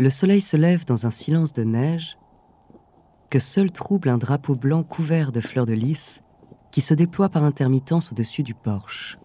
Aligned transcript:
Le 0.00 0.08
soleil 0.08 0.40
se 0.40 0.56
lève 0.56 0.86
dans 0.86 1.04
un 1.06 1.10
silence 1.10 1.52
de 1.52 1.62
neige 1.62 2.16
que 3.28 3.38
seul 3.38 3.70
trouble 3.70 4.08
un 4.08 4.16
drapeau 4.16 4.54
blanc 4.54 4.82
couvert 4.82 5.30
de 5.30 5.42
fleurs 5.42 5.66
de 5.66 5.74
lys 5.74 6.22
qui 6.70 6.80
se 6.80 6.94
déploie 6.94 7.28
par 7.28 7.44
intermittence 7.44 8.10
au-dessus 8.10 8.42
du 8.42 8.54
porche. 8.54 9.18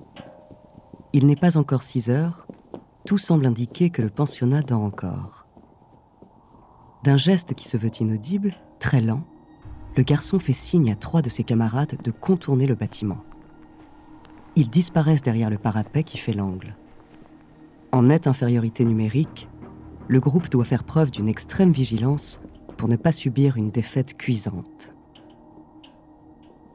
Il 1.14 1.28
n'est 1.28 1.38
pas 1.38 1.56
encore 1.56 1.82
6 1.82 2.10
heures, 2.10 2.46
tout 3.06 3.18
semble 3.18 3.46
indiquer 3.46 3.90
que 3.90 4.02
le 4.02 4.10
pensionnat 4.10 4.64
dort 4.64 4.82
encore. 4.82 5.48
D'un 7.06 7.16
geste 7.16 7.54
qui 7.54 7.70
se 7.70 7.78
veut 7.78 8.02
inaudible, 8.02 8.58
très 8.78 9.00
lent, 9.00 9.24
le 9.96 10.04
garçon 10.04 10.40
fait 10.40 10.52
signe 10.52 10.92
à 10.92 10.98
trois 10.98 11.22
de 11.22 11.30
ses 11.30 11.46
camarades 11.46 11.96
de 12.04 12.12
contourner 12.12 12.68
le 12.68 12.76
bâtiment. 12.76 13.24
Ils 14.58 14.70
disparaissent 14.70 15.22
derrière 15.22 15.50
le 15.50 15.58
parapet 15.58 16.04
qui 16.04 16.18
fait 16.18 16.34
l'angle. 16.34 16.76
En 17.94 18.02
nette 18.04 18.28
infériorité 18.28 18.84
numérique, 18.84 19.48
le 20.08 20.20
groupe 20.20 20.50
doit 20.50 20.66
faire 20.66 20.84
preuve 20.84 21.12
d'une 21.12 21.28
extrême 21.28 21.72
vigilance 21.72 22.40
pour 22.78 22.88
ne 22.90 22.96
pas 22.96 23.12
subir 23.12 23.58
une 23.58 23.70
défaite 23.70 24.18
cuisante. 24.18 24.94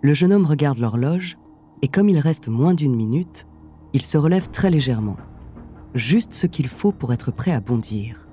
Le 0.02 0.14
jeune 0.14 0.32
homme 0.32 0.46
regarde 0.46 0.78
l'horloge 0.78 1.36
et 1.82 1.88
comme 1.88 2.08
il 2.08 2.18
reste 2.18 2.48
moins 2.48 2.74
d'une 2.74 2.96
minute, 2.96 3.46
il 3.92 4.02
se 4.02 4.18
relève 4.18 4.48
très 4.48 4.70
légèrement, 4.70 5.16
juste 5.94 6.32
ce 6.32 6.46
qu'il 6.46 6.68
faut 6.68 6.92
pour 6.92 7.12
être 7.12 7.30
prêt 7.30 7.52
à 7.52 7.60
bondir. 7.60 8.26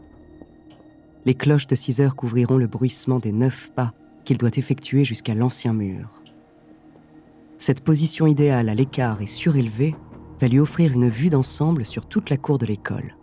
Les 1.26 1.34
cloches 1.34 1.68
de 1.68 1.76
6 1.76 2.02
heures 2.02 2.16
couvriront 2.16 2.58
le 2.58 2.68
bruissement 2.68 3.20
des 3.20 3.32
neuf 3.32 3.72
pas 3.76 3.94
qu'il 4.24 4.38
doit 4.38 4.56
effectuer 4.56 5.04
jusqu'à 5.04 5.36
l'ancien 5.36 5.74
mur. 5.74 6.22
Cette 7.58 7.84
position 7.84 8.28
idéale 8.28 8.70
à 8.70 8.76
l'écart 8.76 9.22
et 9.22 9.26
surélevée 9.26 9.96
va 10.40 10.48
lui 10.48 10.60
offrir 10.60 10.94
une 10.94 11.10
vue 11.10 11.30
d'ensemble 11.30 11.86
sur 11.86 12.06
toute 12.06 12.30
la 12.30 12.38
cour 12.38 12.60
de 12.60 12.66
l'école. 12.66 13.17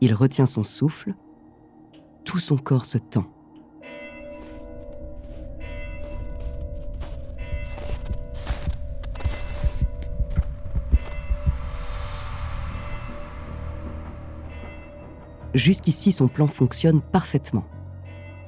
Il 0.00 0.14
retient 0.14 0.46
son 0.46 0.64
souffle, 0.64 1.14
tout 2.24 2.38
son 2.38 2.56
corps 2.56 2.86
se 2.86 2.98
tend. 2.98 3.24
Jusqu'ici, 15.54 16.10
son 16.10 16.26
plan 16.26 16.48
fonctionne 16.48 17.00
parfaitement. 17.00 17.64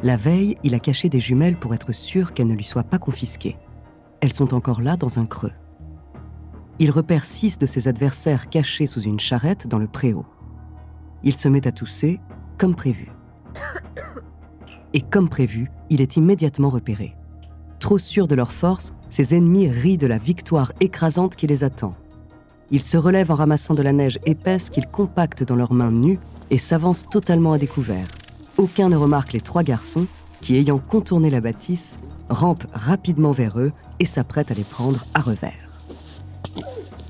La 0.02 0.16
veille, 0.16 0.58
il 0.64 0.74
a 0.74 0.80
caché 0.80 1.08
des 1.08 1.20
jumelles 1.20 1.56
pour 1.56 1.72
être 1.72 1.92
sûr 1.92 2.34
qu'elles 2.34 2.48
ne 2.48 2.54
lui 2.54 2.64
soient 2.64 2.82
pas 2.82 2.98
confisquées. 2.98 3.56
Elles 4.20 4.32
sont 4.32 4.52
encore 4.52 4.80
là 4.80 4.96
dans 4.96 5.18
un 5.18 5.26
creux. 5.26 5.52
Il 6.78 6.90
repère 6.90 7.24
six 7.24 7.58
de 7.58 7.66
ses 7.66 7.88
adversaires 7.88 8.50
cachés 8.50 8.86
sous 8.86 9.00
une 9.00 9.20
charrette 9.20 9.66
dans 9.66 9.78
le 9.78 9.86
préau. 9.86 10.26
Il 11.22 11.34
se 11.34 11.49
met 11.49 11.66
à 11.66 11.72
tousser, 11.72 12.21
comme 12.59 12.75
prévu. 12.75 13.10
Et 14.93 15.00
comme 15.00 15.28
prévu, 15.28 15.71
il 15.91 16.00
est 16.00 16.16
immédiatement 16.16 16.71
repéré. 16.71 17.15
Trop 17.78 17.99
sûr 17.99 18.27
de 18.27 18.34
leur 18.34 18.53
force, 18.53 18.93
ses 19.10 19.34
ennemis 19.34 19.69
rient 19.69 19.99
de 19.99 20.06
la 20.06 20.19
victoire 20.19 20.72
écrasante 20.81 21.37
qui 21.37 21.47
les 21.47 21.65
attend. 21.65 21.94
Ils 22.71 22.82
se 22.82 22.97
relèvent 22.97 23.31
en 23.31 23.37
ramassant 23.37 23.75
de 23.75 23.82
la 23.82 23.93
neige 23.93 24.19
épaisse 24.27 24.71
qu'ils 24.71 24.88
compactent 24.88 25.44
dans 25.44 25.56
leurs 25.56 25.72
mains 25.72 25.93
nues 25.93 26.19
et 26.50 26.59
s'avancent 26.59 27.09
totalement 27.09 27.53
à 27.53 27.59
découvert. 27.59 28.09
Aucun 28.56 28.88
ne 28.88 28.97
remarque 28.97 29.33
les 29.33 29.41
trois 29.41 29.62
garçons 29.62 30.06
qui, 30.41 30.56
ayant 30.56 30.78
contourné 30.78 31.31
la 31.31 31.41
bâtisse, 31.41 31.98
rampent 32.28 32.66
rapidement 32.72 33.33
vers 33.33 33.59
eux 33.60 33.72
et 34.00 34.06
s'apprêtent 34.06 34.50
à 34.50 34.54
les 34.54 34.65
prendre 34.65 35.04
à 35.15 35.21
revers.« 35.21 35.53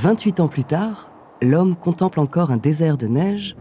28 0.00 0.40
ans 0.40 0.48
plus 0.48 0.64
tard, 0.64 1.10
l'homme 1.42 1.76
contemple 1.76 2.20
encore 2.20 2.50
un 2.50 2.56
désert 2.56 2.96
de 2.96 3.06
neige, 3.06 3.54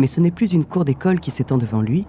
mais 0.00 0.08
ce 0.08 0.20
n'est 0.20 0.32
plus 0.32 0.52
une 0.52 0.64
cour 0.64 0.84
d'école 0.84 1.20
qui 1.20 1.30
s'étend 1.30 1.56
devant 1.56 1.82
lui, 1.82 2.04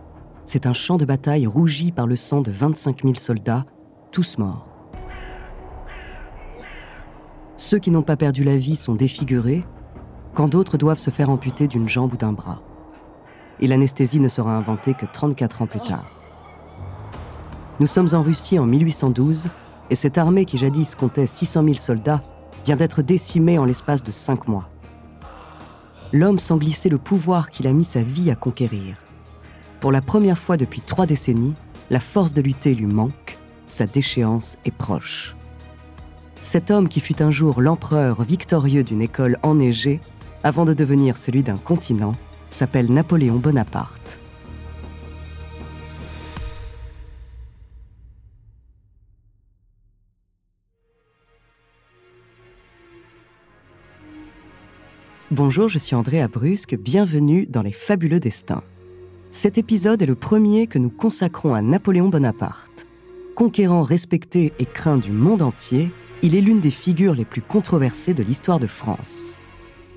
c'est 0.47 0.65
un 0.65 0.73
champ 0.73 0.97
de 0.97 1.05
bataille 1.05 1.45
rougi 1.45 1.91
par 1.91 2.07
le 2.07 2.15
sang 2.15 2.41
de 2.41 2.49
25 2.49 3.03
000 3.03 3.13
soldats, 3.13 3.67
tous 4.11 4.39
morts. 4.39 4.67
Ceux 7.57 7.77
qui 7.77 7.91
n'ont 7.91 8.01
pas 8.01 8.17
perdu 8.17 8.43
la 8.43 8.57
vie 8.57 8.75
sont 8.75 8.95
défigurés, 8.95 9.63
quand 10.33 10.47
d'autres 10.47 10.79
doivent 10.79 10.97
se 10.97 11.11
faire 11.11 11.29
amputer 11.29 11.67
d'une 11.67 11.87
jambe 11.87 12.13
ou 12.13 12.17
d'un 12.17 12.33
bras. 12.33 12.63
Et 13.59 13.67
l'anesthésie 13.67 14.19
ne 14.19 14.29
sera 14.29 14.57
inventée 14.57 14.95
que 14.95 15.05
34 15.05 15.61
ans 15.61 15.67
plus 15.67 15.81
tard. 15.81 16.09
Nous 17.79 17.85
sommes 17.85 18.09
en 18.13 18.23
Russie 18.23 18.57
en 18.57 18.65
1812, 18.65 19.47
et 19.91 19.95
cette 19.95 20.17
armée 20.17 20.45
qui 20.45 20.57
jadis 20.57 20.95
comptait 20.95 21.27
600 21.27 21.63
000 21.65 21.77
soldats 21.77 22.21
vient 22.69 22.75
d'être 22.75 23.01
décimée 23.01 23.57
en 23.57 23.65
l'espace 23.65 24.03
de 24.03 24.11
cinq 24.11 24.47
mois. 24.47 24.69
L'homme 26.13 26.37
sent 26.37 26.59
glisser 26.59 26.87
le 26.87 26.99
pouvoir 26.99 27.49
qu'il 27.49 27.65
a 27.65 27.73
mis 27.73 27.83
sa 27.83 28.03
vie 28.03 28.29
à 28.29 28.35
conquérir. 28.35 28.97
Pour 29.79 29.91
la 29.91 30.03
première 30.03 30.37
fois 30.37 30.55
depuis 30.55 30.81
trois 30.81 31.07
décennies, 31.07 31.55
la 31.89 31.99
force 31.99 32.31
de 32.31 32.43
lutter 32.43 32.75
lui 32.75 32.85
manque, 32.85 33.39
sa 33.67 33.87
déchéance 33.87 34.59
est 34.65 34.71
proche. 34.71 35.35
Cet 36.43 36.69
homme 36.69 36.87
qui 36.87 36.99
fut 36.99 37.23
un 37.23 37.31
jour 37.31 37.59
l'empereur 37.59 38.21
victorieux 38.21 38.83
d'une 38.83 39.01
école 39.01 39.39
enneigée, 39.41 39.99
avant 40.43 40.65
de 40.65 40.75
devenir 40.75 41.17
celui 41.17 41.41
d'un 41.41 41.57
continent, 41.57 42.13
s'appelle 42.51 42.93
Napoléon 42.93 43.37
Bonaparte. 43.37 44.18
Bonjour, 55.31 55.67
je 55.67 55.77
suis 55.77 55.93
André 55.93 56.21
Abrusque, 56.21 56.75
bienvenue 56.75 57.45
dans 57.45 57.61
Les 57.61 57.71
Fabuleux 57.71 58.19
Destins. 58.19 58.63
Cet 59.29 59.59
épisode 59.59 60.01
est 60.01 60.07
le 60.07 60.15
premier 60.15 60.65
que 60.65 60.79
nous 60.79 60.89
consacrons 60.89 61.53
à 61.53 61.61
Napoléon 61.61 62.09
Bonaparte. 62.09 62.87
Conquérant 63.35 63.83
respecté 63.83 64.53
et 64.57 64.65
craint 64.65 64.97
du 64.97 65.11
monde 65.11 65.43
entier, 65.43 65.91
il 66.23 66.33
est 66.33 66.41
l'une 66.41 66.61
des 66.61 66.71
figures 66.71 67.13
les 67.13 67.25
plus 67.25 67.43
controversées 67.43 68.15
de 68.15 68.23
l'histoire 68.23 68.59
de 68.59 68.65
France. 68.65 69.37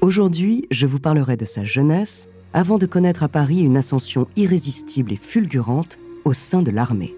Aujourd'hui, 0.03 0.67
je 0.71 0.87
vous 0.87 1.01
parlerai 1.01 1.39
de 1.39 1.47
sa 1.47 1.65
jeunesse 1.65 2.29
avant 2.53 2.77
de 2.77 2.85
connaître 2.85 3.23
à 3.23 3.29
Paris 3.29 3.63
une 3.63 3.79
ascension 3.79 4.29
irrésistible 4.37 5.15
et 5.15 5.17
fulgurante 5.17 5.99
au 6.27 6.35
sein 6.35 6.61
de 6.61 6.71
l'armée. 6.71 7.17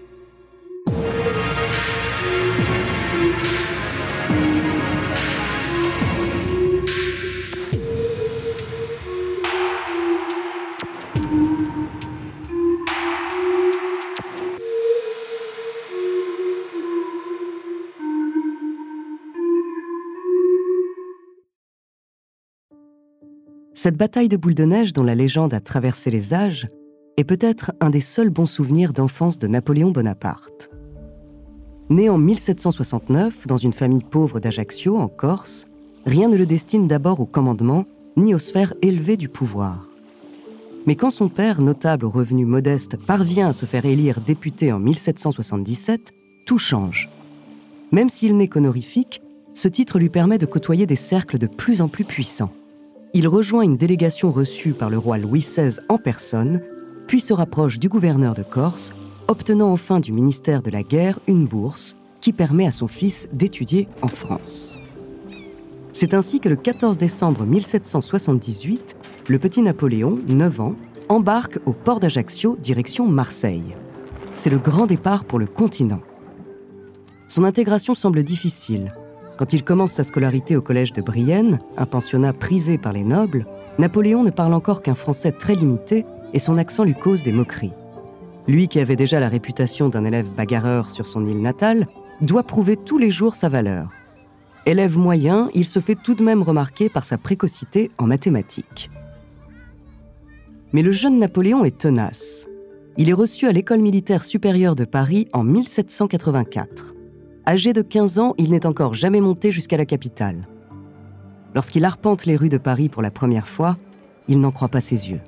Cette 23.85 23.97
bataille 23.97 24.29
de 24.29 24.37
boule 24.37 24.55
de 24.55 24.65
neige 24.65 24.93
dont 24.93 25.03
la 25.03 25.13
légende 25.13 25.53
a 25.53 25.59
traversé 25.59 26.09
les 26.09 26.33
âges 26.33 26.65
est 27.17 27.23
peut-être 27.23 27.71
un 27.79 27.91
des 27.91 28.01
seuls 28.01 28.31
bons 28.31 28.47
souvenirs 28.47 28.93
d'enfance 28.93 29.37
de 29.37 29.45
Napoléon 29.45 29.91
Bonaparte. 29.91 30.71
Né 31.91 32.09
en 32.09 32.17
1769 32.17 33.45
dans 33.45 33.57
une 33.57 33.73
famille 33.73 34.03
pauvre 34.03 34.39
d'Ajaccio, 34.39 34.97
en 34.97 35.07
Corse, 35.07 35.67
rien 36.03 36.29
ne 36.29 36.35
le 36.35 36.47
destine 36.47 36.87
d'abord 36.87 37.19
au 37.19 37.27
commandement 37.27 37.85
ni 38.17 38.33
aux 38.33 38.39
sphères 38.39 38.73
élevées 38.81 39.17
du 39.17 39.29
pouvoir. 39.29 39.87
Mais 40.87 40.95
quand 40.95 41.11
son 41.11 41.29
père, 41.29 41.61
notable 41.61 42.05
aux 42.05 42.09
revenus 42.09 42.47
modestes, 42.47 42.97
parvient 42.97 43.49
à 43.49 43.53
se 43.53 43.67
faire 43.67 43.85
élire 43.85 44.19
député 44.19 44.71
en 44.71 44.79
1777, 44.79 46.11
tout 46.47 46.57
change. 46.57 47.07
Même 47.91 48.09
s'il 48.09 48.35
n'est 48.35 48.47
qu'honorifique, 48.47 49.21
ce 49.53 49.67
titre 49.67 49.99
lui 49.99 50.09
permet 50.09 50.39
de 50.39 50.47
côtoyer 50.47 50.87
des 50.87 50.95
cercles 50.95 51.37
de 51.37 51.45
plus 51.45 51.81
en 51.83 51.87
plus 51.87 52.03
puissants. 52.03 52.49
Il 53.17 53.29
rejoint 53.29 53.61
une 53.61 53.77
délégation 53.77 54.29
reçue 54.29 54.73
par 54.73 54.89
le 54.89 54.97
roi 54.97 55.17
Louis 55.17 55.39
XVI 55.39 55.79
en 55.87 55.97
personne, 55.97 56.59
puis 57.07 57.21
se 57.21 57.31
rapproche 57.31 57.79
du 57.79 57.87
gouverneur 57.87 58.35
de 58.35 58.43
Corse, 58.43 58.93
obtenant 59.29 59.71
enfin 59.71 60.01
du 60.01 60.11
ministère 60.11 60.61
de 60.61 60.69
la 60.69 60.83
Guerre 60.83 61.17
une 61.25 61.47
bourse 61.47 61.95
qui 62.19 62.33
permet 62.33 62.67
à 62.67 62.73
son 62.73 62.89
fils 62.89 63.29
d'étudier 63.31 63.87
en 64.01 64.09
France. 64.09 64.77
C'est 65.93 66.13
ainsi 66.13 66.41
que 66.41 66.49
le 66.49 66.57
14 66.57 66.97
décembre 66.97 67.45
1778, 67.45 68.97
le 69.29 69.39
petit 69.39 69.61
Napoléon, 69.61 70.19
9 70.27 70.59
ans, 70.59 70.75
embarque 71.07 71.59
au 71.65 71.71
port 71.71 72.01
d'Ajaccio 72.01 72.57
direction 72.57 73.07
Marseille. 73.07 73.77
C'est 74.33 74.49
le 74.49 74.59
grand 74.59 74.87
départ 74.87 75.23
pour 75.23 75.39
le 75.39 75.45
continent. 75.45 76.01
Son 77.29 77.45
intégration 77.45 77.95
semble 77.95 78.23
difficile. 78.23 78.91
Quand 79.37 79.51
il 79.51 79.63
commence 79.63 79.91
sa 79.91 80.05
scolarité 80.05 80.55
au 80.55 80.61
collège 80.61 80.93
de 80.93 81.01
Brienne, 81.01 81.59
un 81.77 81.85
pensionnat 81.85 82.31
prisé 82.31 82.77
par 82.77 82.93
les 82.93 83.03
nobles, 83.03 83.45
Napoléon 83.79 84.23
ne 84.23 84.29
parle 84.29 84.53
encore 84.53 84.81
qu'un 84.81 84.95
français 84.95 85.33
très 85.33 85.55
limité 85.55 86.05
et 86.33 86.39
son 86.39 86.57
accent 86.57 86.85
lui 86.85 86.95
cause 86.95 87.23
des 87.23 87.33
moqueries. 87.33 87.73
Lui 88.47 88.67
qui 88.69 88.79
avait 88.79 88.95
déjà 88.95 89.19
la 89.19 89.27
réputation 89.27 89.89
d'un 89.89 90.05
élève 90.05 90.31
bagarreur 90.31 90.89
sur 90.89 91.05
son 91.05 91.25
île 91.25 91.41
natale, 91.41 91.85
doit 92.21 92.43
prouver 92.43 92.77
tous 92.77 92.97
les 92.97 93.11
jours 93.11 93.35
sa 93.35 93.49
valeur. 93.49 93.89
Élève 94.65 94.97
moyen, 94.97 95.49
il 95.53 95.65
se 95.65 95.79
fait 95.79 95.95
tout 95.95 96.15
de 96.15 96.23
même 96.23 96.41
remarquer 96.41 96.87
par 96.87 97.03
sa 97.03 97.17
précocité 97.17 97.91
en 97.97 98.07
mathématiques. 98.07 98.89
Mais 100.71 100.81
le 100.81 100.91
jeune 100.91 101.19
Napoléon 101.19 101.65
est 101.65 101.77
tenace. 101.77 102.47
Il 102.97 103.09
est 103.09 103.13
reçu 103.13 103.47
à 103.47 103.51
l'école 103.51 103.81
militaire 103.81 104.23
supérieure 104.23 104.75
de 104.75 104.85
Paris 104.85 105.27
en 105.33 105.43
1784. 105.43 106.94
Âgé 107.47 107.73
de 107.73 107.83
15 107.83 108.17
ans, 108.17 108.33
il 108.39 108.49
n'est 108.49 108.65
encore 108.65 108.95
jamais 108.95 109.21
monté 109.21 109.51
jusqu'à 109.51 109.77
la 109.77 109.85
capitale. 109.85 110.41
Lorsqu'il 111.53 111.85
arpente 111.85 112.25
les 112.25 112.35
rues 112.35 112.49
de 112.49 112.57
Paris 112.57 112.89
pour 112.89 113.03
la 113.03 113.11
première 113.11 113.47
fois, 113.47 113.77
il 114.27 114.39
n'en 114.39 114.49
croit 114.49 114.67
pas 114.69 114.81
ses 114.81 115.11
yeux. 115.11 115.21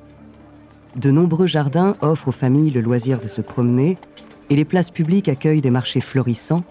De 0.95 1.11
nombreux 1.11 1.45
jardins 1.45 1.95
offrent 2.01 2.29
aux 2.29 2.31
familles 2.31 2.71
le 2.71 2.81
loisir 2.81 3.19
de 3.19 3.27
se 3.27 3.41
promener 3.41 3.99
et 4.49 4.55
les 4.55 4.65
places 4.65 4.89
publiques 4.89 5.29
accueillent 5.29 5.61
des 5.61 5.69
marchés 5.69 6.01
florissants. 6.01 6.63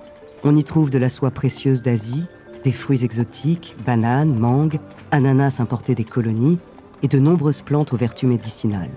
On 0.42 0.56
y 0.56 0.64
trouve 0.64 0.90
de 0.90 0.98
la 0.98 1.08
soie 1.08 1.30
précieuse 1.30 1.82
d'Asie, 1.82 2.26
des 2.64 2.72
fruits 2.72 3.04
exotiques, 3.04 3.76
bananes, 3.86 4.36
mangues, 4.36 4.80
ananas 5.12 5.60
importés 5.60 5.94
des 5.94 6.02
colonies 6.02 6.58
et 7.04 7.08
de 7.08 7.20
nombreuses 7.20 7.62
plantes 7.62 7.92
aux 7.92 7.96
vertus 7.96 8.28
médicinales. 8.28 8.90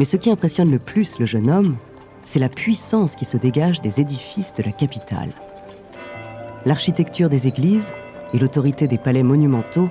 Mais 0.00 0.04
ce 0.04 0.16
qui 0.16 0.32
impressionne 0.32 0.72
le 0.72 0.80
plus 0.80 1.20
le 1.20 1.26
jeune 1.26 1.48
homme, 1.48 1.76
c'est 2.28 2.38
la 2.38 2.50
puissance 2.50 3.16
qui 3.16 3.24
se 3.24 3.38
dégage 3.38 3.80
des 3.80 4.02
édifices 4.02 4.52
de 4.54 4.62
la 4.62 4.70
capitale. 4.70 5.30
L'architecture 6.66 7.30
des 7.30 7.48
églises 7.48 7.94
et 8.34 8.38
l'autorité 8.38 8.86
des 8.86 8.98
palais 8.98 9.22
monumentaux 9.22 9.88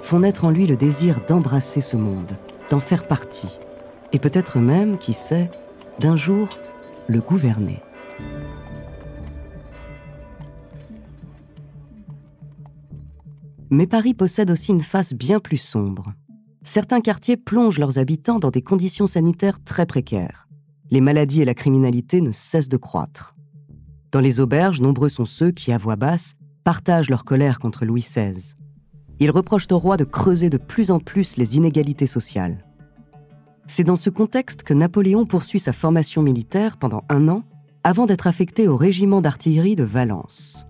font 0.00 0.20
naître 0.20 0.44
en 0.44 0.50
lui 0.50 0.68
le 0.68 0.76
désir 0.76 1.20
d'embrasser 1.26 1.80
ce 1.80 1.96
monde, 1.96 2.30
d'en 2.70 2.78
faire 2.78 3.08
partie, 3.08 3.58
et 4.12 4.20
peut-être 4.20 4.60
même, 4.60 4.96
qui 4.96 5.12
sait, 5.12 5.50
d'un 5.98 6.16
jour 6.16 6.56
le 7.08 7.20
gouverner. 7.20 7.80
Mais 13.70 13.88
Paris 13.88 14.14
possède 14.14 14.52
aussi 14.52 14.70
une 14.70 14.82
face 14.82 15.14
bien 15.14 15.40
plus 15.40 15.56
sombre 15.56 16.12
certains 16.64 17.00
quartiers 17.00 17.36
plongent 17.36 17.80
leurs 17.80 17.98
habitants 17.98 18.38
dans 18.38 18.50
des 18.50 18.62
conditions 18.62 19.08
sanitaires 19.08 19.58
très 19.64 19.84
précaires. 19.84 20.46
Les 20.92 21.00
maladies 21.00 21.40
et 21.40 21.46
la 21.46 21.54
criminalité 21.54 22.20
ne 22.20 22.32
cessent 22.32 22.68
de 22.68 22.76
croître. 22.76 23.34
Dans 24.10 24.20
les 24.20 24.40
auberges, 24.40 24.82
nombreux 24.82 25.08
sont 25.08 25.24
ceux 25.24 25.50
qui, 25.50 25.72
à 25.72 25.78
voix 25.78 25.96
basse, 25.96 26.34
partagent 26.64 27.08
leur 27.08 27.24
colère 27.24 27.60
contre 27.60 27.86
Louis 27.86 28.02
XVI. 28.02 28.52
Ils 29.18 29.30
reprochent 29.30 29.68
au 29.70 29.78
roi 29.78 29.96
de 29.96 30.04
creuser 30.04 30.50
de 30.50 30.58
plus 30.58 30.90
en 30.90 31.00
plus 31.00 31.38
les 31.38 31.56
inégalités 31.56 32.06
sociales. 32.06 32.66
C'est 33.66 33.84
dans 33.84 33.96
ce 33.96 34.10
contexte 34.10 34.64
que 34.64 34.74
Napoléon 34.74 35.24
poursuit 35.24 35.60
sa 35.60 35.72
formation 35.72 36.20
militaire 36.20 36.76
pendant 36.76 37.04
un 37.08 37.26
an 37.30 37.42
avant 37.84 38.04
d'être 38.04 38.26
affecté 38.26 38.68
au 38.68 38.76
régiment 38.76 39.22
d'artillerie 39.22 39.76
de 39.76 39.84
Valence. 39.84 40.66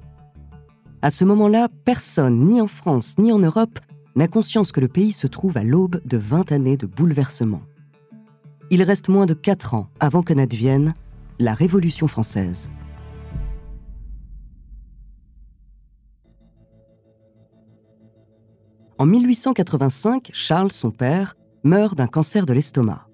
À 1.03 1.11
ce 1.11 1.25
moment-là, 1.25 1.67
personne, 1.85 2.45
ni 2.45 2.61
en 2.61 2.69
France 2.69 3.17
ni 3.19 3.33
en 3.33 3.41
Europe, 3.41 3.81
n'a 4.15 4.29
conscience 4.29 4.71
que 4.71 4.81
le 4.81 4.87
pays 4.87 5.11
se 5.11 5.27
trouve 5.27 5.57
à 5.57 5.65
l'aube 5.65 6.01
de 6.05 6.17
20 6.17 6.53
années 6.53 6.77
de 6.77 6.87
bouleversement. 6.87 7.63
Il 8.73 8.83
reste 8.83 9.11
moins 9.11 9.27
de 9.27 9.35
4 9.35 9.75
ans 9.75 9.91
avant 10.01 10.23
que 10.23 10.33
n'advienne 10.33 10.95
la 11.39 11.53
Révolution 11.53 12.07
française. 12.09 12.71
En 18.97 19.05
1885, 19.05 20.31
Charles, 20.33 20.73
son 20.73 20.91
père, 20.91 21.35
meurt 21.65 21.99
d'un 21.99 22.07
cancer 22.07 22.47
de 22.47 22.55
l'estomac. 22.55 23.07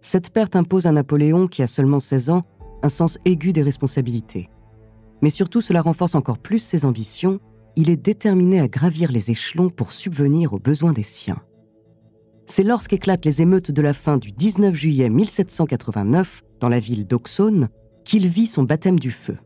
Cette 0.00 0.30
perte 0.30 0.54
impose 0.54 0.86
à 0.86 0.92
Napoléon, 0.92 1.48
qui 1.48 1.64
a 1.64 1.66
seulement 1.66 1.98
16 1.98 2.30
ans, 2.30 2.44
un 2.84 2.88
sens 2.88 3.18
aigu 3.24 3.52
des 3.52 3.64
responsabilités. 3.64 4.50
Mais 5.20 5.30
surtout, 5.30 5.60
cela 5.60 5.82
renforce 5.82 6.14
encore 6.14 6.38
plus 6.38 6.60
ses 6.60 6.84
ambitions 6.84 7.40
il 7.76 7.90
est 7.90 7.96
déterminé 7.96 8.58
à 8.58 8.68
gravir 8.68 9.12
les 9.12 9.30
échelons 9.30 9.68
pour 9.68 9.92
subvenir 9.92 10.54
aux 10.54 10.58
besoins 10.58 10.94
des 10.94 11.02
siens. 11.02 11.42
C'est 12.48 12.62
lorsqu'éclatent 12.62 13.24
les 13.24 13.42
émeutes 13.42 13.72
de 13.72 13.82
la 13.82 13.92
fin 13.92 14.18
du 14.18 14.30
19 14.30 14.72
juillet 14.72 15.08
1789 15.08 16.42
dans 16.60 16.68
la 16.68 16.78
ville 16.78 17.04
d'Auxonne 17.04 17.68
qu'il 18.04 18.28
vit 18.28 18.46
son 18.46 18.62
baptême 18.62 19.00
du 19.00 19.10
feu. 19.10 19.36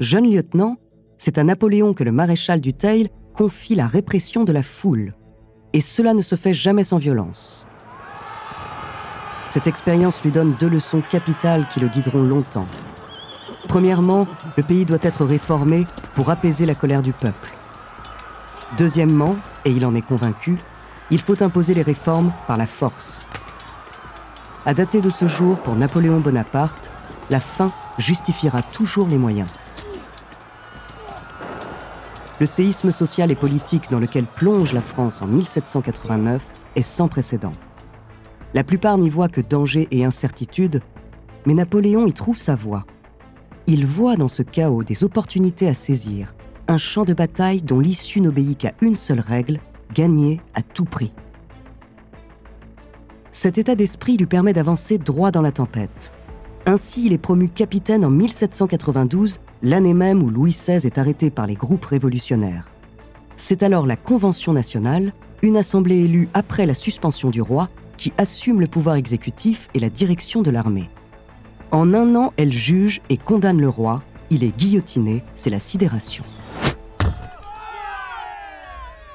Jeune 0.00 0.28
lieutenant, 0.28 0.76
c'est 1.18 1.38
à 1.38 1.44
Napoléon 1.44 1.94
que 1.94 2.02
le 2.02 2.10
maréchal 2.10 2.60
du 2.60 2.74
Teil 2.74 3.10
confie 3.32 3.76
la 3.76 3.86
répression 3.86 4.42
de 4.42 4.52
la 4.52 4.64
foule, 4.64 5.14
et 5.72 5.80
cela 5.80 6.12
ne 6.12 6.22
se 6.22 6.34
fait 6.34 6.52
jamais 6.52 6.82
sans 6.82 6.98
violence. 6.98 7.64
Cette 9.48 9.68
expérience 9.68 10.22
lui 10.24 10.32
donne 10.32 10.56
deux 10.58 10.68
leçons 10.68 11.02
capitales 11.08 11.68
qui 11.72 11.78
le 11.78 11.88
guideront 11.88 12.22
longtemps. 12.22 12.66
Premièrement, 13.68 14.26
le 14.56 14.64
pays 14.64 14.84
doit 14.84 14.98
être 15.02 15.24
réformé 15.24 15.86
pour 16.14 16.30
apaiser 16.30 16.66
la 16.66 16.74
colère 16.74 17.02
du 17.02 17.12
peuple. 17.12 17.54
Deuxièmement, 18.78 19.36
et 19.64 19.70
il 19.70 19.86
en 19.86 19.94
est 19.94 20.06
convaincu, 20.06 20.56
il 21.10 21.20
faut 21.20 21.42
imposer 21.42 21.74
les 21.74 21.82
réformes 21.82 22.32
par 22.46 22.56
la 22.56 22.66
force. 22.66 23.28
À 24.66 24.74
dater 24.74 25.00
de 25.00 25.10
ce 25.10 25.26
jour, 25.26 25.58
pour 25.60 25.74
Napoléon 25.74 26.20
Bonaparte, 26.20 26.90
la 27.30 27.40
fin 27.40 27.72
justifiera 27.98 28.62
toujours 28.62 29.08
les 29.08 29.18
moyens. 29.18 29.50
Le 32.40 32.46
séisme 32.46 32.90
social 32.90 33.30
et 33.30 33.34
politique 33.34 33.90
dans 33.90 33.98
lequel 33.98 34.24
plonge 34.24 34.72
la 34.72 34.82
France 34.82 35.20
en 35.22 35.26
1789 35.26 36.42
est 36.76 36.82
sans 36.82 37.08
précédent. 37.08 37.52
La 38.54 38.64
plupart 38.64 38.98
n'y 38.98 39.10
voient 39.10 39.28
que 39.28 39.40
danger 39.40 39.88
et 39.90 40.04
incertitude, 40.04 40.80
mais 41.46 41.54
Napoléon 41.54 42.06
y 42.06 42.12
trouve 42.12 42.38
sa 42.38 42.54
voie. 42.54 42.84
Il 43.66 43.86
voit 43.86 44.16
dans 44.16 44.28
ce 44.28 44.42
chaos 44.42 44.82
des 44.82 45.04
opportunités 45.04 45.68
à 45.68 45.74
saisir, 45.74 46.34
un 46.66 46.78
champ 46.78 47.04
de 47.04 47.14
bataille 47.14 47.62
dont 47.62 47.80
l'issue 47.80 48.20
n'obéit 48.20 48.58
qu'à 48.58 48.72
une 48.80 48.96
seule 48.96 49.20
règle, 49.20 49.60
gagner 49.94 50.40
à 50.54 50.62
tout 50.62 50.84
prix. 50.84 51.12
Cet 53.32 53.58
état 53.58 53.74
d'esprit 53.74 54.16
lui 54.16 54.26
permet 54.26 54.52
d'avancer 54.52 54.98
droit 54.98 55.30
dans 55.30 55.42
la 55.42 55.52
tempête. 55.52 56.12
Ainsi, 56.66 57.06
il 57.06 57.12
est 57.12 57.18
promu 57.18 57.48
capitaine 57.48 58.04
en 58.04 58.10
1792, 58.10 59.38
l'année 59.62 59.94
même 59.94 60.22
où 60.22 60.30
Louis 60.30 60.50
XVI 60.50 60.86
est 60.86 60.98
arrêté 60.98 61.30
par 61.30 61.46
les 61.46 61.54
groupes 61.54 61.84
révolutionnaires. 61.84 62.68
C'est 63.36 63.62
alors 63.62 63.86
la 63.86 63.96
Convention 63.96 64.52
nationale, 64.52 65.12
une 65.42 65.56
assemblée 65.56 66.04
élue 66.04 66.28
après 66.34 66.66
la 66.66 66.74
suspension 66.74 67.30
du 67.30 67.40
roi, 67.40 67.68
qui 67.96 68.12
assume 68.18 68.60
le 68.60 68.66
pouvoir 68.66 68.96
exécutif 68.96 69.68
et 69.74 69.80
la 69.80 69.90
direction 69.90 70.42
de 70.42 70.50
l'armée. 70.50 70.88
En 71.70 71.94
un 71.94 72.16
an, 72.16 72.32
elle 72.36 72.52
juge 72.52 73.00
et 73.10 73.16
condamne 73.16 73.60
le 73.60 73.68
roi. 73.68 74.02
Il 74.30 74.42
est 74.42 74.56
guillotiné, 74.56 75.22
c'est 75.36 75.50
la 75.50 75.60
sidération. 75.60 76.24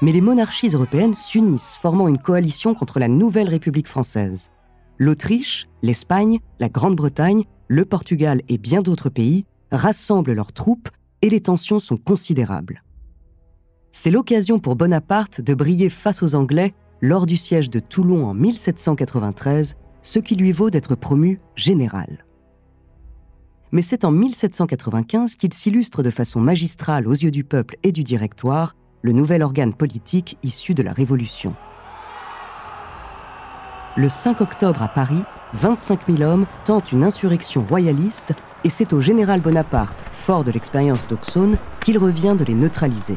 Mais 0.02 0.12
les 0.12 0.20
monarchies 0.20 0.68
européennes 0.68 1.14
s'unissent, 1.14 1.76
formant 1.76 2.08
une 2.08 2.18
coalition 2.18 2.74
contre 2.74 2.98
la 2.98 3.08
nouvelle 3.08 3.48
République 3.48 3.88
française. 3.88 4.50
L'Autriche, 4.98 5.68
l'Espagne, 5.82 6.38
la 6.58 6.68
Grande-Bretagne, 6.68 7.44
le 7.68 7.84
Portugal 7.84 8.42
et 8.48 8.58
bien 8.58 8.82
d'autres 8.82 9.10
pays 9.10 9.46
rassemblent 9.72 10.32
leurs 10.32 10.52
troupes 10.52 10.88
et 11.22 11.30
les 11.30 11.40
tensions 11.40 11.80
sont 11.80 11.96
considérables. 11.96 12.82
C'est 13.90 14.10
l'occasion 14.10 14.58
pour 14.58 14.76
Bonaparte 14.76 15.40
de 15.40 15.54
briller 15.54 15.88
face 15.88 16.22
aux 16.22 16.34
Anglais 16.34 16.74
lors 17.00 17.26
du 17.26 17.36
siège 17.36 17.70
de 17.70 17.80
Toulon 17.80 18.26
en 18.26 18.34
1793, 18.34 19.76
ce 20.02 20.18
qui 20.18 20.36
lui 20.36 20.52
vaut 20.52 20.70
d'être 20.70 20.94
promu 20.94 21.40
général. 21.54 22.26
Mais 23.72 23.82
c'est 23.82 24.04
en 24.04 24.10
1795 24.10 25.34
qu'il 25.36 25.52
s'illustre 25.52 26.02
de 26.02 26.10
façon 26.10 26.40
magistrale 26.40 27.08
aux 27.08 27.12
yeux 27.12 27.30
du 27.30 27.44
peuple 27.44 27.76
et 27.82 27.92
du 27.92 28.04
directoire, 28.04 28.76
le 29.02 29.12
nouvel 29.12 29.42
organe 29.42 29.74
politique 29.74 30.38
issu 30.42 30.74
de 30.74 30.82
la 30.82 30.92
Révolution. 30.92 31.54
Le 33.96 34.08
5 34.08 34.40
octobre 34.40 34.82
à 34.82 34.88
Paris, 34.88 35.22
25 35.54 36.00
000 36.08 36.22
hommes 36.22 36.46
tentent 36.64 36.92
une 36.92 37.04
insurrection 37.04 37.62
royaliste 37.62 38.34
et 38.64 38.68
c'est 38.68 38.92
au 38.92 39.00
général 39.00 39.40
Bonaparte, 39.40 40.04
fort 40.10 40.44
de 40.44 40.50
l'expérience 40.50 41.06
d'Auxonne, 41.06 41.56
qu'il 41.82 41.98
revient 41.98 42.34
de 42.38 42.44
les 42.44 42.54
neutraliser. 42.54 43.16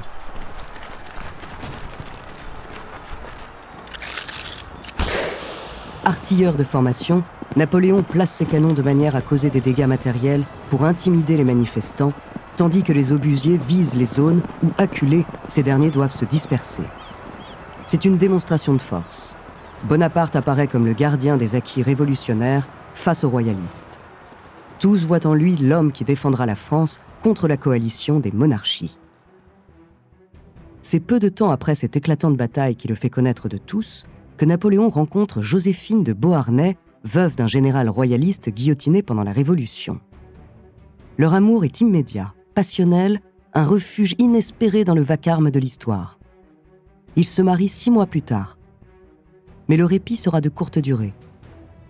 Artilleur 6.05 6.55
de 6.55 6.63
formation, 6.63 7.23
Napoléon 7.55 8.03
place 8.03 8.31
ses 8.31 8.45
canons 8.45 8.73
de 8.73 8.81
manière 8.81 9.15
à 9.15 9.21
causer 9.21 9.49
des 9.49 9.59
dégâts 9.59 9.87
matériels 9.87 10.45
pour 10.69 10.85
intimider 10.85 11.35
les 11.35 11.43
manifestants, 11.43 12.13
tandis 12.59 12.83
que 12.83 12.91
les 12.91 13.13
obusiers 13.13 13.55
visent 13.55 13.95
les 13.95 14.05
zones 14.05 14.41
où, 14.63 14.67
acculés, 14.77 15.25
ces 15.47 15.63
derniers 15.63 15.91
doivent 15.91 16.11
se 16.11 16.25
disperser. 16.25 16.83
C'est 17.85 18.03
une 18.03 18.17
démonstration 18.17 18.73
de 18.73 18.81
force. 18.81 19.37
Bonaparte 19.85 20.35
apparaît 20.35 20.67
comme 20.67 20.85
le 20.85 20.91
gardien 20.91 21.37
des 21.37 21.55
acquis 21.55 21.81
révolutionnaires 21.81 22.67
face 22.93 23.23
aux 23.23 23.29
royalistes. 23.29 24.01
Tous 24.77 25.05
voient 25.05 25.25
en 25.25 25.33
lui 25.33 25.55
l'homme 25.55 25.93
qui 25.93 26.03
défendra 26.03 26.45
la 26.45 26.57
France 26.57 26.99
contre 27.23 27.47
la 27.47 27.55
coalition 27.55 28.19
des 28.19 28.33
monarchies. 28.33 28.97
C'est 30.81 30.99
peu 30.99 31.19
de 31.19 31.29
temps 31.29 31.51
après 31.51 31.75
cette 31.75 31.95
éclatante 31.95 32.35
bataille 32.35 32.75
qui 32.75 32.89
le 32.89 32.95
fait 32.95 33.09
connaître 33.09 33.47
de 33.47 33.57
tous 33.57 34.05
que 34.35 34.43
Napoléon 34.43 34.89
rencontre 34.89 35.41
Joséphine 35.41 36.03
de 36.03 36.11
Beauharnais, 36.11 36.75
veuve 37.05 37.37
d'un 37.37 37.47
général 37.47 37.87
royaliste 37.87 38.49
guillotiné 38.49 39.01
pendant 39.01 39.23
la 39.23 39.31
Révolution. 39.31 40.01
Leur 41.17 41.33
amour 41.33 41.63
est 41.63 41.79
immédiat, 41.79 42.33
passionnel, 42.53 43.21
un 43.53 43.63
refuge 43.63 44.15
inespéré 44.17 44.83
dans 44.83 44.95
le 44.95 45.01
vacarme 45.01 45.51
de 45.51 45.59
l'histoire. 45.59 46.19
Ils 47.15 47.25
se 47.25 47.41
marient 47.41 47.69
six 47.69 47.91
mois 47.91 48.05
plus 48.05 48.21
tard, 48.21 48.57
mais 49.67 49.77
le 49.77 49.85
répit 49.85 50.15
sera 50.15 50.41
de 50.41 50.49
courte 50.49 50.79
durée. 50.79 51.13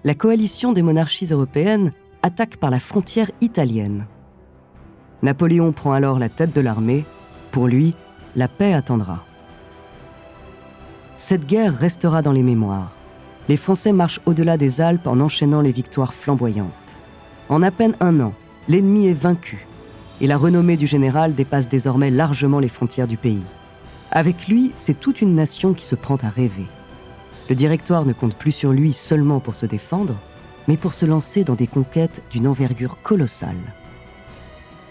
La 0.03 0.13
coalition 0.13 0.71
des 0.71 0.81
monarchies 0.81 1.27
européennes 1.27 1.93
attaque 2.23 2.57
par 2.57 2.69
la 2.69 2.79
frontière 2.79 3.31
italienne. 3.41 4.05
Napoléon 5.23 5.71
prend 5.71 5.93
alors 5.93 6.19
la 6.19 6.29
tête 6.29 6.55
de 6.55 6.61
l'armée. 6.61 7.05
Pour 7.51 7.67
lui, 7.67 7.95
la 8.35 8.47
paix 8.47 8.73
attendra. 8.73 9.25
Cette 11.17 11.45
guerre 11.45 11.77
restera 11.77 12.21
dans 12.21 12.31
les 12.31 12.43
mémoires. 12.43 12.91
Les 13.49 13.57
Français 13.57 13.91
marchent 13.91 14.21
au-delà 14.25 14.57
des 14.57 14.79
Alpes 14.79 15.07
en 15.07 15.19
enchaînant 15.19 15.61
les 15.61 15.71
victoires 15.71 16.13
flamboyantes. 16.13 16.97
En 17.49 17.63
à 17.63 17.71
peine 17.71 17.95
un 17.99 18.19
an, 18.19 18.33
l'ennemi 18.67 19.07
est 19.07 19.13
vaincu 19.13 19.65
et 20.21 20.27
la 20.27 20.37
renommée 20.37 20.77
du 20.77 20.87
général 20.87 21.35
dépasse 21.35 21.69
désormais 21.69 22.11
largement 22.11 22.59
les 22.59 22.69
frontières 22.69 23.07
du 23.07 23.17
pays. 23.17 23.43
Avec 24.11 24.47
lui, 24.47 24.71
c'est 24.75 24.99
toute 24.99 25.21
une 25.21 25.35
nation 25.35 25.73
qui 25.73 25.85
se 25.85 25.95
prend 25.95 26.17
à 26.17 26.29
rêver. 26.29 26.65
Le 27.49 27.55
directoire 27.55 28.05
ne 28.05 28.13
compte 28.13 28.35
plus 28.35 28.51
sur 28.51 28.71
lui 28.71 28.93
seulement 28.93 29.39
pour 29.39 29.55
se 29.55 29.65
défendre, 29.65 30.15
mais 30.67 30.77
pour 30.77 30.93
se 30.93 31.05
lancer 31.05 31.43
dans 31.43 31.55
des 31.55 31.67
conquêtes 31.67 32.21
d'une 32.31 32.47
envergure 32.47 33.01
colossale. 33.01 33.55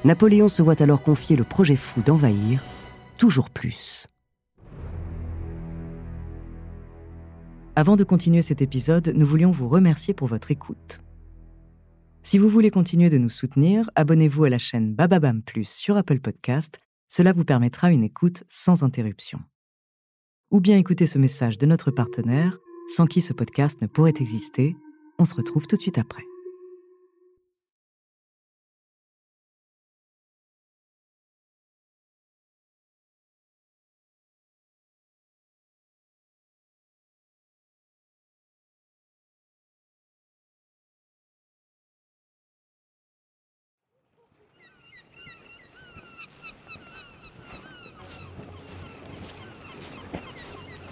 Napoléon 0.05 0.49
se 0.49 0.63
voit 0.63 0.81
alors 0.83 1.03
confier 1.03 1.37
le 1.37 1.45
projet 1.45 1.77
fou 1.77 2.03
d'envahir 2.03 2.63
toujours 3.17 3.51
plus. 3.51 4.07
Avant 7.77 7.97
de 7.97 8.05
continuer 8.05 8.43
cet 8.43 8.63
épisode, 8.63 9.13
nous 9.15 9.27
voulions 9.27 9.51
vous 9.51 9.69
remercier 9.69 10.15
pour 10.15 10.27
votre 10.27 10.51
écoute. 10.51 11.01
Si 12.29 12.37
vous 12.37 12.51
voulez 12.51 12.71
continuer 12.71 13.09
de 13.09 13.17
nous 13.17 13.31
soutenir, 13.31 13.89
abonnez-vous 13.95 14.45
à 14.45 14.51
la 14.51 14.59
chaîne 14.59 14.93
Bababam 14.93 15.41
Plus 15.41 15.67
sur 15.67 15.97
Apple 15.97 16.21
Podcast. 16.21 16.79
Cela 17.09 17.33
vous 17.33 17.47
permettra 17.47 17.91
une 17.91 18.05
écoute 18.05 18.45
sans 18.49 18.83
interruption 18.83 19.41
ou 20.51 20.61
bien 20.61 20.77
écouter 20.77 21.07
ce 21.07 21.19
message 21.19 21.57
de 21.57 21.65
notre 21.65 21.91
partenaire, 21.91 22.59
sans 22.95 23.07
qui 23.07 23.23
ce 23.23 23.33
podcast 23.33 23.81
ne 23.81 23.87
pourrait 23.87 24.13
exister. 24.21 24.77
On 25.19 25.25
se 25.25 25.35
retrouve 25.35 25.67
tout 25.67 25.77
de 25.77 25.81
suite 25.81 25.97
après. 25.97 26.28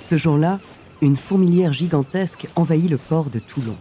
Ce 0.08 0.16
jour-là, 0.16 0.60
une 1.02 1.16
fourmilière 1.16 1.72
gigantesque 1.72 2.46
envahit 2.54 2.88
le 2.88 2.96
port 2.96 3.24
de 3.24 3.40
Toulon. 3.40 3.74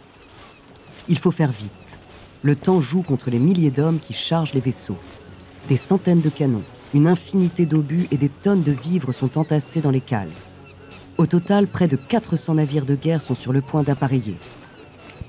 Il 1.08 1.20
faut 1.20 1.30
faire 1.30 1.52
vite. 1.52 2.00
Le 2.42 2.56
temps 2.56 2.82
joue 2.82 3.04
contre 3.04 3.30
les 3.30 3.38
milliers 3.38 3.70
d'hommes 3.70 4.00
qui 4.00 4.14
chargent 4.14 4.56
les 4.56 4.60
vaisseaux. 4.60 4.98
Des 5.70 5.78
centaines 5.78 6.22
de 6.22 6.32
canons, 6.32 6.64
une 6.96 7.06
infinité 7.06 7.68
d'obus 7.68 8.08
et 8.10 8.18
des 8.18 8.30
tonnes 8.30 8.64
de 8.64 8.72
vivres 8.72 9.12
sont 9.12 9.38
entassés 9.38 9.82
dans 9.82 9.92
les 9.92 10.02
cales. 10.02 10.32
Au 11.20 11.28
total, 11.28 11.68
près 11.68 11.88
de 11.88 11.96
400 11.96 12.56
navires 12.56 12.88
de 12.88 12.96
guerre 12.96 13.22
sont 13.22 13.36
sur 13.36 13.54
le 13.54 13.62
point 13.62 13.84
d'appareiller. 13.84 14.38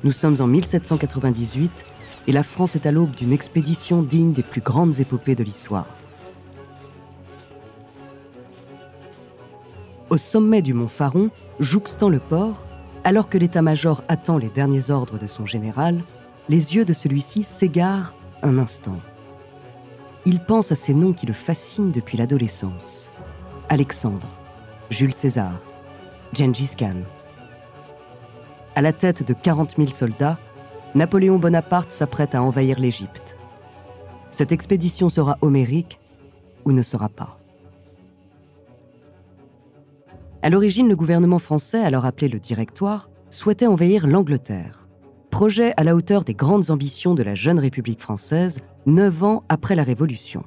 Nous 0.02 0.12
sommes 0.12 0.40
en 0.40 0.46
1798 0.46 1.84
et 2.26 2.32
la 2.32 2.42
France 2.42 2.74
est 2.74 2.86
à 2.86 2.90
l'aube 2.90 3.14
d'une 3.14 3.34
expédition 3.34 4.00
digne 4.00 4.32
des 4.32 4.42
plus 4.42 4.62
grandes 4.62 4.98
épopées 4.98 5.34
de 5.34 5.44
l'histoire. 5.44 5.84
Au 10.16 10.18
sommet 10.18 10.62
du 10.62 10.73
mont 10.73 10.88
Faron, 10.88 11.28
jouxtant 11.61 12.08
le 12.08 12.20
port, 12.20 12.64
alors 13.04 13.28
que 13.28 13.37
l'état-major 13.37 14.02
attend 14.08 14.38
les 14.38 14.49
derniers 14.49 14.90
ordres 14.90 15.18
de 15.18 15.26
son 15.26 15.44
général, 15.44 16.00
les 16.49 16.75
yeux 16.75 16.87
de 16.87 16.94
celui-ci 16.94 17.42
s'égarent 17.42 18.14
un 18.42 18.56
instant. 18.56 18.96
Il 20.25 20.40
pense 20.40 20.73
à 20.73 20.75
ces 20.75 20.94
noms 20.94 21.12
qui 21.12 21.26
le 21.26 21.35
fascinent 21.35 21.92
depuis 21.92 22.16
l'adolescence. 22.16 23.11
Alexandre, 23.68 24.26
Jules 24.88 25.12
César, 25.12 25.52
Gengis 26.32 26.76
Khan. 26.78 27.02
À 28.75 28.80
la 28.80 28.94
tête 28.94 29.23
de 29.23 29.35
40 29.35 29.76
000 29.76 29.90
soldats, 29.90 30.38
Napoléon 30.94 31.38
Bonaparte 31.38 31.92
s'apprête 31.92 32.35
à 32.35 32.42
envahir 32.42 32.80
l'Égypte. 32.80 33.37
Cette 34.30 34.52
expédition 34.52 35.11
sera 35.11 35.37
homérique 35.42 36.00
ou 36.64 36.73
ne 36.73 36.82
sera 36.82 37.11
pas. 37.11 37.37
À 40.46 40.48
l'origine, 40.48 40.88
le 40.88 40.94
gouvernement 40.94 41.40
français, 41.40 41.82
alors 41.82 42.04
appelé 42.04 42.28
le 42.28 42.38
Directoire, 42.38 43.10
souhaitait 43.30 43.66
envahir 43.66 44.06
l'Angleterre. 44.06 44.86
Projet 45.28 45.74
à 45.76 45.82
la 45.82 45.96
hauteur 45.96 46.22
des 46.22 46.34
grandes 46.34 46.70
ambitions 46.70 47.16
de 47.16 47.24
la 47.24 47.34
jeune 47.34 47.58
République 47.58 48.00
française, 48.00 48.60
neuf 48.86 49.24
ans 49.24 49.42
après 49.48 49.74
la 49.74 49.82
Révolution. 49.82 50.44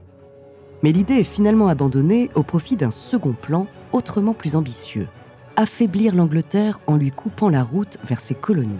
Mais 0.84 0.94
l'idée 0.94 1.16
est 1.16 1.24
finalement 1.26 1.68
abandonnée 1.68 2.30
au 2.36 2.44
profit 2.44 2.78
d'un 2.78 2.92
second 2.92 3.34
plan 3.34 3.68
autrement 3.92 4.34
plus 4.34 4.56
ambitieux, 4.56 5.10
affaiblir 5.58 6.16
l'Angleterre 6.16 6.80
en 6.88 6.96
lui 6.96 7.12
coupant 7.12 7.50
la 7.50 7.62
route 7.62 7.98
vers 8.06 8.22
ses 8.22 8.36
colonies. 8.36 8.80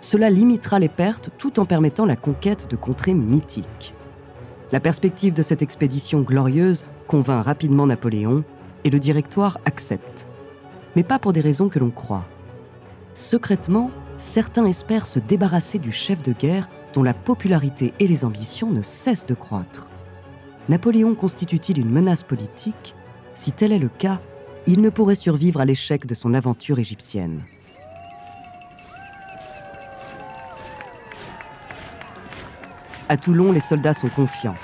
Cela 0.00 0.30
limitera 0.30 0.80
les 0.80 0.88
pertes 0.88 1.30
tout 1.38 1.60
en 1.60 1.64
permettant 1.64 2.06
la 2.06 2.16
conquête 2.16 2.68
de 2.68 2.74
contrées 2.74 3.14
mythiques. 3.14 3.94
La 4.72 4.80
perspective 4.80 5.32
de 5.32 5.44
cette 5.44 5.62
expédition 5.62 6.22
glorieuse 6.22 6.82
convainc 7.06 7.44
rapidement 7.44 7.86
Napoléon 7.86 8.42
et 8.84 8.90
le 8.90 8.98
directoire 8.98 9.58
accepte. 9.64 10.26
Mais 10.96 11.04
pas 11.04 11.18
pour 11.18 11.32
des 11.32 11.40
raisons 11.40 11.68
que 11.68 11.78
l'on 11.78 11.90
croit. 11.90 12.26
Secrètement, 13.14 13.90
certains 14.16 14.66
espèrent 14.66 15.06
se 15.06 15.18
débarrasser 15.18 15.78
du 15.78 15.92
chef 15.92 16.22
de 16.22 16.32
guerre 16.32 16.68
dont 16.94 17.02
la 17.02 17.14
popularité 17.14 17.94
et 17.98 18.06
les 18.06 18.24
ambitions 18.24 18.70
ne 18.70 18.82
cessent 18.82 19.26
de 19.26 19.34
croître. 19.34 19.88
Napoléon 20.68 21.14
constitue-t-il 21.14 21.78
une 21.78 21.90
menace 21.90 22.22
politique? 22.22 22.94
Si 23.34 23.52
tel 23.52 23.72
est 23.72 23.78
le 23.78 23.88
cas, 23.88 24.20
il 24.66 24.80
ne 24.80 24.90
pourrait 24.90 25.14
survivre 25.14 25.60
à 25.60 25.64
l'échec 25.64 26.06
de 26.06 26.14
son 26.14 26.34
aventure 26.34 26.78
égyptienne. 26.78 27.42
À 33.08 33.16
Toulon, 33.16 33.52
les 33.52 33.60
soldats 33.60 33.94
sont 33.94 34.08
confiants. 34.08 34.54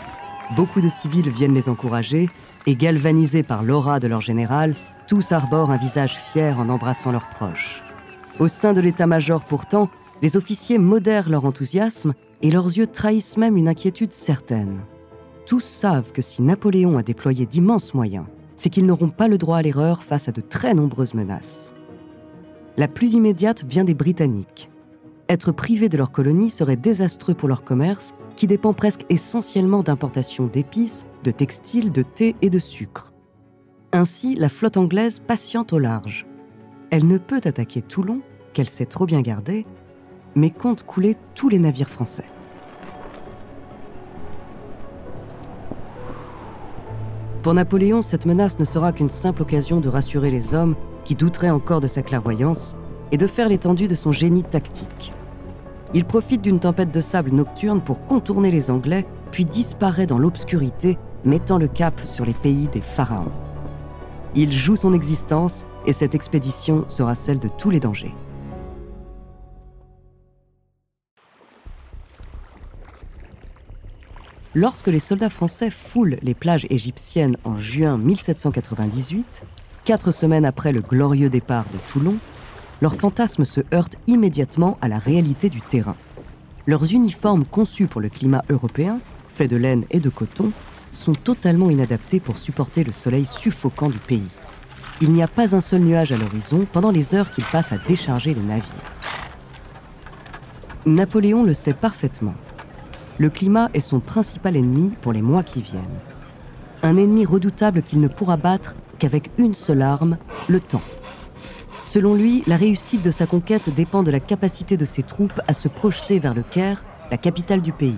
Beaucoup 0.57 0.81
de 0.81 0.89
civils 0.89 1.29
viennent 1.29 1.55
les 1.55 1.69
encourager 1.69 2.31
et 2.67 2.75
galvanisés 2.75 3.43
par 3.43 3.63
l'aura 3.63 4.01
de 4.01 4.07
leur 4.07 4.21
général, 4.21 4.75
tous 5.07 5.33
arborent 5.33 5.71
un 5.71 5.77
visage 5.77 6.17
fier 6.17 6.59
en 6.59 6.69
embrassant 6.69 7.13
leurs 7.13 7.29
proches. 7.29 7.83
Au 8.39 8.49
sein 8.49 8.73
de 8.73 8.81
l'état-major, 8.81 9.43
pourtant, 9.43 9.89
les 10.23 10.37
officiers 10.37 10.79
modèrent 10.79 11.29
leur 11.29 11.45
enthousiasme 11.45 12.15
et 12.43 12.51
leurs 12.51 12.67
yeux 12.67 12.87
trahissent 12.87 13.37
même 13.37 13.57
une 13.57 13.69
inquiétude 13.69 14.13
certaine. 14.13 14.81
Tous 15.47 15.65
savent 15.65 16.13
que 16.13 16.23
si 16.23 16.43
Napoléon 16.43 16.99
a 16.99 17.03
déployé 17.03 17.47
d'immenses 17.47 17.95
moyens, 17.95 18.27
c'est 18.57 18.69
qu'ils 18.69 18.87
n'auront 18.87 19.09
pas 19.09 19.29
le 19.29 19.39
droit 19.39 19.59
à 19.59 19.63
l'erreur 19.63 20.03
face 20.03 20.29
à 20.29 20.33
de 20.33 20.41
très 20.41 20.75
nombreuses 20.75 21.15
menaces. 21.15 21.73
La 22.77 22.87
plus 22.87 23.15
immédiate 23.15 23.65
vient 23.65 23.85
des 23.85 23.95
Britanniques. 23.95 24.71
Être 25.31 25.53
privés 25.53 25.91
de 25.91 25.99
leur 25.99 26.11
colonie 26.11 26.49
serait 26.49 26.77
désastreux 26.77 27.35
pour 27.35 27.49
leur 27.49 27.63
commerce, 27.63 28.15
qui 28.35 28.47
dépend 28.47 28.73
presque 28.73 29.05
essentiellement 29.11 29.83
d'importations 29.83 30.47
d'épices, 30.47 31.05
de 31.23 31.31
textiles, 31.31 31.93
de 31.93 32.03
thé 32.03 32.35
et 32.41 32.49
de 32.49 32.59
sucre. 32.59 33.13
Ainsi, 33.93 34.37
la 34.37 34.49
flotte 34.49 34.79
anglaise 34.79 35.21
patiente 35.21 35.75
au 35.75 35.79
large. 35.79 36.27
Elle 36.91 37.07
ne 37.07 37.19
peut 37.19 37.43
attaquer 37.45 37.83
Toulon, 37.83 38.23
qu'elle 38.55 38.71
sait 38.71 38.87
trop 38.87 39.05
bien 39.05 39.21
garder, 39.21 39.67
mais 40.35 40.49
compte 40.49 40.85
couler 40.85 41.17
tous 41.35 41.51
les 41.51 41.59
navires 41.59 41.91
français. 41.91 42.25
Pour 47.43 47.53
Napoléon, 47.53 48.01
cette 48.01 48.25
menace 48.25 48.59
ne 48.59 48.65
sera 48.65 48.93
qu'une 48.93 49.11
simple 49.11 49.43
occasion 49.43 49.81
de 49.81 49.91
rassurer 49.91 50.31
les 50.31 50.55
hommes 50.55 50.75
qui 51.05 51.15
douteraient 51.15 51.51
encore 51.51 51.81
de 51.81 51.87
sa 51.87 52.03
clairvoyance 52.03 52.77
et 53.13 53.19
de 53.19 53.27
faire 53.27 53.49
l'étendue 53.49 53.89
de 53.89 53.95
son 53.95 54.13
génie 54.13 54.43
tactique. 54.43 55.13
Il 55.95 56.05
profite 56.05 56.43
d'une 56.43 56.61
tempête 56.61 56.93
de 56.93 57.01
sable 57.01 57.31
nocturne 57.31 57.81
pour 57.81 58.05
contourner 58.05 58.51
les 58.51 58.71
Anglais, 58.71 59.07
puis 59.31 59.47
disparaît 59.47 60.07
dans 60.07 60.19
l'obscurité, 60.19 60.99
mettant 61.25 61.59
le 61.59 61.67
cap 61.69 62.01
sur 62.05 62.27
les 62.27 62.35
pays 62.35 62.69
des 62.69 62.83
pharaons. 62.83 63.33
Il 64.35 64.53
joue 64.53 64.77
son 64.77 64.93
existence 64.93 65.65
et 65.87 65.95
cette 65.95 66.15
expédition 66.15 66.85
sera 66.89 67.15
celle 67.15 67.39
de 67.39 67.49
tous 67.49 67.71
les 67.71 67.81
dangers. 67.81 68.15
Lorsque 74.55 74.89
les 74.89 74.99
soldats 74.99 75.31
français 75.31 75.71
foulent 75.71 76.19
les 76.21 76.35
plages 76.35 76.67
égyptiennes 76.69 77.37
en 77.45 77.57
juin 77.57 77.97
1798, 77.97 79.43
quatre 79.85 80.13
semaines 80.13 80.45
après 80.45 80.73
le 80.73 80.81
glorieux 80.81 81.31
départ 81.31 81.65
de 81.73 81.79
Toulon, 81.91 82.17
leurs 82.81 82.95
fantasmes 82.95 83.45
se 83.45 83.61
heurtent 83.73 83.97
immédiatement 84.07 84.79
à 84.81 84.89
la 84.89 84.99
réalité 84.99 85.49
du 85.49 85.61
terrain. 85.61 85.97
Leurs 86.67 86.93
uniformes 86.93 87.45
conçus 87.45 87.87
pour 87.87 88.01
le 88.01 88.09
climat 88.09 88.43
européen, 88.51 89.01
faits 89.29 89.51
de 89.51 89.57
laine 89.57 89.85
et 89.91 90.01
de 90.01 90.09
coton, 90.09 90.53
sont 90.93 91.15
totalement 91.15 91.71
inadaptés 91.71 92.21
pour 92.21 92.39
supporter 92.39 92.85
le 92.85 92.93
soleil 92.93 93.27
suffocant 93.27 93.89
du 93.89 93.99
pays. 93.99 94.29
Il 95.01 95.13
n'y 95.13 95.23
a 95.23 95.29
pas 95.29 95.55
un 95.55 95.61
seul 95.61 95.83
nuage 95.83 96.13
à 96.13 96.17
l'horizon 96.17 96.67
pendant 96.73 96.91
les 96.91 97.15
heures 97.15 97.31
qu'il 97.31 97.45
passe 97.45 97.73
à 97.73 97.79
décharger 97.79 98.35
les 98.35 98.43
navires. 98.43 98.65
Napoléon 100.87 101.45
le 101.45 101.55
sait 101.55 101.75
parfaitement 101.75 102.35
le 103.19 103.31
climat 103.31 103.69
est 103.75 103.81
son 103.81 103.99
principal 103.99 104.57
ennemi 104.57 104.95
pour 105.01 105.13
les 105.13 105.23
mois 105.23 105.43
qui 105.43 105.61
viennent. 105.61 105.83
Un 106.83 106.97
ennemi 106.97 107.25
redoutable 107.25 107.83
qu'il 107.83 108.01
ne 108.01 108.07
pourra 108.07 108.37
battre 108.37 108.75
qu'avec 108.99 109.31
une 109.39 109.55
seule 109.55 109.83
arme, 109.83 110.19
le 110.47 110.61
temps. 110.61 110.83
Selon 111.89 112.15
lui, 112.15 112.43
la 112.47 112.59
réussite 112.59 113.01
de 113.01 113.11
sa 113.11 113.25
conquête 113.25 113.75
dépend 113.75 114.03
de 114.03 114.11
la 114.11 114.21
capacité 114.21 114.77
de 114.77 114.85
ses 114.85 115.03
troupes 115.03 115.41
à 115.49 115.55
se 115.55 115.69
projeter 115.69 116.19
vers 116.19 116.35
le 116.35 116.43
Caire, 116.43 116.85
la 117.11 117.17
capitale 117.17 117.63
du 117.63 117.73
pays. 117.73 117.97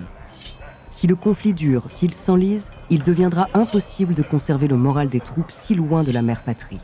Si 0.91 1.07
le 1.07 1.15
conflit 1.17 1.53
dure, 1.53 1.89
s'il 1.89 2.13
s'enlise, 2.13 2.71
il 2.89 3.03
deviendra 3.03 3.49
impossible 3.53 4.13
de 4.13 4.23
conserver 4.23 4.69
le 4.69 4.77
moral 4.77 5.09
des 5.09 5.19
troupes 5.19 5.51
si 5.51 5.75
loin 5.75 6.03
de 6.05 6.13
la 6.13 6.21
mère 6.21 6.39
patrie. 6.39 6.79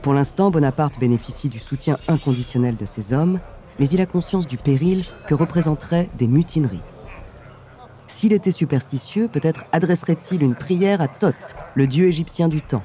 Pour 0.00 0.14
l'instant, 0.14 0.50
Bonaparte 0.50 0.98
bénéficie 0.98 1.50
du 1.50 1.58
soutien 1.58 1.98
inconditionnel 2.08 2.78
de 2.78 2.86
ses 2.86 3.12
hommes, 3.12 3.38
mais 3.78 3.90
il 3.90 4.00
a 4.00 4.06
conscience 4.06 4.46
du 4.46 4.56
péril 4.56 5.04
que 5.28 5.34
représenteraient 5.34 6.08
des 6.16 6.28
mutineries. 6.28 6.80
S'il 8.06 8.32
était 8.32 8.52
superstitieux, 8.52 9.28
peut-être 9.28 9.66
adresserait-il 9.72 10.42
une 10.42 10.54
prière 10.54 11.02
à 11.02 11.08
Thoth, 11.08 11.56
le 11.74 11.86
dieu 11.86 12.06
égyptien 12.06 12.48
du 12.48 12.62
temps. 12.62 12.84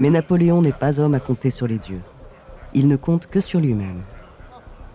Mais 0.00 0.10
Napoléon 0.10 0.62
n'est 0.62 0.72
pas 0.72 0.98
homme 0.98 1.14
à 1.14 1.20
compter 1.20 1.52
sur 1.52 1.68
les 1.68 1.78
dieux. 1.78 2.00
Il 2.74 2.88
ne 2.88 2.96
compte 2.96 3.28
que 3.28 3.40
sur 3.40 3.60
lui-même. 3.60 4.02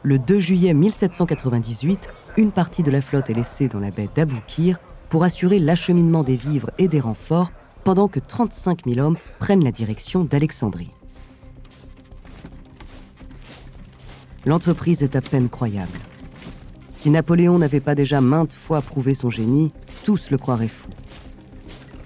Le 0.03 0.19
2 0.19 0.39
juillet 0.39 0.73
1798, 0.73 2.09
une 2.37 2.51
partie 2.51 2.83
de 2.83 2.91
la 2.91 3.01
flotte 3.01 3.29
est 3.29 3.33
laissée 3.33 3.67
dans 3.69 3.79
la 3.79 3.89
baie 3.89 4.09
d'Aboukir 4.13 4.77
pour 5.09 5.23
assurer 5.23 5.59
l'acheminement 5.59 6.23
des 6.23 6.35
vivres 6.35 6.71
et 6.77 6.87
des 6.87 6.99
renforts 6.99 7.51
pendant 7.83 8.07
que 8.07 8.19
35 8.19 8.85
000 8.85 8.99
hommes 8.99 9.17
prennent 9.39 9.63
la 9.63 9.71
direction 9.71 10.23
d'Alexandrie. 10.23 10.91
L'entreprise 14.45 15.03
est 15.03 15.15
à 15.15 15.21
peine 15.21 15.49
croyable. 15.49 15.99
Si 16.93 17.09
Napoléon 17.09 17.59
n'avait 17.59 17.79
pas 17.79 17.95
déjà 17.95 18.19
maintes 18.19 18.53
fois 18.53 18.81
prouvé 18.81 19.13
son 19.13 19.29
génie, 19.29 19.71
tous 20.03 20.31
le 20.31 20.37
croiraient 20.37 20.67
fou. 20.67 20.89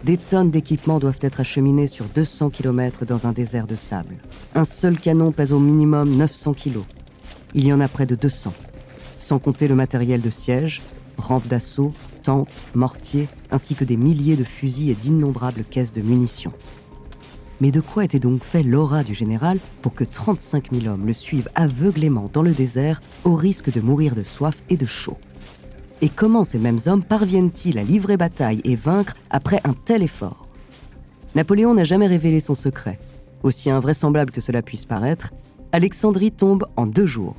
Des 0.03 0.17
tonnes 0.17 0.51
d'équipements 0.51 0.99
doivent 0.99 1.19
être 1.21 1.39
acheminés 1.39 1.87
sur 1.87 2.05
200 2.09 2.49
km 2.49 3.05
dans 3.05 3.25
un 3.25 3.31
désert 3.31 3.67
de 3.67 3.75
sable. 3.75 4.17
Un 4.53 4.65
seul 4.65 4.99
canon 4.99 5.31
pèse 5.31 5.53
au 5.53 5.59
minimum 5.59 6.13
900 6.17 6.53
kg. 6.55 6.79
Il 7.53 7.65
y 7.65 7.71
en 7.71 7.79
a 7.79 7.87
près 7.87 8.05
de 8.05 8.15
200, 8.15 8.53
sans 9.19 9.39
compter 9.39 9.69
le 9.69 9.75
matériel 9.75 10.19
de 10.19 10.29
siège, 10.29 10.81
rampes 11.17 11.47
d'assaut, 11.47 11.93
tentes, 12.21 12.63
mortiers, 12.75 13.29
ainsi 13.49 13.75
que 13.75 13.85
des 13.85 13.95
milliers 13.95 14.35
de 14.35 14.43
fusils 14.43 14.89
et 14.89 14.95
d'innombrables 14.95 15.63
caisses 15.63 15.93
de 15.93 16.01
munitions. 16.01 16.51
Mais 17.61 17.71
de 17.71 17.79
quoi 17.79 18.03
était 18.03 18.19
donc 18.19 18.43
fait 18.43 18.63
l'aura 18.63 19.05
du 19.05 19.13
général 19.13 19.57
pour 19.81 19.93
que 19.93 20.03
35 20.03 20.73
000 20.73 20.93
hommes 20.93 21.07
le 21.07 21.13
suivent 21.13 21.49
aveuglément 21.55 22.29
dans 22.33 22.41
le 22.41 22.51
désert 22.51 23.01
au 23.23 23.35
risque 23.35 23.71
de 23.71 23.79
mourir 23.79 24.15
de 24.15 24.23
soif 24.23 24.63
et 24.69 24.75
de 24.75 24.85
chaud? 24.85 25.17
Et 26.03 26.09
comment 26.09 26.43
ces 26.43 26.59
mêmes 26.59 26.79
hommes 26.87 27.01
parviennent-ils 27.01 27.79
à 27.79 27.83
livrer 27.83 28.17
bataille 28.17 28.59
et 28.65 28.75
vaincre 28.75 29.13
après 29.29 29.61
un 29.63 29.71
tel 29.71 30.03
effort? 30.03 30.49
Napoléon 31.33 31.73
n'a 31.73 31.85
jamais 31.85 32.07
révélé 32.07 32.41
son 32.41 32.55
secret. 32.55 32.99
Aussi 33.41 33.69
invraisemblable 33.69 34.31
que 34.31 34.41
cela 34.41 34.61
puisse 34.61 34.83
paraître, 34.83 35.31
Alexandrie 35.71 36.33
tombe 36.33 36.65
en 36.75 36.87
deux 36.87 37.05
jours. 37.05 37.37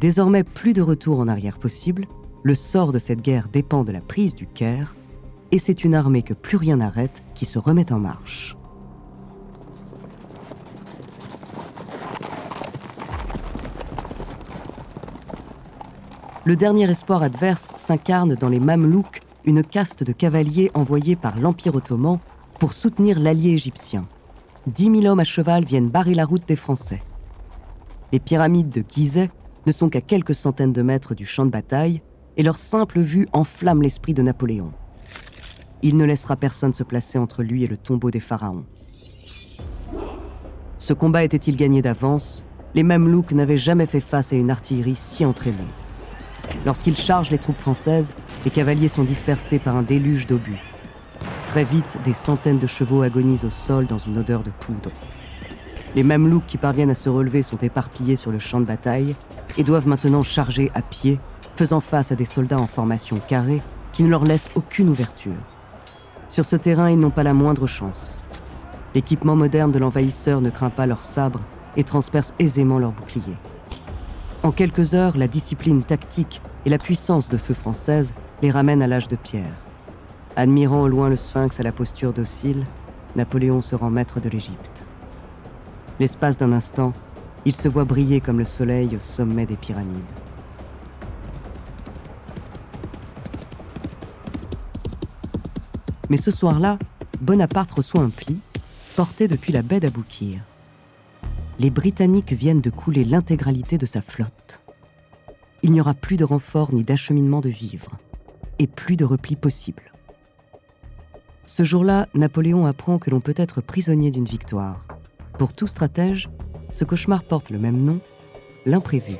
Désormais 0.00 0.42
plus 0.42 0.72
de 0.72 0.82
retour 0.82 1.20
en 1.20 1.28
arrière 1.28 1.60
possible, 1.60 2.08
le 2.42 2.56
sort 2.56 2.90
de 2.90 2.98
cette 2.98 3.22
guerre 3.22 3.46
dépend 3.52 3.84
de 3.84 3.92
la 3.92 4.00
prise 4.00 4.34
du 4.34 4.48
Caire, 4.48 4.96
et 5.52 5.60
c'est 5.60 5.84
une 5.84 5.94
armée 5.94 6.24
que 6.24 6.34
plus 6.34 6.56
rien 6.56 6.78
n'arrête 6.78 7.22
qui 7.36 7.46
se 7.46 7.60
remet 7.60 7.92
en 7.92 8.00
marche. 8.00 8.56
Le 16.44 16.56
dernier 16.56 16.90
espoir 16.90 17.22
adverse 17.22 17.72
s'incarne 17.76 18.34
dans 18.34 18.48
les 18.48 18.58
Mamelouks, 18.58 19.20
une 19.44 19.62
caste 19.62 20.02
de 20.02 20.10
cavaliers 20.10 20.72
envoyés 20.74 21.14
par 21.14 21.38
l'Empire 21.38 21.76
ottoman 21.76 22.18
pour 22.58 22.72
soutenir 22.72 23.20
l'allié 23.20 23.50
égyptien. 23.50 24.08
Dix 24.66 24.90
mille 24.90 25.06
hommes 25.06 25.20
à 25.20 25.24
cheval 25.24 25.64
viennent 25.64 25.88
barrer 25.88 26.14
la 26.14 26.24
route 26.24 26.46
des 26.48 26.56
Français. 26.56 27.00
Les 28.10 28.18
pyramides 28.18 28.70
de 28.70 28.84
Gizeh 28.86 29.30
ne 29.66 29.72
sont 29.72 29.88
qu'à 29.88 30.00
quelques 30.00 30.34
centaines 30.34 30.72
de 30.72 30.82
mètres 30.82 31.14
du 31.14 31.24
champ 31.24 31.46
de 31.46 31.50
bataille, 31.50 32.02
et 32.36 32.42
leur 32.42 32.56
simple 32.56 32.98
vue 32.98 33.28
enflamme 33.32 33.82
l'esprit 33.82 34.14
de 34.14 34.22
Napoléon. 34.22 34.72
Il 35.82 35.96
ne 35.96 36.04
laissera 36.04 36.34
personne 36.34 36.72
se 36.72 36.82
placer 36.82 37.18
entre 37.18 37.44
lui 37.44 37.62
et 37.62 37.68
le 37.68 37.76
tombeau 37.76 38.10
des 38.10 38.20
pharaons. 38.20 38.64
Ce 40.78 40.92
combat 40.92 41.22
était-il 41.22 41.56
gagné 41.56 41.82
d'avance 41.82 42.44
Les 42.74 42.82
Mamelouks 42.82 43.30
n'avaient 43.30 43.56
jamais 43.56 43.86
fait 43.86 44.00
face 44.00 44.32
à 44.32 44.36
une 44.36 44.50
artillerie 44.50 44.96
si 44.96 45.24
entraînée. 45.24 45.58
Lorsqu'ils 46.64 46.96
chargent 46.96 47.30
les 47.30 47.38
troupes 47.38 47.58
françaises, 47.58 48.14
les 48.44 48.50
cavaliers 48.50 48.88
sont 48.88 49.04
dispersés 49.04 49.58
par 49.58 49.76
un 49.76 49.82
déluge 49.82 50.26
d'obus. 50.26 50.60
Très 51.46 51.64
vite, 51.64 51.98
des 52.04 52.12
centaines 52.12 52.58
de 52.58 52.66
chevaux 52.66 53.02
agonisent 53.02 53.44
au 53.44 53.50
sol 53.50 53.86
dans 53.86 53.98
une 53.98 54.18
odeur 54.18 54.42
de 54.42 54.50
poudre. 54.50 54.90
Les 55.94 56.02
Mamelouks 56.02 56.46
qui 56.46 56.56
parviennent 56.56 56.90
à 56.90 56.94
se 56.94 57.10
relever 57.10 57.42
sont 57.42 57.58
éparpillés 57.58 58.16
sur 58.16 58.30
le 58.30 58.38
champ 58.38 58.60
de 58.60 58.64
bataille 58.64 59.14
et 59.58 59.64
doivent 59.64 59.86
maintenant 59.86 60.22
charger 60.22 60.70
à 60.74 60.80
pied, 60.80 61.20
faisant 61.56 61.80
face 61.80 62.12
à 62.12 62.16
des 62.16 62.24
soldats 62.24 62.58
en 62.58 62.66
formation 62.66 63.16
carrée 63.28 63.60
qui 63.92 64.02
ne 64.02 64.08
leur 64.08 64.24
laissent 64.24 64.48
aucune 64.54 64.88
ouverture. 64.88 65.32
Sur 66.28 66.46
ce 66.46 66.56
terrain, 66.56 66.90
ils 66.90 66.98
n'ont 66.98 67.10
pas 67.10 67.22
la 67.22 67.34
moindre 67.34 67.66
chance. 67.66 68.24
L'équipement 68.94 69.36
moderne 69.36 69.72
de 69.72 69.78
l'envahisseur 69.78 70.40
ne 70.40 70.48
craint 70.48 70.70
pas 70.70 70.86
leurs 70.86 71.02
sabres 71.02 71.40
et 71.76 71.84
transperce 71.84 72.32
aisément 72.38 72.78
leurs 72.78 72.92
boucliers. 72.92 73.36
En 74.42 74.50
quelques 74.50 74.94
heures, 74.94 75.16
la 75.16 75.28
discipline 75.28 75.84
tactique 75.84 76.42
et 76.66 76.70
la 76.70 76.78
puissance 76.78 77.28
de 77.28 77.36
feu 77.36 77.54
française 77.54 78.12
les 78.42 78.50
ramènent 78.50 78.82
à 78.82 78.88
l'âge 78.88 79.06
de 79.06 79.14
pierre. 79.14 79.54
Admirant 80.34 80.82
au 80.82 80.88
loin 80.88 81.08
le 81.08 81.14
sphinx 81.14 81.60
à 81.60 81.62
la 81.62 81.70
posture 81.70 82.12
docile, 82.12 82.66
Napoléon 83.14 83.60
se 83.60 83.76
rend 83.76 83.90
maître 83.90 84.18
de 84.18 84.28
l'Égypte. 84.28 84.84
L'espace 86.00 86.38
d'un 86.38 86.50
instant, 86.50 86.92
il 87.44 87.54
se 87.54 87.68
voit 87.68 87.84
briller 87.84 88.20
comme 88.20 88.38
le 88.38 88.44
soleil 88.44 88.96
au 88.96 89.00
sommet 89.00 89.46
des 89.46 89.54
pyramides. 89.54 90.02
Mais 96.10 96.16
ce 96.16 96.32
soir-là, 96.32 96.78
Bonaparte 97.20 97.70
reçoit 97.70 98.00
un 98.00 98.10
pli, 98.10 98.40
porté 98.96 99.28
depuis 99.28 99.52
la 99.52 99.62
baie 99.62 99.78
d'Aboukir 99.78 100.40
les 101.58 101.70
Britanniques 101.70 102.32
viennent 102.32 102.60
de 102.60 102.70
couler 102.70 103.04
l'intégralité 103.04 103.78
de 103.78 103.86
sa 103.86 104.02
flotte. 104.02 104.60
Il 105.62 105.72
n'y 105.72 105.80
aura 105.80 105.94
plus 105.94 106.16
de 106.16 106.24
renfort 106.24 106.74
ni 106.74 106.82
d'acheminement 106.82 107.40
de 107.40 107.48
vivres, 107.48 107.98
et 108.58 108.66
plus 108.66 108.96
de 108.96 109.04
repli 109.04 109.36
possible. 109.36 109.92
Ce 111.46 111.64
jour-là, 111.64 112.08
Napoléon 112.14 112.66
apprend 112.66 112.98
que 112.98 113.10
l'on 113.10 113.20
peut 113.20 113.34
être 113.36 113.60
prisonnier 113.60 114.10
d'une 114.10 114.24
victoire. 114.24 114.86
Pour 115.38 115.52
tout 115.52 115.66
stratège, 115.66 116.30
ce 116.72 116.84
cauchemar 116.84 117.24
porte 117.24 117.50
le 117.50 117.58
même 117.58 117.82
nom, 117.82 118.00
l'imprévu. 118.64 119.16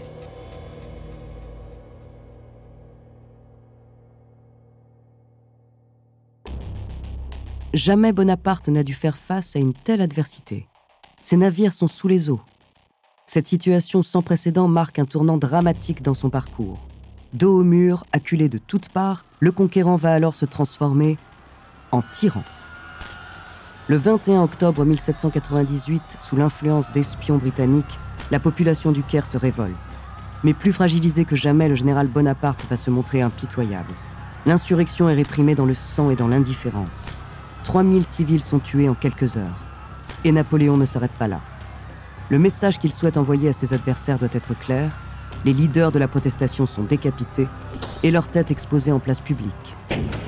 Jamais 7.75 8.12
Bonaparte 8.12 8.68
n'a 8.68 8.85
dû 8.85 8.95
faire 8.95 9.16
face 9.16 9.57
à 9.57 9.59
une 9.59 9.73
telle 9.73 10.03
adversité. 10.03 10.68
Ses 11.22 11.37
navires 11.37 11.72
sont 11.72 11.87
sous 11.87 12.08
les 12.08 12.30
eaux. 12.30 12.40
Cette 13.28 13.46
situation 13.46 14.02
sans 14.02 14.22
précédent 14.22 14.66
marque 14.66 14.98
un 14.98 15.04
tournant 15.04 15.38
dramatique 15.38 16.02
dans 16.02 16.14
son 16.14 16.30
parcours. 16.30 16.88
Dos 17.32 17.61
au 17.61 17.62
mur, 17.62 18.04
acculé 18.12 18.48
de 18.48 18.58
toutes 18.58 18.88
parts, 18.88 19.24
le 19.38 19.52
conquérant 19.52 19.94
va 19.94 20.12
alors 20.12 20.35
se 20.35 20.44
transformer 20.44 21.16
en 21.92 22.02
tyran. 22.02 22.42
Le 23.88 23.96
21 23.96 24.42
octobre 24.42 24.85
1798, 24.85 26.02
sous 26.18 26.37
l'influence 26.37 26.90
d'espions 26.90 27.38
britanniques, 27.38 28.00
la 28.32 28.40
population 28.40 28.90
du 28.90 29.04
Caire 29.04 29.26
se 29.26 29.38
révolte. 29.38 30.00
Mais 30.42 30.54
plus 30.54 30.72
fragilisé 30.72 31.24
que 31.24 31.37
jamais, 31.37 31.68
le 31.68 31.76
général 31.76 32.08
Bonaparte 32.08 32.66
va 32.68 32.76
se 32.76 32.90
montrer 32.90 33.22
impitoyable. 33.22 33.94
L'insurrection 34.44 35.08
est 35.08 35.14
réprimée 35.14 35.54
dans 35.54 35.66
le 35.66 35.74
sang 35.74 36.11
et 36.11 36.16
dans 36.16 36.28
l'indifférence. 36.28 37.22
3000 37.62 38.04
civils 38.04 38.42
sont 38.42 38.58
tués 38.58 38.88
en 38.88 38.94
quelques 38.94 39.37
heures. 39.37 39.71
Et 40.24 40.32
Napoléon 40.32 40.76
ne 40.76 40.85
s'arrête 40.85 41.12
pas 41.12 41.28
là. 41.28 41.40
Le 42.30 42.38
message 42.38 42.78
qu'il 42.78 42.92
souhaite 42.92 43.16
envoyer 43.16 43.48
à 43.48 43.52
ses 43.52 43.74
adversaires 43.74 44.18
doit 44.18 44.28
être 44.32 44.58
clair. 44.58 45.00
Les 45.44 45.52
leaders 45.52 45.92
de 45.92 45.98
la 45.98 46.08
protestation 46.08 46.66
sont 46.66 46.82
décapités 46.82 47.48
et 48.02 48.11
leurs 48.11 48.28
têtes 48.28 48.50
exposées 48.50 48.92
en 48.92 49.00
place 49.00 49.20
publique. 49.20 49.76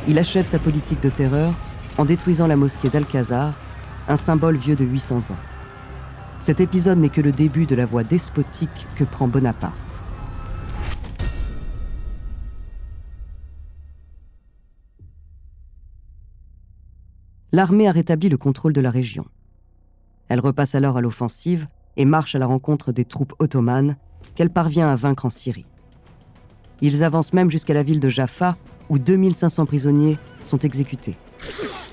Il 0.09 0.19
achève 0.19 0.47
sa 0.47 0.59
politique 0.59 1.03
de 1.03 1.11
terreur 1.11 1.53
en 1.99 2.05
détruisant 2.05 2.47
la 2.47 2.57
mosquée 2.57 2.89
d'Alcazar, 2.89 3.53
un 4.09 4.17
symbole 4.17 4.57
vieux 4.57 4.77
de 4.77 4.85
800 4.85 5.31
ans. 5.31 5.39
Cet 6.41 6.61
épisode 6.61 6.99
n'est 6.99 7.09
que 7.09 7.21
le 7.21 7.33
début 7.33 7.67
de 7.67 7.75
la 7.75 7.87
voie 7.87 8.05
despotique 8.05 8.87
que 8.97 9.05
prend 9.05 9.29
Bonaparte. 9.29 9.95
l'armée 17.55 17.87
a 17.87 17.93
rétabli 17.93 18.29
le 18.29 18.37
contrôle 18.37 18.73
de 18.73 18.81
la 18.81 18.91
région. 18.91 19.25
Elle 20.29 20.41
repasse 20.41 20.75
alors 20.75 20.97
à 20.97 21.01
l'offensive 21.01 21.67
et 21.97 22.05
marche 22.05 22.35
à 22.35 22.39
la 22.39 22.47
rencontre 22.47 22.93
des 22.93 23.05
troupes 23.05 23.35
ottomanes 23.39 23.97
qu'elle 24.35 24.51
parvient 24.51 24.89
à 24.89 24.97
vaincre 24.97 25.27
en 25.27 25.31
Syrie. 25.31 25.67
Ils 26.81 27.05
avancent 27.05 27.33
même 27.33 27.51
jusqu'à 27.51 27.75
la 27.75 27.83
ville 27.83 28.01
de 28.01 28.09
Jaffa 28.09 28.57
où 28.89 28.99
2500 28.99 29.67
prisonniers 29.67 30.19
sont 30.45 30.59
exécutés. 30.59 31.17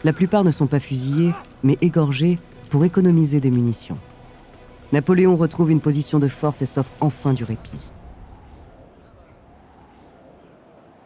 La 0.04 0.14
plupart 0.14 0.44
ne 0.44 0.52
sont 0.52 0.68
pas 0.68 0.80
fusillés, 0.80 1.34
mais 1.64 1.78
égorgés 1.82 2.40
pour 2.70 2.84
économiser 2.86 3.40
des 3.40 3.52
munitions. 3.52 3.98
Napoléon 4.92 5.36
retrouve 5.36 5.72
une 5.72 5.80
position 5.80 6.20
de 6.20 6.28
force 6.28 6.62
et 6.62 6.66
s'offre 6.66 6.92
enfin 7.00 7.34
du 7.34 7.44
répit. 7.44 7.92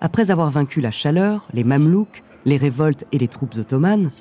Après 0.01 0.31
avoir 0.31 0.49
vaincu 0.49 0.81
la 0.81 0.91
chaleur, 0.91 1.47
les 1.53 1.63
Mamelouks, 1.63 2.23
les 2.45 2.57
révoltes 2.57 3.05
et 3.11 3.17
les 3.17 3.27
troupes 3.27 3.55
ottomanes, 3.55 4.11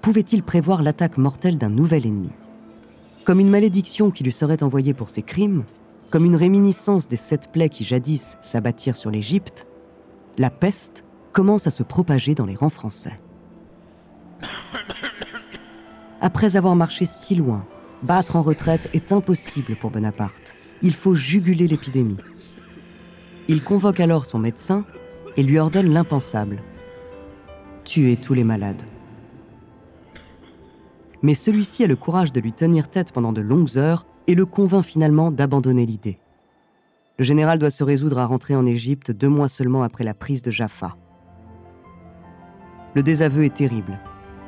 pouvait-il 0.00 0.42
prévoir 0.42 0.82
l'attaque 0.82 1.18
mortelle 1.18 1.58
d'un 1.58 1.68
nouvel 1.68 2.06
ennemi? 2.06 2.30
Comme 3.24 3.38
une 3.38 3.50
malédiction 3.50 4.10
qui 4.10 4.24
lui 4.24 4.32
serait 4.32 4.64
envoyée 4.64 4.94
pour 4.94 5.08
ses 5.08 5.22
crimes, 5.22 5.64
comme 6.10 6.24
une 6.24 6.34
réminiscence 6.34 7.06
des 7.06 7.16
sept 7.16 7.52
plaies 7.52 7.68
qui 7.68 7.84
jadis 7.84 8.36
s'abattirent 8.40 8.96
sur 8.96 9.10
l'Égypte, 9.10 9.66
la 10.38 10.50
peste 10.50 11.04
commence 11.32 11.66
à 11.66 11.70
se 11.70 11.84
propager 11.84 12.34
dans 12.34 12.46
les 12.46 12.56
rangs 12.56 12.68
français. 12.68 13.18
Après 16.20 16.56
avoir 16.56 16.74
marché 16.74 17.04
si 17.04 17.36
loin, 17.36 17.64
battre 18.02 18.36
en 18.36 18.42
retraite 18.42 18.88
est 18.92 19.12
impossible 19.12 19.76
pour 19.76 19.90
Bonaparte. 19.90 20.56
Il 20.82 20.94
faut 20.94 21.14
juguler 21.14 21.68
l'épidémie. 21.68 22.18
Il 23.46 23.62
convoque 23.62 24.00
alors 24.00 24.24
son 24.24 24.38
médecin 24.40 24.84
et 25.36 25.42
lui 25.44 25.58
ordonne 25.58 25.92
l'impensable. 25.92 26.60
Tuer 27.84 28.16
tous 28.16 28.34
les 28.34 28.44
malades 28.44 28.82
mais 31.22 31.34
celui-ci 31.34 31.84
a 31.84 31.86
le 31.86 31.96
courage 31.96 32.32
de 32.32 32.40
lui 32.40 32.52
tenir 32.52 32.88
tête 32.88 33.12
pendant 33.12 33.32
de 33.32 33.40
longues 33.40 33.76
heures 33.76 34.06
et 34.26 34.34
le 34.34 34.46
convainc 34.46 34.84
finalement 34.84 35.30
d'abandonner 35.30 35.86
l'idée. 35.86 36.18
Le 37.18 37.24
général 37.24 37.58
doit 37.58 37.70
se 37.70 37.84
résoudre 37.84 38.18
à 38.18 38.26
rentrer 38.26 38.54
en 38.54 38.66
Égypte 38.66 39.10
deux 39.10 39.28
mois 39.28 39.48
seulement 39.48 39.82
après 39.82 40.04
la 40.04 40.14
prise 40.14 40.42
de 40.42 40.50
Jaffa. 40.50 40.96
Le 42.94 43.02
désaveu 43.02 43.44
est 43.44 43.54
terrible. 43.54 43.98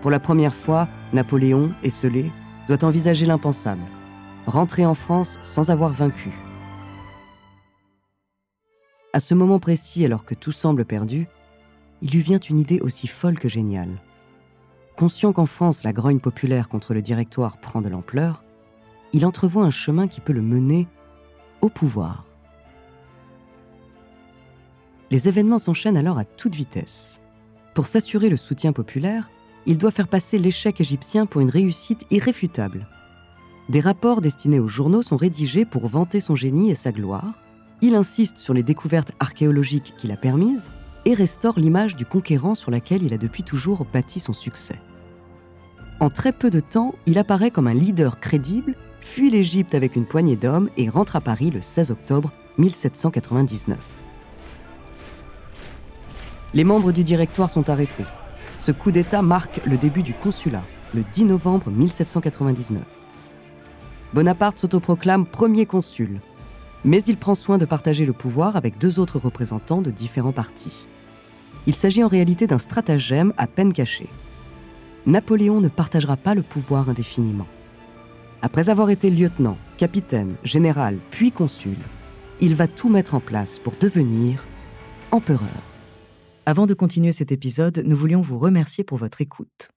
Pour 0.00 0.10
la 0.10 0.20
première 0.20 0.54
fois, 0.54 0.88
Napoléon, 1.12 1.70
esselé, 1.82 2.30
doit 2.68 2.84
envisager 2.84 3.26
l'impensable 3.26 3.82
rentrer 4.46 4.84
en 4.86 4.94
France 4.94 5.38
sans 5.42 5.70
avoir 5.70 5.92
vaincu. 5.92 6.30
À 9.12 9.20
ce 9.20 9.34
moment 9.34 9.60
précis, 9.60 10.04
alors 10.04 10.24
que 10.24 10.34
tout 10.34 10.52
semble 10.52 10.84
perdu, 10.84 11.28
il 12.02 12.10
lui 12.10 12.20
vient 12.20 12.38
une 12.38 12.58
idée 12.58 12.80
aussi 12.80 13.06
folle 13.06 13.38
que 13.38 13.48
géniale. 13.48 14.02
Conscient 14.96 15.32
qu'en 15.32 15.46
France 15.46 15.82
la 15.82 15.92
grogne 15.92 16.20
populaire 16.20 16.68
contre 16.68 16.94
le 16.94 17.02
directoire 17.02 17.58
prend 17.58 17.80
de 17.80 17.88
l'ampleur, 17.88 18.44
il 19.12 19.26
entrevoit 19.26 19.64
un 19.64 19.70
chemin 19.70 20.06
qui 20.06 20.20
peut 20.20 20.32
le 20.32 20.42
mener 20.42 20.86
au 21.60 21.68
pouvoir. 21.68 22.24
Les 25.10 25.28
événements 25.28 25.58
s'enchaînent 25.58 25.96
alors 25.96 26.18
à 26.18 26.24
toute 26.24 26.54
vitesse. 26.54 27.20
Pour 27.74 27.88
s'assurer 27.88 28.28
le 28.28 28.36
soutien 28.36 28.72
populaire, 28.72 29.30
il 29.66 29.78
doit 29.78 29.90
faire 29.90 30.08
passer 30.08 30.38
l'échec 30.38 30.80
égyptien 30.80 31.26
pour 31.26 31.40
une 31.40 31.50
réussite 31.50 32.06
irréfutable. 32.10 32.86
Des 33.68 33.80
rapports 33.80 34.20
destinés 34.20 34.60
aux 34.60 34.68
journaux 34.68 35.02
sont 35.02 35.16
rédigés 35.16 35.64
pour 35.64 35.88
vanter 35.88 36.20
son 36.20 36.36
génie 36.36 36.70
et 36.70 36.74
sa 36.74 36.92
gloire. 36.92 37.40
Il 37.80 37.94
insiste 37.94 38.38
sur 38.38 38.54
les 38.54 38.62
découvertes 38.62 39.12
archéologiques 39.18 39.94
qu'il 39.98 40.12
a 40.12 40.16
permises 40.16 40.70
et 41.04 41.14
restaure 41.14 41.58
l'image 41.58 41.96
du 41.96 42.06
conquérant 42.06 42.54
sur 42.54 42.70
laquelle 42.70 43.02
il 43.02 43.14
a 43.14 43.18
depuis 43.18 43.42
toujours 43.42 43.86
bâti 43.92 44.20
son 44.20 44.32
succès. 44.32 44.80
En 46.00 46.10
très 46.10 46.32
peu 46.32 46.50
de 46.50 46.60
temps, 46.60 46.94
il 47.06 47.18
apparaît 47.18 47.50
comme 47.50 47.66
un 47.66 47.74
leader 47.74 48.18
crédible, 48.18 48.74
fuit 49.00 49.30
l'Égypte 49.30 49.74
avec 49.74 49.96
une 49.96 50.06
poignée 50.06 50.36
d'hommes 50.36 50.70
et 50.76 50.88
rentre 50.88 51.16
à 51.16 51.20
Paris 51.20 51.50
le 51.50 51.60
16 51.60 51.90
octobre 51.90 52.32
1799. 52.58 53.78
Les 56.54 56.64
membres 56.64 56.92
du 56.92 57.02
directoire 57.02 57.50
sont 57.50 57.68
arrêtés. 57.68 58.04
Ce 58.58 58.72
coup 58.72 58.90
d'État 58.90 59.22
marque 59.22 59.60
le 59.66 59.76
début 59.76 60.02
du 60.02 60.14
consulat, 60.14 60.62
le 60.94 61.04
10 61.12 61.26
novembre 61.26 61.70
1799. 61.70 62.82
Bonaparte 64.14 64.58
s'autoproclame 64.58 65.26
premier 65.26 65.66
consul, 65.66 66.20
mais 66.84 67.02
il 67.02 67.16
prend 67.16 67.34
soin 67.34 67.58
de 67.58 67.64
partager 67.64 68.06
le 68.06 68.12
pouvoir 68.12 68.56
avec 68.56 68.78
deux 68.78 69.00
autres 69.00 69.18
représentants 69.18 69.82
de 69.82 69.90
différents 69.90 70.32
partis. 70.32 70.86
Il 71.66 71.74
s'agit 71.74 72.04
en 72.04 72.08
réalité 72.08 72.46
d'un 72.46 72.58
stratagème 72.58 73.32
à 73.36 73.46
peine 73.46 73.72
caché. 73.72 74.08
Napoléon 75.06 75.60
ne 75.60 75.68
partagera 75.68 76.16
pas 76.16 76.34
le 76.34 76.42
pouvoir 76.42 76.88
indéfiniment. 76.88 77.46
Après 78.42 78.68
avoir 78.68 78.90
été 78.90 79.10
lieutenant, 79.10 79.56
capitaine, 79.78 80.34
général, 80.44 80.98
puis 81.10 81.32
consul, 81.32 81.76
il 82.40 82.54
va 82.54 82.66
tout 82.66 82.88
mettre 82.88 83.14
en 83.14 83.20
place 83.20 83.58
pour 83.58 83.74
devenir 83.80 84.46
empereur. 85.10 85.62
Avant 86.46 86.66
de 86.66 86.74
continuer 86.74 87.12
cet 87.12 87.32
épisode, 87.32 87.82
nous 87.86 87.96
voulions 87.96 88.20
vous 88.20 88.38
remercier 88.38 88.84
pour 88.84 88.98
votre 88.98 89.22
écoute. 89.22 89.70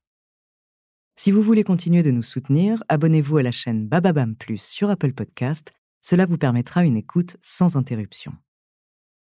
Si 1.15 1.32
vous 1.32 1.41
voulez 1.41 1.63
continuer 1.63 2.04
de 2.04 2.12
nous 2.12 2.21
soutenir, 2.21 2.84
abonnez-vous 2.89 3.38
à 3.38 3.43
la 3.43 3.52
chaîne 3.52 3.88
Bababam 3.88 4.36
Plus 4.36 4.62
sur 4.62 4.89
Apple 4.89 5.13
Podcast. 5.13 5.71
Cela 6.02 6.26
vous 6.26 6.38
permettra 6.38 6.84
une 6.84 6.97
écoute 6.97 7.38
sans 7.41 7.76
interruption. 7.76 8.34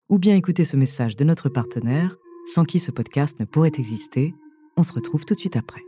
Ou 0.09 0.19
bien 0.19 0.37
écouter 0.37 0.65
ce 0.65 0.77
message 0.77 1.17
de 1.17 1.25
notre 1.25 1.49
partenaire 1.49 2.17
sans 2.47 2.65
qui 2.65 2.81
ce 2.81 2.91
podcast 2.91 3.39
ne 3.41 3.45
pourrait 3.45 3.73
exister. 3.79 4.35
On 4.77 4.83
se 4.83 4.93
retrouve 4.93 5.25
tout 5.25 5.35
de 5.35 5.41
suite 5.41 5.57
après. 5.57 5.83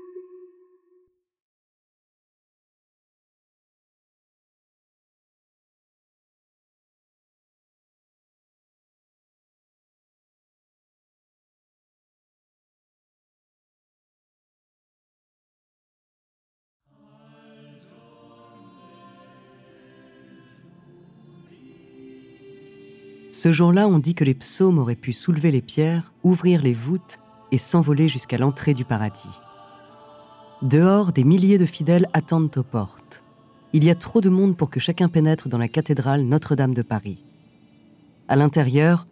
Ce 23.45 23.53
jour-là, 23.53 23.87
on 23.89 23.99
dit 23.99 24.15
que 24.15 24.25
les 24.25 24.33
psaumes 24.33 24.79
auraient 24.79 24.97
pu 24.97 25.13
soulever 25.13 25.51
les 25.51 25.61
pierres, 25.61 26.15
ouvrir 26.23 26.63
les 26.63 26.73
voûtes 26.73 27.19
et 27.53 27.59
s'envoler 27.59 28.09
jusqu'à 28.09 28.39
l'entrée 28.39 28.73
du 28.73 28.87
paradis. 28.87 29.39
Dehors, 30.63 31.13
des 31.13 31.25
milliers 31.25 31.59
de 31.59 31.67
fidèles 31.67 32.09
attendent 32.15 32.57
aux 32.57 32.63
portes. 32.63 33.23
Il 33.75 33.85
y 33.85 33.91
a 33.91 33.95
trop 33.95 34.23
de 34.23 34.31
monde 34.31 34.57
pour 34.57 34.71
que 34.71 34.81
chacun 34.81 35.11
pénètre 35.11 35.51
dans 35.51 35.59
la 35.59 35.69
cathédrale 35.69 36.23
Notre-Dame 36.23 36.73
de 36.73 36.81
Paris. 36.81 37.23
À 38.29 38.37
l'intérieur, 38.37 39.07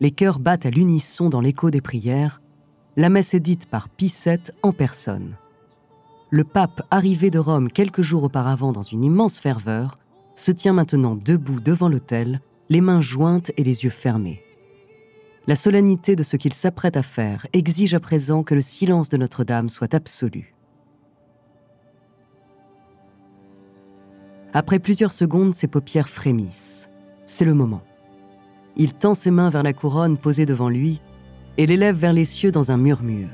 les 0.00 0.10
chœurs 0.10 0.38
battent 0.38 0.66
à 0.66 0.70
l'unisson 0.70 1.30
dans 1.30 1.40
l'écho 1.40 1.70
des 1.70 1.80
prières. 1.80 2.42
La 2.98 3.08
messe 3.08 3.32
est 3.32 3.40
dite 3.40 3.70
par 3.70 3.88
Pie 3.88 4.12
VII 4.22 4.38
en 4.62 4.72
personne. 4.74 5.38
Le 6.28 6.44
pape, 6.44 6.82
arrivé 6.90 7.30
de 7.30 7.38
Rome 7.38 7.70
quelques 7.70 8.02
jours 8.02 8.24
auparavant 8.24 8.72
dans 8.72 8.82
une 8.82 9.02
immense 9.04 9.38
ferveur, 9.38 9.96
se 10.36 10.52
tient 10.52 10.74
maintenant 10.74 11.14
debout 11.14 11.58
devant 11.58 11.88
l'autel, 11.88 12.42
les 12.68 12.80
mains 12.80 13.00
jointes 13.00 13.50
et 13.56 13.64
les 13.64 13.84
yeux 13.84 13.90
fermés. 13.90 14.42
La 15.46 15.56
solennité 15.56 16.16
de 16.16 16.22
ce 16.22 16.36
qu'il 16.36 16.52
s'apprête 16.52 16.96
à 16.96 17.02
faire 17.02 17.46
exige 17.54 17.94
à 17.94 18.00
présent 18.00 18.42
que 18.42 18.54
le 18.54 18.60
silence 18.60 19.08
de 19.08 19.16
Notre-Dame 19.16 19.70
soit 19.70 19.94
absolu. 19.94 20.54
Après 24.52 24.78
plusieurs 24.78 25.12
secondes, 25.12 25.54
ses 25.54 25.68
paupières 25.68 26.08
frémissent. 26.08 26.90
C'est 27.24 27.46
le 27.46 27.54
moment. 27.54 27.82
Il 28.76 28.92
tend 28.92 29.14
ses 29.14 29.30
mains 29.30 29.50
vers 29.50 29.62
la 29.62 29.72
couronne 29.72 30.18
posée 30.18 30.46
devant 30.46 30.68
lui 30.68 31.00
et 31.56 31.66
l'élève 31.66 31.96
vers 31.96 32.12
les 32.12 32.24
cieux 32.24 32.52
dans 32.52 32.70
un 32.70 32.76
murmure. 32.76 33.28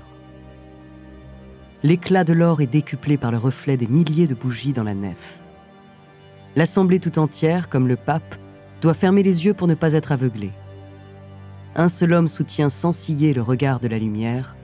L'éclat 1.82 2.24
de 2.24 2.32
l'or 2.32 2.60
est 2.60 2.66
décuplé 2.66 3.16
par 3.16 3.30
le 3.30 3.38
reflet 3.38 3.76
des 3.76 3.86
milliers 3.86 4.26
de 4.26 4.34
bougies 4.34 4.72
dans 4.72 4.84
la 4.84 4.94
nef. 4.94 5.40
L'assemblée 6.56 7.00
tout 7.00 7.18
entière, 7.18 7.68
comme 7.68 7.88
le 7.88 7.96
pape, 7.96 8.36
doit 8.84 8.92
fermer 8.92 9.22
les 9.22 9.46
yeux 9.46 9.54
pour 9.54 9.66
ne 9.66 9.74
pas 9.74 9.94
être 9.94 10.12
aveuglée. 10.12 10.52
Un 11.74 11.88
seul 11.88 12.12
homme 12.12 12.28
soutient 12.28 12.68
sans 12.68 12.92
ciller 12.92 13.32
le 13.32 13.40
regard 13.40 13.80
de 13.80 13.88
la 13.88 13.98
lumière. 13.98 14.56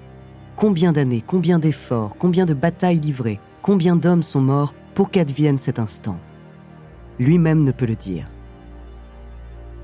Combien 0.57 0.93
d'années, 0.93 1.25
combien 1.27 1.59
d'efforts, 1.59 2.17
combien 2.19 2.45
de 2.45 2.53
batailles 2.53 3.01
livrées, 3.01 3.41
combien 3.63 3.97
d'hommes 3.97 4.23
sont 4.23 4.43
morts 4.43 4.75
pour 4.95 5.11
qu'advienne 5.11 5.59
cet 5.59 5.79
instant 5.79 6.19
Lui-même 7.19 7.65
ne 7.65 7.73
peut 7.73 7.87
le 7.87 7.95
dire. 7.95 8.27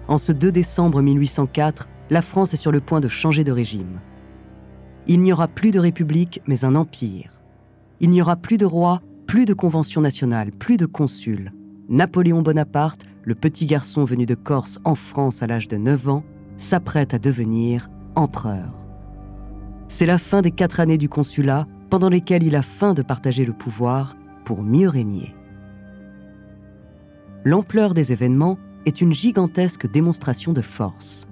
En 0.06 0.18
ce 0.18 0.32
2 0.32 0.52
décembre 0.52 1.00
1804, 1.00 1.88
la 2.10 2.20
France 2.20 2.52
est 2.52 2.58
sur 2.58 2.72
le 2.72 2.82
point 2.82 3.00
de 3.00 3.08
changer 3.08 3.42
de 3.42 3.52
régime. 3.52 4.00
Il 5.06 5.20
n'y 5.20 5.32
aura 5.32 5.48
plus 5.48 5.70
de 5.70 5.80
république, 5.80 6.42
mais 6.46 6.62
un 6.62 6.74
empire. 6.74 7.30
Il 8.00 8.10
n'y 8.10 8.20
aura 8.20 8.36
plus 8.36 8.58
de 8.58 8.66
roi, 8.66 9.00
plus 9.26 9.46
de 9.46 9.54
convention 9.54 10.02
nationale, 10.02 10.52
plus 10.52 10.76
de 10.76 10.84
consuls. 10.84 11.54
Napoléon 11.88 12.42
Bonaparte, 12.42 13.06
le 13.26 13.34
petit 13.34 13.66
garçon 13.66 14.04
venu 14.04 14.24
de 14.24 14.36
Corse 14.36 14.78
en 14.84 14.94
France 14.94 15.42
à 15.42 15.48
l'âge 15.48 15.66
de 15.66 15.76
9 15.76 16.08
ans, 16.08 16.24
s'apprête 16.56 17.12
à 17.12 17.18
devenir 17.18 17.90
empereur. 18.14 18.86
C'est 19.88 20.06
la 20.06 20.16
fin 20.16 20.42
des 20.42 20.52
quatre 20.52 20.78
années 20.78 20.96
du 20.96 21.08
consulat 21.08 21.66
pendant 21.90 22.08
lesquelles 22.08 22.44
il 22.44 22.54
a 22.54 22.62
faim 22.62 22.94
de 22.94 23.02
partager 23.02 23.44
le 23.44 23.52
pouvoir 23.52 24.16
pour 24.44 24.62
mieux 24.62 24.88
régner. 24.88 25.34
L'ampleur 27.44 27.94
des 27.94 28.12
événements 28.12 28.58
est 28.86 29.00
une 29.00 29.12
gigantesque 29.12 29.90
démonstration 29.90 30.52
de 30.52 30.62
force. 30.62 31.26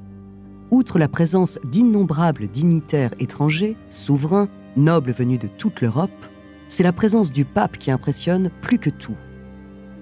Outre 0.73 0.99
la 0.99 1.09
présence 1.09 1.61
d'innombrables 1.65 2.49
dignitaires 2.49 3.15
étrangers, 3.21 3.77
souverains, 3.89 4.49
nobles 4.77 5.13
venus 5.13 5.39
de 5.39 5.47
toute 5.47 5.81
l'Europe, 5.81 6.11
c'est 6.69 6.83
la 6.83 6.93
présence 6.93 7.31
du 7.31 7.45
pape 7.45 7.79
qui 7.79 7.93
impressionne 7.93 8.51
plus 8.63 8.79
que 8.81 8.91
tout. 8.91 9.17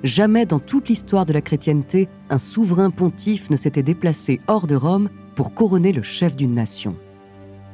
Jamais 0.03 0.47
dans 0.47 0.59
toute 0.59 0.88
l'histoire 0.88 1.27
de 1.27 1.33
la 1.33 1.41
chrétienté, 1.41 2.09
un 2.29 2.38
souverain 2.38 2.91
pontife 2.91 3.51
ne 3.51 3.57
s'était 3.57 3.85
déplacé 3.85 4.41
hors 4.49 4.67
de 4.67 4.75
Rome 4.75 5.09
pour 5.37 5.55
couronner 5.55 5.93
le 5.93 6.03
chef 6.03 6.35
d'une 6.35 6.55
nation. 6.55 6.97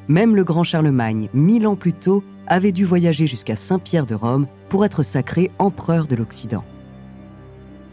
Même 0.08 0.36
le 0.36 0.44
grand 0.44 0.64
Charlemagne, 0.64 1.30
mille 1.32 1.66
ans 1.66 1.76
plus 1.76 1.94
tôt, 1.94 2.22
avait 2.46 2.72
dû 2.72 2.84
voyager 2.84 3.26
jusqu'à 3.26 3.56
Saint-Pierre 3.56 4.06
de 4.06 4.14
Rome 4.14 4.46
pour 4.68 4.84
être 4.84 5.02
sacré 5.02 5.50
empereur 5.58 6.06
de 6.06 6.16
l'Occident. 6.16 6.64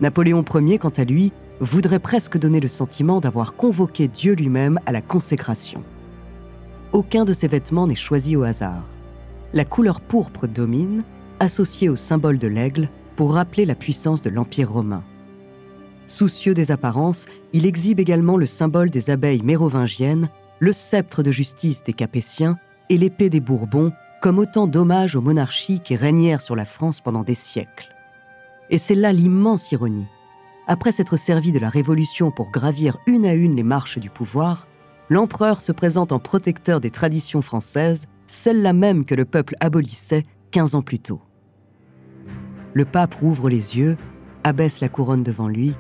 Napoléon 0.02 0.44
Ier, 0.54 0.80
quant 0.80 0.90
à 0.90 1.06
lui, 1.06 1.32
voudrait 1.62 2.00
presque 2.00 2.38
donner 2.38 2.60
le 2.60 2.68
sentiment 2.68 3.22
d'avoir 3.22 3.54
convoqué 3.54 4.10
Dieu 4.10 4.34
lui-même 4.34 4.80
à 4.86 4.92
la 4.92 5.02
consécration. 5.02 5.82
Aucun 6.92 7.24
de 7.24 7.32
ses 7.32 7.48
vêtements 7.48 7.88
n'est 7.88 7.96
choisi 7.96 8.36
au 8.36 8.44
hasard. 8.44 8.84
La 9.54 9.64
couleur 9.64 10.02
pourpre 10.02 10.48
domine, 10.48 11.04
associée 11.40 11.88
au 11.88 11.96
symbole 11.96 12.38
de 12.38 12.48
l'aigle, 12.48 12.90
pour 13.16 13.34
rappeler 13.34 13.66
la 13.66 13.76
puissance 13.76 14.22
de 14.22 14.30
l'Empire 14.30 14.72
romain. 14.72 15.04
Soucieux 16.08 16.54
des 16.54 16.72
apparences, 16.72 17.26
il 17.54 17.66
exhibe 17.66 18.00
également 18.00 18.38
le 18.38 18.46
symbole 18.46 18.90
des 18.90 19.10
abeilles 19.10 19.42
mérovingiennes, 19.42 20.30
le 20.60 20.72
sceptre 20.72 21.24
de 21.24 21.32
justice 21.32 21.84
des 21.84 21.94
Capétiens 21.94 22.58
et 22.90 22.98
l'épée 22.98 23.30
des 23.30 23.40
Bourbons 23.40 23.92
comme 24.22 24.40
autant 24.40 24.68
d'hommages 24.68 25.16
aux 25.16 25.22
monarchies 25.22 25.80
qui 25.80 25.96
régnèrent 25.96 26.42
sur 26.42 26.56
la 26.56 26.66
France 26.66 27.02
pendant 27.02 27.24
des 27.24 27.36
siècles. 27.36 27.94
Et 28.70 28.80
c'est 28.80 28.96
là 28.96 29.12
l'immense 29.12 29.72
ironie. 29.72 30.08
Après 30.68 30.92
s'être 30.92 31.18
servi 31.18 31.52
de 31.52 31.60
la 31.60 31.70
Révolution 31.70 32.32
pour 32.32 32.50
gravir 32.50 32.98
une 33.06 33.26
à 33.26 33.34
une 33.34 33.56
les 33.56 33.64
marches 33.64 34.00
du 34.00 34.10
pouvoir, 34.10 34.68
l'empereur 35.10 35.62
se 35.62 35.72
présente 35.72 36.12
en 36.12 36.20
protecteur 36.20 36.82
des 36.82 36.90
traditions 36.90 37.44
françaises, 37.44 38.08
celles-là 38.28 38.74
même 38.74 39.06
que 39.06 39.14
le 39.14 39.26
peuple 39.26 39.56
abolissait 39.60 40.26
15 40.52 40.76
ans 40.76 40.82
plus 40.82 41.00
tôt. 41.00 41.22
Le 42.76 42.84
pape 42.84 43.14
rouvre 43.14 43.50
les 43.50 43.78
yeux, 43.78 43.96
abaisse 44.44 44.82
la 44.82 44.90
couronne 44.90 45.24
devant 45.24 45.48
lui, 45.48 45.74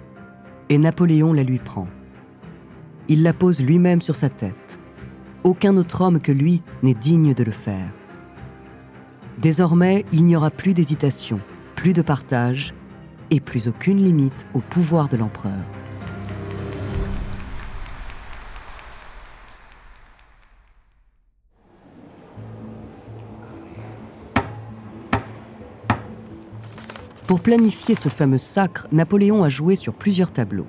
et 0.70 0.78
Napoléon 0.78 1.34
la 1.34 1.44
lui 1.44 1.60
prend. 1.60 1.88
Il 3.10 3.22
la 3.22 3.34
pose 3.34 3.62
lui-même 3.62 4.02
sur 4.02 4.16
sa 4.16 4.30
tête. 4.30 4.80
Aucun 5.44 5.76
autre 5.76 6.00
homme 6.00 6.22
que 6.22 6.32
lui 6.32 6.64
n'est 6.84 6.94
digne 6.94 7.34
de 7.34 7.44
le 7.44 7.52
faire. 7.52 7.92
Désormais, 9.40 10.06
il 10.14 10.24
n'y 10.24 10.38
aura 10.38 10.52
plus 10.52 10.74
d'hésitation, 10.74 11.42
plus 11.76 11.92
de 11.92 12.02
partage 12.02 12.74
et 13.30 13.42
plus 13.42 13.68
aucune 13.68 14.02
limite 14.02 14.48
au 14.54 14.62
pouvoir 14.62 15.10
de 15.10 15.18
l'empereur. 15.18 15.66
Pour 27.36 27.44
planifier 27.44 27.96
ce 27.96 28.08
fameux 28.08 28.38
sacre, 28.38 28.88
Napoléon 28.94 29.44
a 29.44 29.50
joué 29.50 29.76
sur 29.76 29.94
plusieurs 29.94 30.32
tableaux. 30.32 30.68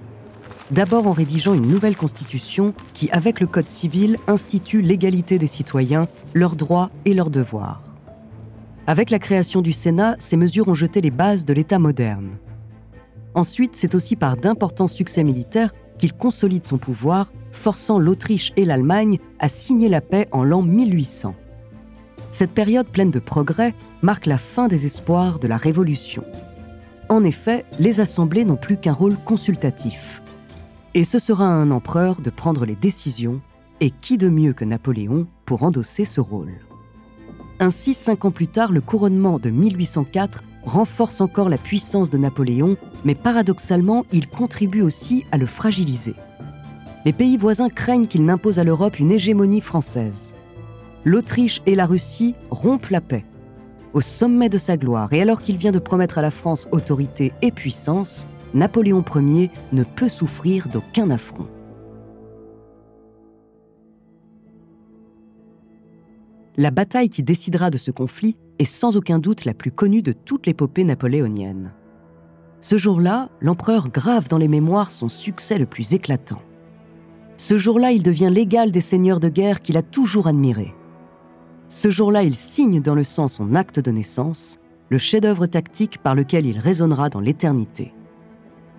D'abord 0.72 1.06
en 1.06 1.12
rédigeant 1.12 1.54
une 1.54 1.68
nouvelle 1.68 1.96
constitution 1.96 2.74
qui, 2.92 3.08
avec 3.12 3.38
le 3.38 3.46
Code 3.46 3.68
civil, 3.68 4.18
institue 4.26 4.82
l'égalité 4.82 5.38
des 5.38 5.46
citoyens, 5.46 6.08
leurs 6.34 6.56
droits 6.56 6.90
et 7.04 7.14
leurs 7.14 7.30
devoirs. 7.30 7.84
Avec 8.88 9.10
la 9.10 9.20
création 9.20 9.62
du 9.62 9.72
Sénat, 9.72 10.16
ces 10.18 10.36
mesures 10.36 10.66
ont 10.66 10.74
jeté 10.74 11.00
les 11.00 11.12
bases 11.12 11.44
de 11.44 11.52
l'État 11.52 11.78
moderne. 11.78 12.30
Ensuite, 13.36 13.76
c'est 13.76 13.94
aussi 13.94 14.16
par 14.16 14.36
d'importants 14.36 14.88
succès 14.88 15.22
militaires 15.22 15.72
qu'il 16.00 16.14
consolide 16.14 16.64
son 16.64 16.78
pouvoir, 16.78 17.30
forçant 17.52 18.00
l'Autriche 18.00 18.52
et 18.56 18.64
l'Allemagne 18.64 19.20
à 19.38 19.48
signer 19.48 19.88
la 19.88 20.00
paix 20.00 20.26
en 20.32 20.42
l'an 20.42 20.62
1800. 20.62 21.36
Cette 22.32 22.50
période 22.50 22.88
pleine 22.88 23.12
de 23.12 23.20
progrès 23.20 23.72
marque 24.02 24.26
la 24.26 24.36
fin 24.36 24.66
des 24.66 24.84
espoirs 24.84 25.38
de 25.38 25.46
la 25.46 25.58
Révolution. 25.58 26.24
En 27.08 27.22
effet, 27.22 27.64
les 27.78 28.00
assemblées 28.00 28.44
n'ont 28.44 28.56
plus 28.56 28.76
qu'un 28.76 28.92
rôle 28.92 29.16
consultatif. 29.16 30.22
Et 30.94 31.04
ce 31.04 31.18
sera 31.18 31.46
à 31.46 31.50
un 31.50 31.70
empereur 31.70 32.20
de 32.20 32.30
prendre 32.30 32.66
les 32.66 32.74
décisions, 32.74 33.40
et 33.80 33.90
qui 33.90 34.16
de 34.16 34.28
mieux 34.28 34.54
que 34.54 34.64
Napoléon 34.64 35.26
pour 35.44 35.62
endosser 35.62 36.04
ce 36.04 36.20
rôle. 36.20 36.54
Ainsi, 37.60 37.94
cinq 37.94 38.24
ans 38.24 38.30
plus 38.30 38.48
tard, 38.48 38.72
le 38.72 38.80
couronnement 38.80 39.38
de 39.38 39.50
1804 39.50 40.42
renforce 40.64 41.20
encore 41.20 41.48
la 41.48 41.58
puissance 41.58 42.10
de 42.10 42.18
Napoléon, 42.18 42.76
mais 43.04 43.14
paradoxalement, 43.14 44.04
il 44.12 44.26
contribue 44.26 44.82
aussi 44.82 45.24
à 45.30 45.38
le 45.38 45.46
fragiliser. 45.46 46.14
Les 47.04 47.12
pays 47.12 47.36
voisins 47.36 47.68
craignent 47.68 48.06
qu'il 48.06 48.24
n'impose 48.24 48.58
à 48.58 48.64
l'Europe 48.64 48.98
une 48.98 49.12
hégémonie 49.12 49.60
française. 49.60 50.34
L'Autriche 51.04 51.62
et 51.66 51.76
la 51.76 51.86
Russie 51.86 52.34
rompent 52.50 52.90
la 52.90 53.00
paix 53.00 53.24
au 53.96 54.02
sommet 54.02 54.50
de 54.50 54.58
sa 54.58 54.76
gloire 54.76 55.10
et 55.14 55.22
alors 55.22 55.40
qu'il 55.40 55.56
vient 55.56 55.72
de 55.72 55.78
promettre 55.78 56.18
à 56.18 56.22
la 56.22 56.30
France 56.30 56.68
autorité 56.70 57.32
et 57.40 57.50
puissance, 57.50 58.26
Napoléon 58.52 59.02
Ier 59.14 59.50
ne 59.72 59.84
peut 59.84 60.10
souffrir 60.10 60.68
d'aucun 60.68 61.08
affront. 61.08 61.46
La 66.58 66.70
bataille 66.70 67.08
qui 67.08 67.22
décidera 67.22 67.70
de 67.70 67.78
ce 67.78 67.90
conflit 67.90 68.36
est 68.58 68.66
sans 68.66 68.98
aucun 68.98 69.18
doute 69.18 69.46
la 69.46 69.54
plus 69.54 69.72
connue 69.72 70.02
de 70.02 70.12
toute 70.12 70.46
l'épopée 70.46 70.84
napoléonienne. 70.84 71.72
Ce 72.60 72.76
jour-là, 72.76 73.30
l'empereur 73.40 73.88
grave 73.88 74.28
dans 74.28 74.38
les 74.38 74.48
mémoires 74.48 74.90
son 74.90 75.08
succès 75.08 75.56
le 75.56 75.66
plus 75.66 75.94
éclatant. 75.94 76.42
Ce 77.38 77.56
jour-là, 77.56 77.92
il 77.92 78.02
devient 78.02 78.30
l'égal 78.30 78.72
des 78.72 78.82
seigneurs 78.82 79.20
de 79.20 79.30
guerre 79.30 79.62
qu'il 79.62 79.78
a 79.78 79.82
toujours 79.82 80.26
admirés. 80.26 80.74
Ce 81.68 81.90
jour-là, 81.90 82.22
il 82.22 82.36
signe 82.36 82.80
dans 82.80 82.94
le 82.94 83.02
sang 83.02 83.26
son 83.26 83.54
acte 83.56 83.80
de 83.80 83.90
naissance, 83.90 84.58
le 84.88 84.98
chef-d'œuvre 84.98 85.46
tactique 85.46 85.98
par 85.98 86.14
lequel 86.14 86.46
il 86.46 86.58
résonnera 86.58 87.08
dans 87.08 87.20
l'éternité. 87.20 87.92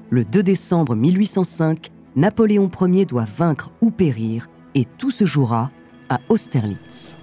Le 0.09 0.23
2 0.23 0.41
décembre 0.41 0.95
1805, 0.95 1.91
Napoléon 2.15 2.71
Ier 2.81 3.05
doit 3.05 3.25
vaincre 3.25 3.71
ou 3.81 3.91
périr, 3.91 4.47
et 4.73 4.85
tout 4.97 5.11
se 5.11 5.25
jouera 5.25 5.69
à 6.09 6.19
Austerlitz. 6.29 7.17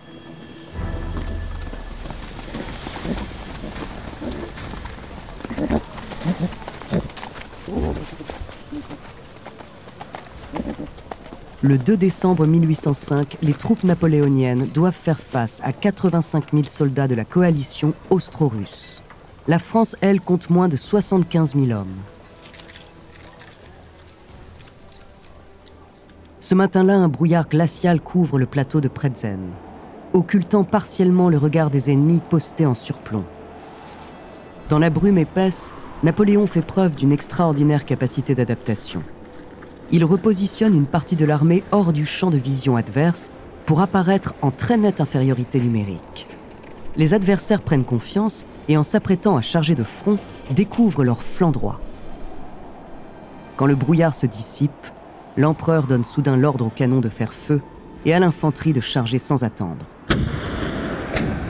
Le 11.67 11.79
2 11.79 11.97
décembre 11.97 12.47
1805, 12.47 13.39
les 13.41 13.55
troupes 13.55 13.85
napoléoniennes 13.85 14.67
doivent 14.67 14.93
faire 14.93 15.19
face 15.19 15.63
à 15.65 15.73
85 15.73 16.51
000 16.53 16.65
soldats 16.67 17.09
de 17.09 17.15
la 17.15 17.25
coalition 17.25 17.95
austro-russe. 18.11 19.03
La 19.49 19.59
France, 19.59 19.97
elle, 20.03 20.21
compte 20.21 20.51
moins 20.51 20.69
de 20.69 20.77
75 20.77 21.55
000 21.55 21.71
hommes. 21.71 21.97
Ce 26.39 26.55
matin-là, 26.55 26.97
un 26.97 27.09
brouillard 27.09 27.49
glacial 27.49 27.99
couvre 27.99 28.39
le 28.39 28.45
plateau 28.45 28.83
de 28.83 28.89
Pretzen, 28.89 29.41
occultant 30.13 30.65
partiellement 30.65 31.31
le 31.31 31.39
regard 31.39 31.71
des 31.71 31.91
ennemis 31.91 32.21
postés 32.21 32.67
en 32.67 32.75
surplomb. 32.75 33.25
Dans 34.69 34.79
la 34.79 34.91
brume 34.91 35.17
épaisse, 35.17 35.73
Napoléon 36.03 36.47
fait 36.47 36.61
preuve 36.61 36.95
d'une 36.95 37.13
extraordinaire 37.13 37.87
capacité 37.87 38.35
d'adaptation. 38.35 39.03
Il 39.93 40.05
repositionne 40.05 40.75
une 40.75 40.87
partie 40.87 41.17
de 41.17 41.25
l'armée 41.25 41.63
hors 41.71 41.93
du 41.93 42.07
champ 42.07 42.31
de 42.31 42.37
vision 42.37 42.77
adverse 42.77 43.31
pour 43.67 43.81
apparaître 43.81 44.35
en 44.43 44.51
très 44.51 44.77
nette 44.77 45.01
infériorité 45.01 45.61
numérique. 45.61 46.27
Les 46.97 47.13
adversaires 47.15 47.63
prennent 47.63 47.85
confiance 47.85 48.47
et 48.69 48.77
en 48.77 48.85
s'apprêtant 48.85 49.37
à 49.37 49.43
charger 49.43 49.75
de 49.75 49.83
front, 49.83 50.17
découvrent 50.51 51.05
leur 51.05 51.23
flanc 51.23 51.51
droit. 51.51 51.81
Quand 53.57 53.67
le 53.67 53.75
brouillard 53.75 54.15
se 54.15 54.27
dissipe, 54.27 54.71
l'empereur 55.37 55.87
donne 55.87 56.05
soudain 56.05 56.37
l'ordre 56.37 56.67
au 56.67 56.71
canon 56.71 57.01
de 57.01 57.09
faire 57.09 57.33
feu 57.33 57.61
et 58.05 58.15
à 58.15 58.19
l'infanterie 58.19 58.73
de 58.73 58.81
charger 58.81 59.19
sans 59.19 59.45
attendre. 59.45 59.87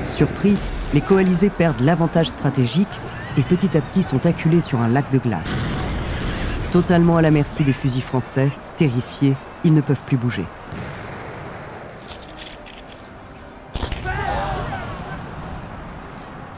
Surpris, 0.04 0.56
les 0.92 1.00
coalisés 1.00 1.50
perdent 1.50 1.80
l'avantage 1.80 2.28
stratégique 2.28 3.00
et 3.36 3.42
petit 3.42 3.76
à 3.76 3.80
petit 3.80 4.02
sont 4.02 4.26
acculés 4.26 4.60
sur 4.60 4.80
un 4.80 4.88
lac 4.88 5.10
de 5.10 5.18
glace. 5.18 5.73
Totalement 6.74 7.16
à 7.16 7.22
la 7.22 7.30
merci 7.30 7.62
des 7.62 7.72
fusils 7.72 8.02
français, 8.02 8.50
terrifiés, 8.76 9.34
ils 9.62 9.72
ne 9.72 9.80
peuvent 9.80 10.02
plus 10.04 10.16
bouger. 10.16 10.44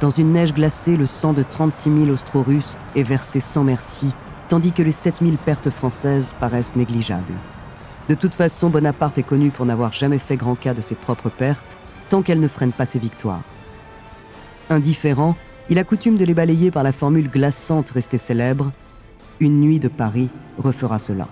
Dans 0.00 0.08
une 0.08 0.32
neige 0.32 0.54
glacée, 0.54 0.96
le 0.96 1.04
sang 1.04 1.34
de 1.34 1.42
36 1.42 2.04
000 2.04 2.08
Austro-Russes 2.08 2.78
est 2.94 3.02
versé 3.02 3.40
sans 3.40 3.62
merci, 3.62 4.08
tandis 4.48 4.72
que 4.72 4.82
les 4.82 4.90
7 4.90 5.16
000 5.20 5.32
pertes 5.44 5.68
françaises 5.68 6.34
paraissent 6.40 6.76
négligeables. 6.76 7.34
De 8.08 8.14
toute 8.14 8.34
façon, 8.34 8.70
Bonaparte 8.70 9.18
est 9.18 9.22
connu 9.22 9.50
pour 9.50 9.66
n'avoir 9.66 9.92
jamais 9.92 10.18
fait 10.18 10.36
grand 10.36 10.54
cas 10.54 10.72
de 10.72 10.80
ses 10.80 10.94
propres 10.94 11.28
pertes, 11.28 11.76
tant 12.08 12.22
qu'elles 12.22 12.40
ne 12.40 12.48
freinent 12.48 12.72
pas 12.72 12.86
ses 12.86 12.98
victoires. 12.98 13.42
Indifférent, 14.70 15.36
il 15.68 15.78
a 15.78 15.84
coutume 15.84 16.16
de 16.16 16.24
les 16.24 16.32
balayer 16.32 16.70
par 16.70 16.84
la 16.84 16.92
formule 16.92 17.28
glaçante 17.28 17.90
restée 17.90 18.16
célèbre 18.16 18.72
Une 19.38 19.60
nuit 19.60 19.78
de 19.78 19.88
Paris 19.88 20.30
refera 20.56 20.98
cela. 20.98 21.28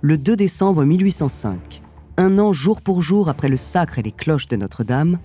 Le 0.00 0.18
2 0.18 0.34
décembre 0.34 0.84
1805, 0.84 1.80
un 2.16 2.38
an 2.40 2.52
jour 2.52 2.80
pour 2.80 3.02
jour 3.02 3.28
après 3.28 3.48
le 3.48 3.56
sacre 3.56 4.00
et 4.00 4.02
les 4.02 4.10
cloches 4.10 4.48
de 4.48 4.56
Notre-Dame, 4.56 5.20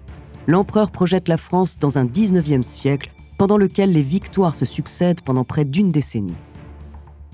l'empereur 0.45 0.91
projette 0.91 1.29
la 1.29 1.37
France 1.37 1.79
dans 1.79 1.97
un 1.97 2.05
19e 2.05 2.61
siècle 2.61 3.11
pendant 3.39 3.57
lequel 3.57 3.91
les 3.91 4.03
victoires 4.03 4.55
se 4.55 4.65
succèdent 4.65 5.21
pendant 5.21 5.45
près 5.45 5.65
d'une 5.65 5.91
décennie. 5.91 6.35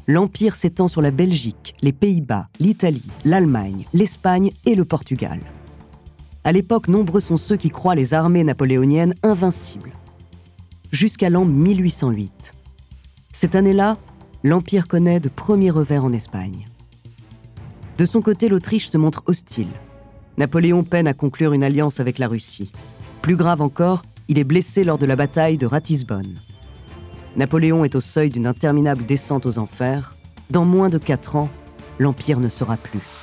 L'Empire 0.07 0.55
s'étend 0.55 0.87
sur 0.87 1.01
la 1.01 1.11
Belgique, 1.11 1.75
les 1.81 1.91
Pays-Bas, 1.91 2.47
l'Italie, 2.59 3.09
l'Allemagne, 3.25 3.85
l'Espagne 3.93 4.51
et 4.65 4.75
le 4.75 4.85
Portugal. 4.85 5.41
À 6.43 6.51
l'époque, 6.51 6.87
nombreux 6.87 7.21
sont 7.21 7.37
ceux 7.37 7.55
qui 7.55 7.69
croient 7.69 7.93
les 7.93 8.15
armées 8.15 8.43
napoléoniennes 8.43 9.13
invincibles. 9.21 9.91
Jusqu'à 10.91 11.29
l'an 11.29 11.45
1808. 11.45 12.53
Cette 13.31 13.55
année-là, 13.55 13.97
l'Empire 14.43 14.87
connaît 14.87 15.19
de 15.19 15.29
premiers 15.29 15.69
revers 15.69 16.03
en 16.03 16.11
Espagne. 16.11 16.65
De 17.99 18.05
son 18.07 18.21
côté, 18.21 18.49
l'Autriche 18.49 18.89
se 18.89 18.97
montre 18.97 19.21
hostile. 19.27 19.67
Napoléon 20.37 20.83
peine 20.83 21.07
à 21.07 21.13
conclure 21.13 21.53
une 21.53 21.63
alliance 21.63 21.99
avec 21.99 22.17
la 22.17 22.27
Russie. 22.27 22.71
Plus 23.21 23.35
grave 23.35 23.61
encore, 23.61 24.01
il 24.27 24.39
est 24.39 24.43
blessé 24.43 24.83
lors 24.83 24.97
de 24.97 25.05
la 25.05 25.15
bataille 25.15 25.59
de 25.59 25.67
Ratisbonne. 25.67 26.39
Napoléon 27.35 27.85
est 27.85 27.95
au 27.95 28.01
seuil 28.01 28.31
d'une 28.31 28.47
interminable 28.47 29.05
descente 29.05 29.45
aux 29.45 29.59
enfers. 29.59 30.15
Dans 30.49 30.65
moins 30.65 30.89
de 30.89 30.97
quatre 30.97 31.35
ans, 31.35 31.49
l'Empire 31.99 32.39
ne 32.39 32.49
sera 32.49 32.77
plus. 32.77 33.20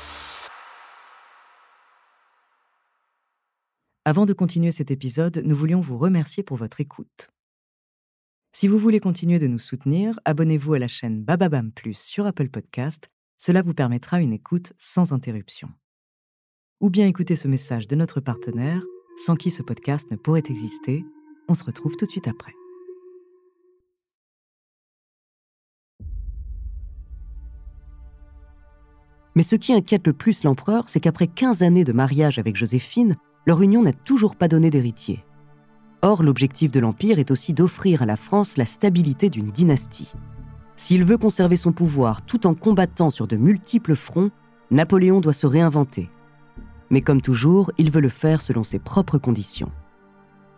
Avant 4.08 4.24
de 4.24 4.32
continuer 4.32 4.72
cet 4.72 4.90
épisode, 4.90 5.42
nous 5.44 5.54
voulions 5.54 5.82
vous 5.82 5.98
remercier 5.98 6.42
pour 6.42 6.56
votre 6.56 6.80
écoute. 6.80 7.28
Si 8.54 8.66
vous 8.66 8.78
voulez 8.78 9.00
continuer 9.00 9.38
de 9.38 9.46
nous 9.46 9.58
soutenir, 9.58 10.18
abonnez-vous 10.24 10.72
à 10.72 10.78
la 10.78 10.88
chaîne 10.88 11.22
Bababam 11.22 11.72
Plus 11.72 11.98
sur 11.98 12.24
Apple 12.24 12.48
Podcast. 12.48 13.10
Cela 13.36 13.60
vous 13.60 13.74
permettra 13.74 14.22
une 14.22 14.32
écoute 14.32 14.72
sans 14.78 15.12
interruption. 15.12 15.68
Ou 16.80 16.88
bien 16.88 17.06
écouter 17.06 17.36
ce 17.36 17.48
message 17.48 17.86
de 17.86 17.96
notre 17.96 18.20
partenaire, 18.20 18.82
sans 19.26 19.36
qui 19.36 19.50
ce 19.50 19.62
podcast 19.62 20.10
ne 20.10 20.16
pourrait 20.16 20.42
exister. 20.48 21.04
On 21.46 21.54
se 21.54 21.64
retrouve 21.64 21.94
tout 21.98 22.06
de 22.06 22.10
suite 22.10 22.28
après. 22.28 22.54
Mais 29.34 29.42
ce 29.42 29.54
qui 29.54 29.74
inquiète 29.74 30.06
le 30.06 30.14
plus 30.14 30.44
l'empereur, 30.44 30.88
c'est 30.88 30.98
qu'après 30.98 31.26
15 31.26 31.62
années 31.62 31.84
de 31.84 31.92
mariage 31.92 32.38
avec 32.38 32.56
Joséphine, 32.56 33.14
leur 33.48 33.62
union 33.62 33.80
n'a 33.80 33.94
toujours 33.94 34.36
pas 34.36 34.46
donné 34.46 34.68
d'héritier. 34.68 35.24
Or, 36.02 36.22
l'objectif 36.22 36.70
de 36.70 36.80
l'Empire 36.80 37.18
est 37.18 37.30
aussi 37.30 37.54
d'offrir 37.54 38.02
à 38.02 38.04
la 38.04 38.16
France 38.16 38.58
la 38.58 38.66
stabilité 38.66 39.30
d'une 39.30 39.50
dynastie. 39.50 40.12
S'il 40.76 41.02
veut 41.02 41.16
conserver 41.16 41.56
son 41.56 41.72
pouvoir 41.72 42.20
tout 42.20 42.46
en 42.46 42.52
combattant 42.52 43.08
sur 43.08 43.26
de 43.26 43.36
multiples 43.36 43.96
fronts, 43.96 44.30
Napoléon 44.70 45.22
doit 45.22 45.32
se 45.32 45.46
réinventer. 45.46 46.10
Mais 46.90 47.00
comme 47.00 47.22
toujours, 47.22 47.72
il 47.78 47.90
veut 47.90 48.02
le 48.02 48.10
faire 48.10 48.42
selon 48.42 48.64
ses 48.64 48.78
propres 48.78 49.16
conditions. 49.16 49.72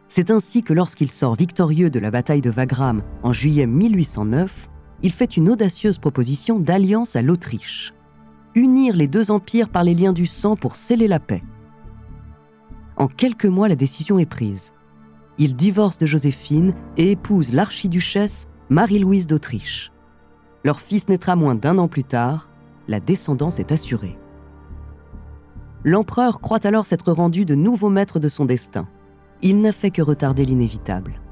C'est 0.08 0.32
ainsi 0.32 0.64
que 0.64 0.72
lorsqu'il 0.72 1.12
sort 1.12 1.36
victorieux 1.36 1.90
de 1.90 2.00
la 2.00 2.10
bataille 2.10 2.40
de 2.40 2.50
Wagram 2.50 3.04
en 3.22 3.30
juillet 3.32 3.68
1809, 3.68 4.68
il 5.04 5.12
fait 5.12 5.36
une 5.36 5.48
audacieuse 5.48 5.98
proposition 5.98 6.58
d'alliance 6.58 7.14
à 7.14 7.22
l'Autriche. 7.22 7.94
Unir 8.56 8.96
les 8.96 9.06
deux 9.06 9.30
empires 9.30 9.68
par 9.68 9.84
les 9.84 9.94
liens 9.94 10.12
du 10.12 10.26
sang 10.26 10.56
pour 10.56 10.74
sceller 10.74 11.06
la 11.06 11.20
paix. 11.20 11.44
En 13.00 13.08
quelques 13.08 13.46
mois, 13.46 13.66
la 13.66 13.76
décision 13.76 14.18
est 14.18 14.26
prise. 14.26 14.74
Il 15.38 15.56
divorce 15.56 15.96
de 15.96 16.04
Joséphine 16.04 16.74
et 16.98 17.12
épouse 17.12 17.54
l'archiduchesse 17.54 18.46
Marie-Louise 18.68 19.26
d'Autriche. 19.26 19.90
Leur 20.66 20.80
fils 20.80 21.08
naîtra 21.08 21.34
moins 21.34 21.54
d'un 21.54 21.78
an 21.78 21.88
plus 21.88 22.04
tard, 22.04 22.50
la 22.88 23.00
descendance 23.00 23.58
est 23.58 23.72
assurée. 23.72 24.18
L'empereur 25.82 26.42
croit 26.42 26.66
alors 26.66 26.84
s'être 26.84 27.10
rendu 27.10 27.46
de 27.46 27.54
nouveau 27.54 27.88
maître 27.88 28.18
de 28.18 28.28
son 28.28 28.44
destin. 28.44 28.86
Il 29.40 29.62
n'a 29.62 29.72
fait 29.72 29.90
que 29.90 30.02
retarder 30.02 30.44
l'inévitable. 30.44 31.22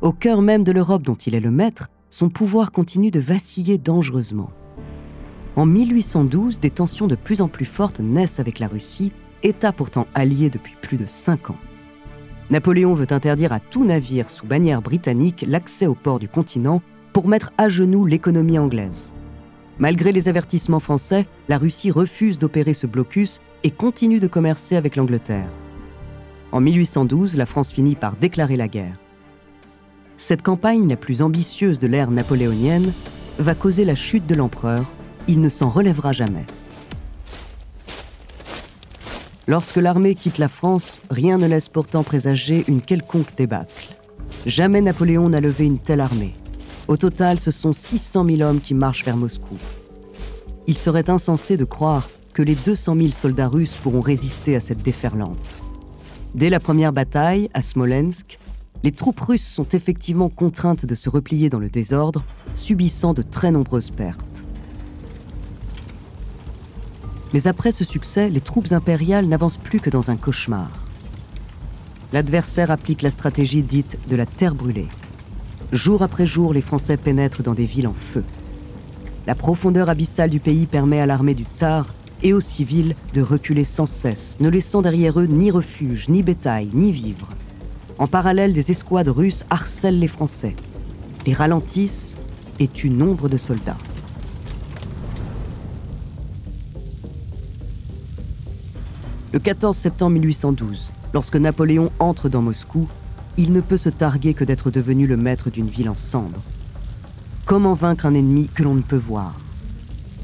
Au 0.00 0.12
cœur 0.12 0.40
même 0.40 0.64
de 0.64 0.72
l'Europe 0.72 1.02
dont 1.02 1.12
il 1.12 1.34
est 1.34 1.40
le 1.40 1.50
maître, 1.50 1.90
son 2.08 2.30
pouvoir 2.30 2.72
continue 2.72 3.10
de 3.10 3.20
vaciller 3.20 3.76
dangereusement. 3.76 4.48
En 5.56 5.66
1812, 5.66 6.58
des 6.58 6.70
tensions 6.70 7.06
de 7.06 7.16
plus 7.16 7.42
en 7.42 7.48
plus 7.48 7.66
fortes 7.66 8.00
naissent 8.00 8.40
avec 8.40 8.58
la 8.58 8.66
Russie, 8.66 9.12
État 9.44 9.72
pourtant 9.72 10.06
allié 10.14 10.48
depuis 10.48 10.74
plus 10.80 10.96
de 10.96 11.04
cinq 11.04 11.50
ans. 11.50 11.58
Napoléon 12.48 12.94
veut 12.94 13.12
interdire 13.12 13.52
à 13.52 13.60
tout 13.60 13.84
navire 13.84 14.30
sous 14.30 14.46
bannière 14.46 14.80
britannique 14.80 15.44
l'accès 15.46 15.86
au 15.86 15.94
port 15.94 16.18
du 16.18 16.28
continent 16.28 16.80
pour 17.12 17.28
mettre 17.28 17.52
à 17.58 17.68
genoux 17.68 18.06
l'économie 18.06 18.58
anglaise. 18.58 19.12
Malgré 19.78 20.12
les 20.12 20.28
avertissements 20.28 20.80
français, 20.80 21.26
la 21.48 21.58
Russie 21.58 21.90
refuse 21.90 22.38
d'opérer 22.38 22.72
ce 22.72 22.86
blocus 22.86 23.40
et 23.64 23.70
continue 23.70 24.18
de 24.18 24.28
commercer 24.28 24.76
avec 24.76 24.96
l'Angleterre. 24.96 25.48
En 26.50 26.60
1812, 26.60 27.36
la 27.36 27.46
France 27.46 27.70
finit 27.70 27.96
par 27.96 28.16
déclarer 28.16 28.56
la 28.56 28.68
guerre. 28.68 28.96
Cette 30.16 30.42
campagne 30.42 30.88
la 30.88 30.96
plus 30.96 31.20
ambitieuse 31.20 31.78
de 31.78 31.86
l'ère 31.86 32.10
napoléonienne 32.10 32.92
va 33.38 33.54
causer 33.54 33.84
la 33.84 33.96
chute 33.96 34.26
de 34.26 34.34
l'empereur. 34.34 34.84
Il 35.28 35.40
ne 35.40 35.48
s'en 35.48 35.68
relèvera 35.68 36.12
jamais. 36.12 36.46
Lorsque 39.46 39.76
l'armée 39.76 40.14
quitte 40.14 40.38
la 40.38 40.48
France, 40.48 41.02
rien 41.10 41.36
ne 41.36 41.46
laisse 41.46 41.68
pourtant 41.68 42.02
présager 42.02 42.64
une 42.66 42.80
quelconque 42.80 43.36
débâcle. 43.36 43.88
Jamais 44.46 44.80
Napoléon 44.80 45.28
n'a 45.28 45.40
levé 45.40 45.66
une 45.66 45.78
telle 45.78 46.00
armée. 46.00 46.34
Au 46.88 46.96
total, 46.96 47.38
ce 47.38 47.50
sont 47.50 47.72
600 47.72 48.26
000 48.26 48.40
hommes 48.40 48.60
qui 48.60 48.74
marchent 48.74 49.04
vers 49.04 49.16
Moscou. 49.16 49.56
Il 50.66 50.78
serait 50.78 51.10
insensé 51.10 51.56
de 51.56 51.64
croire 51.64 52.08
que 52.32 52.42
les 52.42 52.54
200 52.54 52.96
000 52.96 53.10
soldats 53.10 53.48
russes 53.48 53.76
pourront 53.82 54.00
résister 54.00 54.56
à 54.56 54.60
cette 54.60 54.82
déferlante. 54.82 55.60
Dès 56.34 56.50
la 56.50 56.58
première 56.58 56.92
bataille, 56.92 57.50
à 57.54 57.62
Smolensk, 57.62 58.38
les 58.82 58.92
troupes 58.92 59.20
russes 59.20 59.46
sont 59.46 59.68
effectivement 59.72 60.28
contraintes 60.28 60.84
de 60.84 60.94
se 60.94 61.08
replier 61.08 61.48
dans 61.48 61.60
le 61.60 61.70
désordre, 61.70 62.24
subissant 62.54 63.14
de 63.14 63.22
très 63.22 63.50
nombreuses 63.50 63.90
pertes. 63.90 64.43
Mais 67.34 67.48
après 67.48 67.72
ce 67.72 67.82
succès, 67.82 68.30
les 68.30 68.40
troupes 68.40 68.70
impériales 68.70 69.26
n'avancent 69.26 69.58
plus 69.58 69.80
que 69.80 69.90
dans 69.90 70.12
un 70.12 70.16
cauchemar. 70.16 70.70
L'adversaire 72.12 72.70
applique 72.70 73.02
la 73.02 73.10
stratégie 73.10 73.62
dite 73.62 73.98
de 74.08 74.14
la 74.14 74.24
terre 74.24 74.54
brûlée. 74.54 74.86
Jour 75.72 76.02
après 76.02 76.26
jour, 76.26 76.54
les 76.54 76.60
Français 76.60 76.96
pénètrent 76.96 77.42
dans 77.42 77.54
des 77.54 77.66
villes 77.66 77.88
en 77.88 77.92
feu. 77.92 78.22
La 79.26 79.34
profondeur 79.34 79.88
abyssale 79.88 80.30
du 80.30 80.38
pays 80.38 80.66
permet 80.66 81.00
à 81.00 81.06
l'armée 81.06 81.34
du 81.34 81.42
tsar 81.42 81.92
et 82.22 82.32
aux 82.32 82.40
civils 82.40 82.94
de 83.14 83.20
reculer 83.20 83.64
sans 83.64 83.86
cesse, 83.86 84.36
ne 84.38 84.48
laissant 84.48 84.80
derrière 84.80 85.18
eux 85.18 85.26
ni 85.26 85.50
refuge, 85.50 86.08
ni 86.08 86.22
bétail, 86.22 86.68
ni 86.72 86.92
vivres. 86.92 87.30
En 87.98 88.06
parallèle, 88.06 88.52
des 88.52 88.70
escouades 88.70 89.08
russes 89.08 89.44
harcèlent 89.50 89.98
les 89.98 90.06
Français. 90.06 90.54
les 91.26 91.32
ralentissent 91.32 92.16
et 92.60 92.68
tuent 92.68 92.90
nombre 92.90 93.28
de 93.28 93.38
soldats. 93.38 93.78
Le 99.34 99.40
14 99.40 99.76
septembre 99.76 100.12
1812, 100.12 100.92
lorsque 101.12 101.34
Napoléon 101.34 101.90
entre 101.98 102.28
dans 102.28 102.40
Moscou, 102.40 102.86
il 103.36 103.52
ne 103.52 103.60
peut 103.60 103.76
se 103.76 103.88
targuer 103.88 104.32
que 104.32 104.44
d'être 104.44 104.70
devenu 104.70 105.08
le 105.08 105.16
maître 105.16 105.50
d'une 105.50 105.66
ville 105.66 105.90
en 105.90 105.96
cendres. 105.96 106.40
Comment 107.44 107.74
vaincre 107.74 108.06
un 108.06 108.14
ennemi 108.14 108.46
que 108.46 108.62
l'on 108.62 108.74
ne 108.74 108.80
peut 108.80 108.94
voir? 108.94 109.34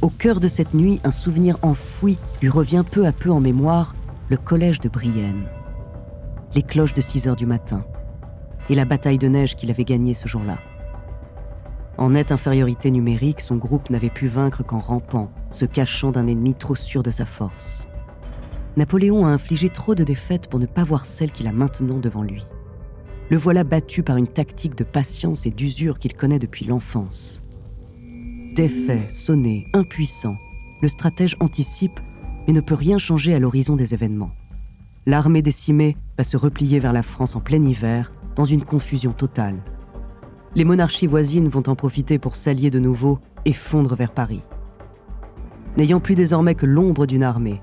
Au 0.01 0.11
cœur 0.11 0.39
de 0.39 0.47
cette 0.47 0.75
nuit, 0.75 1.01
un 1.03 1.11
souvenir 1.11 1.57
enfoui 1.63 2.19
lui 2.41 2.51
revient 2.51 2.85
peu 2.89 3.05
à 3.05 3.11
peu 3.11 3.33
en 3.33 3.41
mémoire, 3.41 3.97
le 4.29 4.37
collège 4.37 4.79
de 4.79 4.89
Brienne. 4.89 5.43
Les 6.55 6.63
cloches 6.63 6.95
de 6.95 7.03
6 7.03 7.27
heures 7.27 7.35
du 7.35 7.47
matin 7.47 7.85
et 8.69 8.77
la 8.77 8.85
bataille 8.85 9.19
de 9.19 9.27
neige 9.27 9.57
qu'il 9.57 9.73
avait 9.73 9.83
gagnée 9.83 10.15
ce 10.15 10.29
jour-là. 10.29 10.59
En 11.99 12.11
nette 12.11 12.31
infériorité 12.31 12.93
numérique, 12.93 13.41
son 13.41 13.57
groupe 13.57 13.91
n'avait 13.91 14.09
pu 14.09 14.29
vaincre 14.29 14.63
qu'en 14.63 14.79
rampant, 14.79 15.33
se 15.51 15.65
cachant 15.65 16.13
d'un 16.13 16.29
ennemi 16.29 16.55
trop 16.55 16.77
sûr 16.77 17.03
de 17.03 17.11
sa 17.11 17.27
force. 17.27 17.89
Napoléon 18.77 19.27
a 19.27 19.31
infligé 19.31 19.69
trop 19.69 19.95
de 19.95 20.05
défaites 20.05 20.49
pour 20.49 20.61
ne 20.61 20.67
pas 20.67 20.85
voir 20.85 21.07
celle 21.07 21.33
qu'il 21.33 21.47
a 21.47 21.53
maintenant 21.53 21.99
devant 21.99 22.23
lui. 22.23 22.45
Le 23.29 23.37
voilà 23.37 23.65
battu 23.65 24.03
par 24.03 24.17
une 24.17 24.27
tactique 24.27 24.77
de 24.77 24.85
patience 24.85 25.47
et 25.47 25.51
d'usure 25.51 25.99
qu'il 25.99 26.15
connaît 26.15 26.39
depuis 26.39 26.65
l'enfance. 26.65 27.43
Défait, 28.55 29.09
sonné, 29.09 29.67
impuissant, 29.73 30.37
le 30.83 30.89
stratège 30.89 31.37
anticipe 31.41 32.01
mais 32.47 32.53
ne 32.53 32.61
peut 32.61 32.75
rien 32.75 32.99
changer 32.99 33.35
à 33.35 33.39
l'horizon 33.39 33.77
des 33.77 33.95
événements. 33.95 34.33
L'armée 35.07 35.43
décimée 35.43 35.97
va 36.19 36.25
se 36.25 36.37
replier 36.37 36.79
vers 36.79 36.93
la 36.93 37.03
France 37.03 37.37
en 37.37 37.41
plein 37.41 37.63
hiver, 37.63 38.13
dans 38.37 38.45
une 38.45 38.65
confusion 38.65 39.13
totale. 39.13 39.63
Les 40.55 40.65
monarchies 40.65 41.07
voisines 41.07 41.49
vont 41.49 41.63
en 41.69 41.77
profiter 41.77 42.19
pour 42.19 42.37
s'allier 42.37 42.71
de 42.71 42.79
nouveau 42.79 43.19
et 43.45 43.53
fondre 43.53 43.95
vers 43.95 44.13
Paris. 44.13 44.43
N'ayant 45.77 46.01
plus 46.01 46.15
désormais 46.15 46.55
que 46.55 46.67
l'ombre 46.67 47.07
d'une 47.07 47.23
armée, 47.23 47.63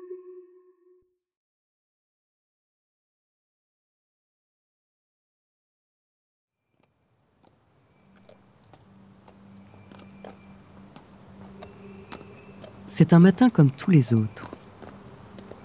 C'est 12.93 13.13
un 13.13 13.19
matin 13.19 13.49
comme 13.49 13.71
tous 13.71 13.89
les 13.89 14.13
autres. 14.13 14.51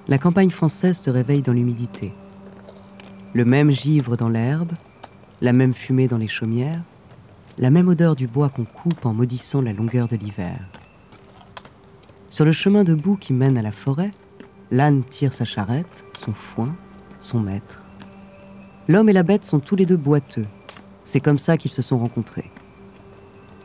La 0.06 0.16
campagne 0.16 0.50
française 0.50 0.96
se 0.96 1.10
réveille 1.10 1.42
dans 1.42 1.52
l'humidité. 1.52 2.12
Le 3.34 3.44
même 3.44 3.72
givre 3.72 4.16
dans 4.16 4.28
l'herbe, 4.28 4.70
la 5.40 5.52
même 5.52 5.74
fumée 5.74 6.06
dans 6.06 6.18
les 6.18 6.28
chaumières, 6.28 6.82
la 7.58 7.70
même 7.70 7.88
odeur 7.88 8.14
du 8.14 8.28
bois 8.28 8.48
qu'on 8.48 8.64
coupe 8.64 9.04
en 9.04 9.12
maudissant 9.12 9.60
la 9.60 9.72
longueur 9.72 10.06
de 10.06 10.14
l'hiver. 10.14 10.56
Sur 12.28 12.44
le 12.44 12.52
chemin 12.52 12.84
de 12.84 12.94
boue 12.94 13.16
qui 13.16 13.32
mène 13.32 13.58
à 13.58 13.62
la 13.62 13.72
forêt, 13.72 14.12
l'âne 14.70 15.02
tire 15.02 15.34
sa 15.34 15.44
charrette, 15.44 16.04
son 16.16 16.32
foin, 16.32 16.76
son 17.18 17.40
maître. 17.40 17.80
L'homme 18.86 19.08
et 19.08 19.12
la 19.12 19.24
bête 19.24 19.44
sont 19.44 19.58
tous 19.58 19.74
les 19.74 19.84
deux 19.84 19.96
boiteux. 19.96 20.46
C'est 21.02 21.20
comme 21.20 21.40
ça 21.40 21.58
qu'ils 21.58 21.72
se 21.72 21.82
sont 21.82 21.98
rencontrés. 21.98 22.52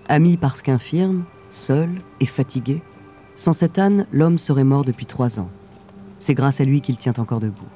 Amis 0.10 0.38
parce 0.38 0.64
qu'infirme, 0.64 1.26
seul 1.48 1.92
et 2.20 2.26
fatigué, 2.26 2.82
sans 3.36 3.54
cet 3.54 3.80
âne, 3.80 4.06
l'homme 4.12 4.38
serait 4.38 4.64
mort 4.64 4.84
depuis 4.84 5.06
trois 5.06 5.40
ans. 5.40 5.50
C'est 6.20 6.34
grâce 6.34 6.62
à 6.62 6.66
lui 6.66 6.82
qu'il 6.82 6.98
tient 6.98 7.14
encore 7.18 7.40
debout. 7.40 7.70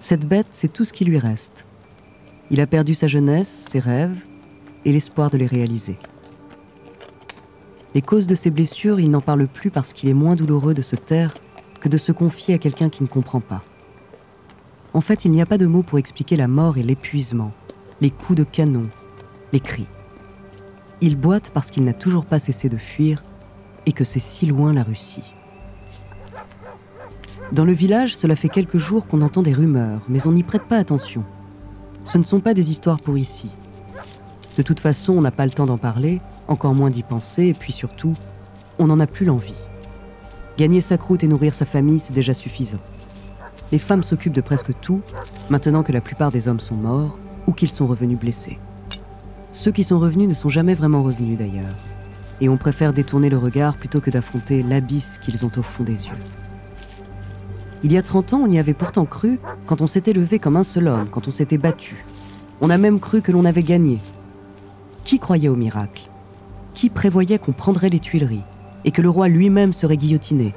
Cette 0.00 0.26
bête, 0.26 0.46
c'est 0.52 0.72
tout 0.72 0.84
ce 0.84 0.92
qui 0.92 1.04
lui 1.04 1.18
reste. 1.18 1.66
Il 2.50 2.60
a 2.60 2.66
perdu 2.66 2.94
sa 2.94 3.08
jeunesse, 3.08 3.66
ses 3.70 3.80
rêves 3.80 4.24
et 4.84 4.92
l'espoir 4.92 5.28
de 5.28 5.36
les 5.36 5.46
réaliser. 5.46 5.98
Les 7.94 8.02
causes 8.02 8.26
de 8.26 8.34
ses 8.34 8.50
blessures, 8.50 9.00
il 9.00 9.10
n'en 9.10 9.20
parle 9.20 9.46
plus 9.46 9.70
parce 9.70 9.92
qu'il 9.92 10.08
est 10.08 10.14
moins 10.14 10.36
douloureux 10.36 10.74
de 10.74 10.82
se 10.82 10.96
taire 10.96 11.34
que 11.80 11.88
de 11.88 11.98
se 11.98 12.12
confier 12.12 12.54
à 12.54 12.58
quelqu'un 12.58 12.90
qui 12.90 13.02
ne 13.02 13.08
comprend 13.08 13.40
pas. 13.40 13.62
En 14.94 15.00
fait, 15.00 15.24
il 15.24 15.32
n'y 15.32 15.42
a 15.42 15.46
pas 15.46 15.58
de 15.58 15.66
mots 15.66 15.82
pour 15.82 15.98
expliquer 15.98 16.36
la 16.36 16.48
mort 16.48 16.78
et 16.78 16.82
l'épuisement, 16.82 17.50
les 18.00 18.10
coups 18.10 18.38
de 18.38 18.44
canon, 18.44 18.88
les 19.52 19.60
cris. 19.60 19.86
Il 21.00 21.16
boite 21.16 21.50
parce 21.52 21.70
qu'il 21.70 21.84
n'a 21.84 21.92
toujours 21.92 22.24
pas 22.24 22.38
cessé 22.38 22.68
de 22.68 22.76
fuir 22.76 23.22
et 23.86 23.92
que 23.92 24.04
c'est 24.04 24.18
si 24.18 24.46
loin 24.46 24.72
la 24.72 24.82
Russie. 24.82 25.34
Dans 27.52 27.64
le 27.64 27.72
village, 27.72 28.14
cela 28.16 28.36
fait 28.36 28.48
quelques 28.48 28.76
jours 28.76 29.06
qu'on 29.06 29.22
entend 29.22 29.42
des 29.42 29.54
rumeurs, 29.54 30.02
mais 30.08 30.26
on 30.26 30.32
n'y 30.32 30.42
prête 30.42 30.64
pas 30.64 30.76
attention. 30.76 31.24
Ce 32.04 32.18
ne 32.18 32.24
sont 32.24 32.40
pas 32.40 32.52
des 32.52 32.70
histoires 32.70 33.00
pour 33.00 33.16
ici. 33.16 33.50
De 34.58 34.62
toute 34.62 34.80
façon, 34.80 35.14
on 35.16 35.22
n'a 35.22 35.30
pas 35.30 35.46
le 35.46 35.52
temps 35.52 35.66
d'en 35.66 35.78
parler, 35.78 36.20
encore 36.46 36.74
moins 36.74 36.90
d'y 36.90 37.02
penser, 37.02 37.46
et 37.46 37.54
puis 37.54 37.72
surtout, 37.72 38.12
on 38.78 38.88
n'en 38.88 39.00
a 39.00 39.06
plus 39.06 39.24
l'envie. 39.24 39.54
Gagner 40.58 40.80
sa 40.80 40.98
croûte 40.98 41.24
et 41.24 41.28
nourrir 41.28 41.54
sa 41.54 41.64
famille, 41.64 42.00
c'est 42.00 42.12
déjà 42.12 42.34
suffisant. 42.34 42.80
Les 43.70 43.78
femmes 43.78 44.02
s'occupent 44.02 44.34
de 44.34 44.40
presque 44.40 44.72
tout, 44.80 45.00
maintenant 45.50 45.82
que 45.82 45.92
la 45.92 46.00
plupart 46.00 46.32
des 46.32 46.48
hommes 46.48 46.60
sont 46.60 46.74
morts 46.74 47.18
ou 47.46 47.52
qu'ils 47.52 47.70
sont 47.70 47.86
revenus 47.86 48.18
blessés. 48.18 48.58
Ceux 49.52 49.72
qui 49.72 49.84
sont 49.84 49.98
revenus 49.98 50.28
ne 50.28 50.34
sont 50.34 50.48
jamais 50.48 50.74
vraiment 50.74 51.02
revenus 51.02 51.38
d'ailleurs, 51.38 51.74
et 52.40 52.48
on 52.48 52.56
préfère 52.56 52.92
détourner 52.92 53.28
le 53.28 53.38
regard 53.38 53.76
plutôt 53.76 54.00
que 54.00 54.10
d'affronter 54.10 54.62
l'abysse 54.62 55.18
qu'ils 55.18 55.44
ont 55.44 55.50
au 55.56 55.62
fond 55.62 55.84
des 55.84 56.06
yeux. 56.06 56.18
Il 57.84 57.92
y 57.92 57.98
a 57.98 58.02
30 58.02 58.32
ans, 58.32 58.40
on 58.44 58.50
y 58.50 58.58
avait 58.58 58.74
pourtant 58.74 59.04
cru 59.04 59.38
quand 59.66 59.80
on 59.80 59.86
s'était 59.86 60.12
levé 60.12 60.38
comme 60.38 60.56
un 60.56 60.64
seul 60.64 60.88
homme, 60.88 61.08
quand 61.10 61.28
on 61.28 61.32
s'était 61.32 61.58
battu. 61.58 62.04
On 62.60 62.70
a 62.70 62.78
même 62.78 62.98
cru 62.98 63.22
que 63.22 63.30
l'on 63.30 63.44
avait 63.44 63.62
gagné. 63.62 63.98
Qui 65.04 65.18
croyait 65.18 65.48
au 65.48 65.56
miracle? 65.56 66.02
Qui 66.74 66.90
prévoyait 66.90 67.38
qu'on 67.38 67.52
prendrait 67.52 67.88
les 67.88 68.00
Tuileries 68.00 68.42
et 68.84 68.90
que 68.90 69.02
le 69.02 69.10
roi 69.10 69.28
lui-même 69.28 69.72
serait 69.72 69.96
guillotiné? 69.96 70.54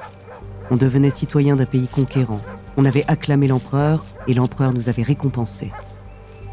On 0.71 0.77
devenait 0.77 1.09
citoyen 1.09 1.55
d'un 1.55 1.65
pays 1.65 1.87
conquérant. 1.87 2.41
On 2.77 2.85
avait 2.85 3.05
acclamé 3.07 3.47
l'empereur 3.47 4.03
et 4.27 4.33
l'empereur 4.33 4.73
nous 4.73 4.89
avait 4.89 5.03
récompensés. 5.03 5.71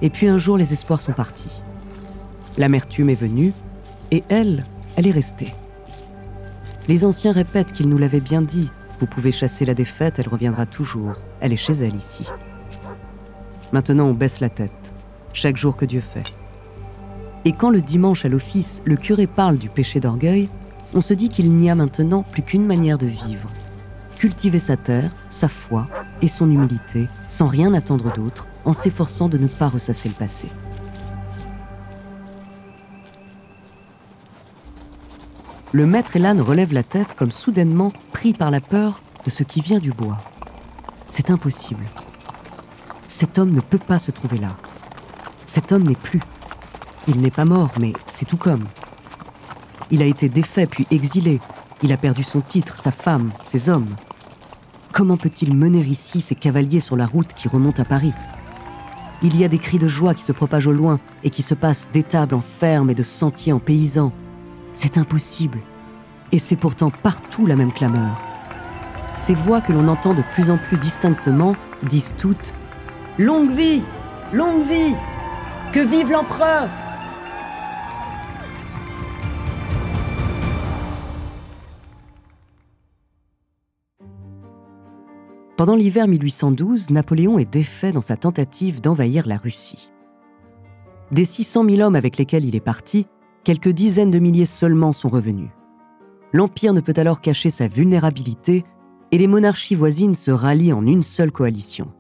Et 0.02 0.10
puis 0.10 0.28
un 0.28 0.38
jour, 0.38 0.58
les 0.58 0.72
espoirs 0.72 1.00
sont 1.00 1.12
partis. 1.12 1.62
L'amertume 2.58 3.10
est 3.10 3.14
venue 3.14 3.52
et 4.10 4.22
elle, 4.28 4.64
elle 4.98 5.06
est 5.06 5.12
restée. 5.12 5.54
Les 6.88 7.04
anciens 7.04 7.30
répètent 7.30 7.72
qu'ils 7.72 7.88
nous 7.88 7.98
l'avaient 7.98 8.18
bien 8.18 8.42
dit, 8.42 8.68
vous 8.98 9.06
pouvez 9.06 9.30
chasser 9.30 9.64
la 9.64 9.74
défaite, 9.74 10.18
elle 10.18 10.26
reviendra 10.26 10.66
toujours. 10.66 11.12
Elle 11.40 11.52
est 11.52 11.56
chez 11.56 11.74
elle 11.74 11.94
ici. 11.94 12.24
Maintenant, 13.70 14.06
on 14.06 14.12
baisse 14.12 14.40
la 14.40 14.48
tête, 14.48 14.92
chaque 15.32 15.56
jour 15.56 15.76
que 15.76 15.84
Dieu 15.84 16.00
fait. 16.00 16.34
Et 17.44 17.52
quand 17.52 17.70
le 17.70 17.80
dimanche 17.80 18.24
à 18.24 18.28
l'office, 18.28 18.82
le 18.84 18.96
curé 18.96 19.28
parle 19.28 19.56
du 19.56 19.68
péché 19.68 20.00
d'orgueil, 20.00 20.48
on 20.92 21.00
se 21.00 21.14
dit 21.14 21.28
qu'il 21.28 21.52
n'y 21.52 21.70
a 21.70 21.76
maintenant 21.76 22.24
plus 22.24 22.42
qu'une 22.42 22.66
manière 22.66 22.98
de 22.98 23.06
vivre. 23.06 23.48
Cultiver 24.16 24.58
sa 24.58 24.76
terre, 24.76 25.12
sa 25.30 25.46
foi 25.46 25.86
et 26.22 26.28
son 26.28 26.50
humilité, 26.50 27.06
sans 27.28 27.46
rien 27.46 27.72
attendre 27.72 28.12
d'autre, 28.12 28.48
en 28.64 28.72
s'efforçant 28.72 29.28
de 29.28 29.38
ne 29.38 29.46
pas 29.46 29.68
ressasser 29.68 30.08
le 30.08 30.16
passé. 30.16 30.48
Le 35.72 35.86
maître 35.86 36.16
et 36.16 36.18
l'âne 36.18 36.40
relèvent 36.40 36.72
la 36.72 36.82
tête 36.82 37.14
comme 37.14 37.32
soudainement 37.32 37.92
pris 38.12 38.32
par 38.32 38.50
la 38.50 38.60
peur 38.60 39.02
de 39.24 39.30
ce 39.30 39.42
qui 39.42 39.60
vient 39.60 39.78
du 39.78 39.92
bois. 39.92 40.18
C'est 41.10 41.30
impossible. 41.30 41.84
Cet 43.06 43.38
homme 43.38 43.52
ne 43.52 43.60
peut 43.60 43.78
pas 43.78 43.98
se 43.98 44.10
trouver 44.10 44.38
là. 44.38 44.56
Cet 45.46 45.72
homme 45.72 45.82
n'est 45.82 45.94
plus. 45.94 46.20
Il 47.06 47.20
n'est 47.20 47.30
pas 47.30 47.44
mort, 47.44 47.70
mais 47.80 47.92
c'est 48.10 48.26
tout 48.26 48.36
comme. 48.36 48.64
Il 49.90 50.02
a 50.02 50.06
été 50.06 50.28
défait 50.28 50.66
puis 50.66 50.86
exilé. 50.90 51.40
Il 51.82 51.92
a 51.92 51.96
perdu 51.96 52.22
son 52.22 52.40
titre, 52.40 52.78
sa 52.78 52.90
femme, 52.90 53.30
ses 53.44 53.68
hommes. 53.68 53.94
Comment 54.92 55.16
peut-il 55.16 55.54
mener 55.54 55.80
ici 55.80 56.20
ces 56.20 56.34
cavaliers 56.34 56.80
sur 56.80 56.96
la 56.96 57.06
route 57.06 57.34
qui 57.34 57.48
remonte 57.48 57.80
à 57.80 57.84
Paris? 57.84 58.14
Il 59.22 59.36
y 59.36 59.44
a 59.44 59.48
des 59.48 59.58
cris 59.58 59.78
de 59.78 59.88
joie 59.88 60.14
qui 60.14 60.22
se 60.22 60.32
propagent 60.32 60.66
au 60.66 60.72
loin 60.72 60.98
et 61.24 61.30
qui 61.30 61.42
se 61.42 61.54
passent 61.54 61.88
d'étables 61.92 62.34
en 62.34 62.40
fermes 62.40 62.90
et 62.90 62.94
de 62.94 63.02
sentiers 63.02 63.52
en 63.52 63.58
paysans, 63.58 64.12
c'est 64.78 64.96
impossible. 64.96 65.58
Et 66.30 66.38
c'est 66.38 66.56
pourtant 66.56 66.90
partout 66.90 67.46
la 67.46 67.56
même 67.56 67.72
clameur. 67.72 68.16
Ces 69.16 69.34
voix 69.34 69.60
que 69.60 69.72
l'on 69.72 69.88
entend 69.88 70.14
de 70.14 70.22
plus 70.22 70.50
en 70.50 70.56
plus 70.56 70.78
distinctement 70.78 71.56
disent 71.82 72.14
toutes⁇ 72.16 72.52
Longue 73.22 73.50
vie 73.50 73.82
Longue 74.32 74.62
vie 74.68 74.94
Que 75.72 75.80
vive 75.80 76.12
l'empereur!⁇ 76.12 76.68
Pendant 85.56 85.74
l'hiver 85.74 86.06
1812, 86.06 86.90
Napoléon 86.90 87.40
est 87.40 87.52
défait 87.52 87.90
dans 87.90 88.00
sa 88.00 88.16
tentative 88.16 88.80
d'envahir 88.80 89.26
la 89.26 89.38
Russie. 89.38 89.90
Des 91.10 91.24
600 91.24 91.68
000 91.68 91.80
hommes 91.80 91.96
avec 91.96 92.16
lesquels 92.16 92.44
il 92.44 92.54
est 92.54 92.60
parti, 92.60 93.08
quelques 93.48 93.70
dizaines 93.70 94.10
de 94.10 94.18
milliers 94.18 94.44
seulement 94.44 94.92
sont 94.92 95.08
revenus. 95.08 95.48
L'Empire 96.34 96.74
ne 96.74 96.82
peut 96.82 96.92
alors 96.98 97.22
cacher 97.22 97.48
sa 97.48 97.66
vulnérabilité 97.66 98.62
et 99.10 99.16
les 99.16 99.26
monarchies 99.26 99.74
voisines 99.74 100.14
se 100.14 100.30
rallient 100.30 100.74
en 100.74 100.86
une 100.86 101.02
seule 101.02 101.32
coalition. 101.32 101.90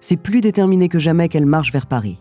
C'est 0.00 0.16
plus 0.16 0.40
déterminé 0.40 0.88
que 0.88 0.98
jamais 0.98 1.28
qu'elle 1.28 1.46
marche 1.46 1.70
vers 1.70 1.86
Paris. 1.86 2.20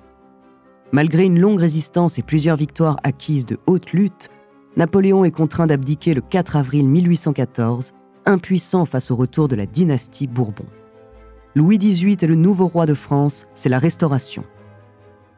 Malgré 0.91 1.26
une 1.26 1.39
longue 1.39 1.58
résistance 1.58 2.20
et 2.20 2.22
plusieurs 2.22 2.58
victoires 2.58 2.97
acquises 3.01 3.47
de 3.47 3.58
haute 3.66 3.91
lutte, 3.91 4.30
Napoléon 4.78 5.26
est 5.26 5.32
contraint 5.32 5.66
d'abdiquer 5.66 6.14
le 6.14 6.22
4 6.22 6.58
avril 6.58 6.88
1814, 6.88 7.93
impuissant 8.28 8.86
face 8.86 9.10
au 9.10 9.16
retour 9.16 9.47
de 9.47 9.56
la 9.56 9.66
dynastie 9.66 10.28
Bourbon. 10.28 10.68
Louis 11.56 11.80
XVIII 11.80 12.18
est 12.22 12.28
le 12.28 12.36
nouveau 12.36 12.68
roi 12.68 12.86
de 12.86 12.93
France, 12.93 13.47
c'est 13.56 13.70
la 13.70 13.80
Restauration. 13.80 14.43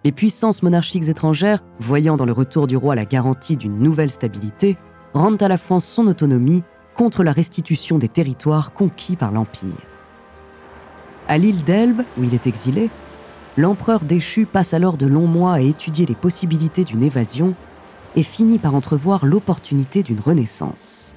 Les 0.08 0.14
puissances 0.14 0.64
monarchiques 0.64 1.10
étrangères, 1.10 1.62
voyant 1.80 2.16
dans 2.16 2.24
le 2.24 2.32
retour 2.32 2.66
du 2.66 2.78
roi 2.78 2.96
la 2.96 3.04
garantie 3.04 3.58
d'une 3.58 3.78
nouvelle 3.78 4.10
stabilité, 4.10 4.78
rendent 5.14 5.44
à 5.44 5.50
la 5.50 5.58
France 5.58 5.84
son 5.84 6.08
autonomie 6.08 6.64
contre 6.96 7.26
la 7.26 7.34
restitution 7.34 7.98
des 7.98 8.08
territoires 8.08 8.72
conquis 8.72 9.18
par 9.18 9.34
l'Empire. 9.34 9.76
À 11.28 11.38
l'île 11.38 11.62
d'Elbe, 11.66 12.04
où 12.18 12.24
il 12.24 12.34
est 12.34 12.48
exilé, 12.48 12.90
l'empereur 13.58 14.00
déchu 14.00 14.46
passe 14.46 14.74
alors 14.74 14.96
de 14.96 15.08
longs 15.08 15.28
mois 15.28 15.56
à 15.56 15.60
étudier 15.60 16.06
les 16.06 16.16
possibilités 16.16 16.86
d'une 16.86 17.04
évasion 17.04 17.54
et 18.16 18.24
finit 18.24 18.60
par 18.60 18.76
entrevoir 18.76 19.26
l'opportunité 19.26 20.04
d'une 20.04 20.22
renaissance. 20.22 21.16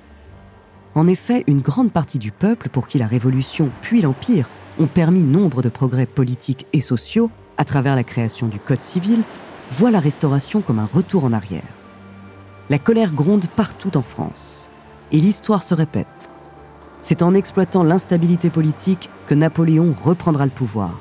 En 0.97 1.07
effet, 1.07 1.45
une 1.47 1.61
grande 1.61 1.93
partie 1.93 2.19
du 2.19 2.33
peuple 2.33 2.69
pour 2.69 2.89
qui 2.89 2.99
la 2.99 3.07
Révolution 3.07 3.71
puis 3.83 4.03
l'Empire 4.03 4.49
ont 4.81 4.89
permis 4.89 5.23
nombre 5.23 5.63
de 5.63 5.69
progrès 5.69 6.07
politiques 6.07 6.67
et 6.73 6.81
sociaux 6.81 7.31
à 7.61 7.65
travers 7.67 7.95
la 7.95 8.05
création 8.05 8.47
du 8.47 8.59
Code 8.59 8.81
civil 8.81 9.21
voit 9.71 9.91
la 9.91 10.01
Restauration 10.01 10.63
comme 10.63 10.79
un 10.79 10.89
retour 10.91 11.25
en 11.25 11.33
arrière. 11.35 11.75
La 12.71 12.79
colère 12.79 13.13
gronde 13.13 13.45
partout 13.55 13.99
en 13.99 14.03
France 14.03 14.71
et 15.13 15.19
l'histoire 15.19 15.63
se 15.63 15.75
répète. 15.75 16.31
C'est 17.03 17.21
en 17.21 17.35
exploitant 17.35 17.85
l'instabilité 17.85 18.49
politique 18.49 19.11
que 19.27 19.35
Napoléon 19.35 19.95
reprendra 20.03 20.47
le 20.47 20.51
pouvoir. 20.51 20.99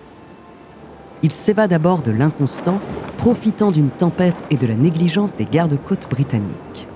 Il 1.24 1.32
s'évade 1.32 1.70
d'abord 1.70 2.02
de 2.02 2.12
l'inconstant, 2.12 2.80
profitant 3.18 3.72
d'une 3.72 3.90
tempête 3.90 4.44
et 4.50 4.58
de 4.58 4.68
la 4.68 4.76
négligence 4.76 5.38
des 5.38 5.46
gardes-côtes 5.46 6.10
britanniques. 6.10 6.88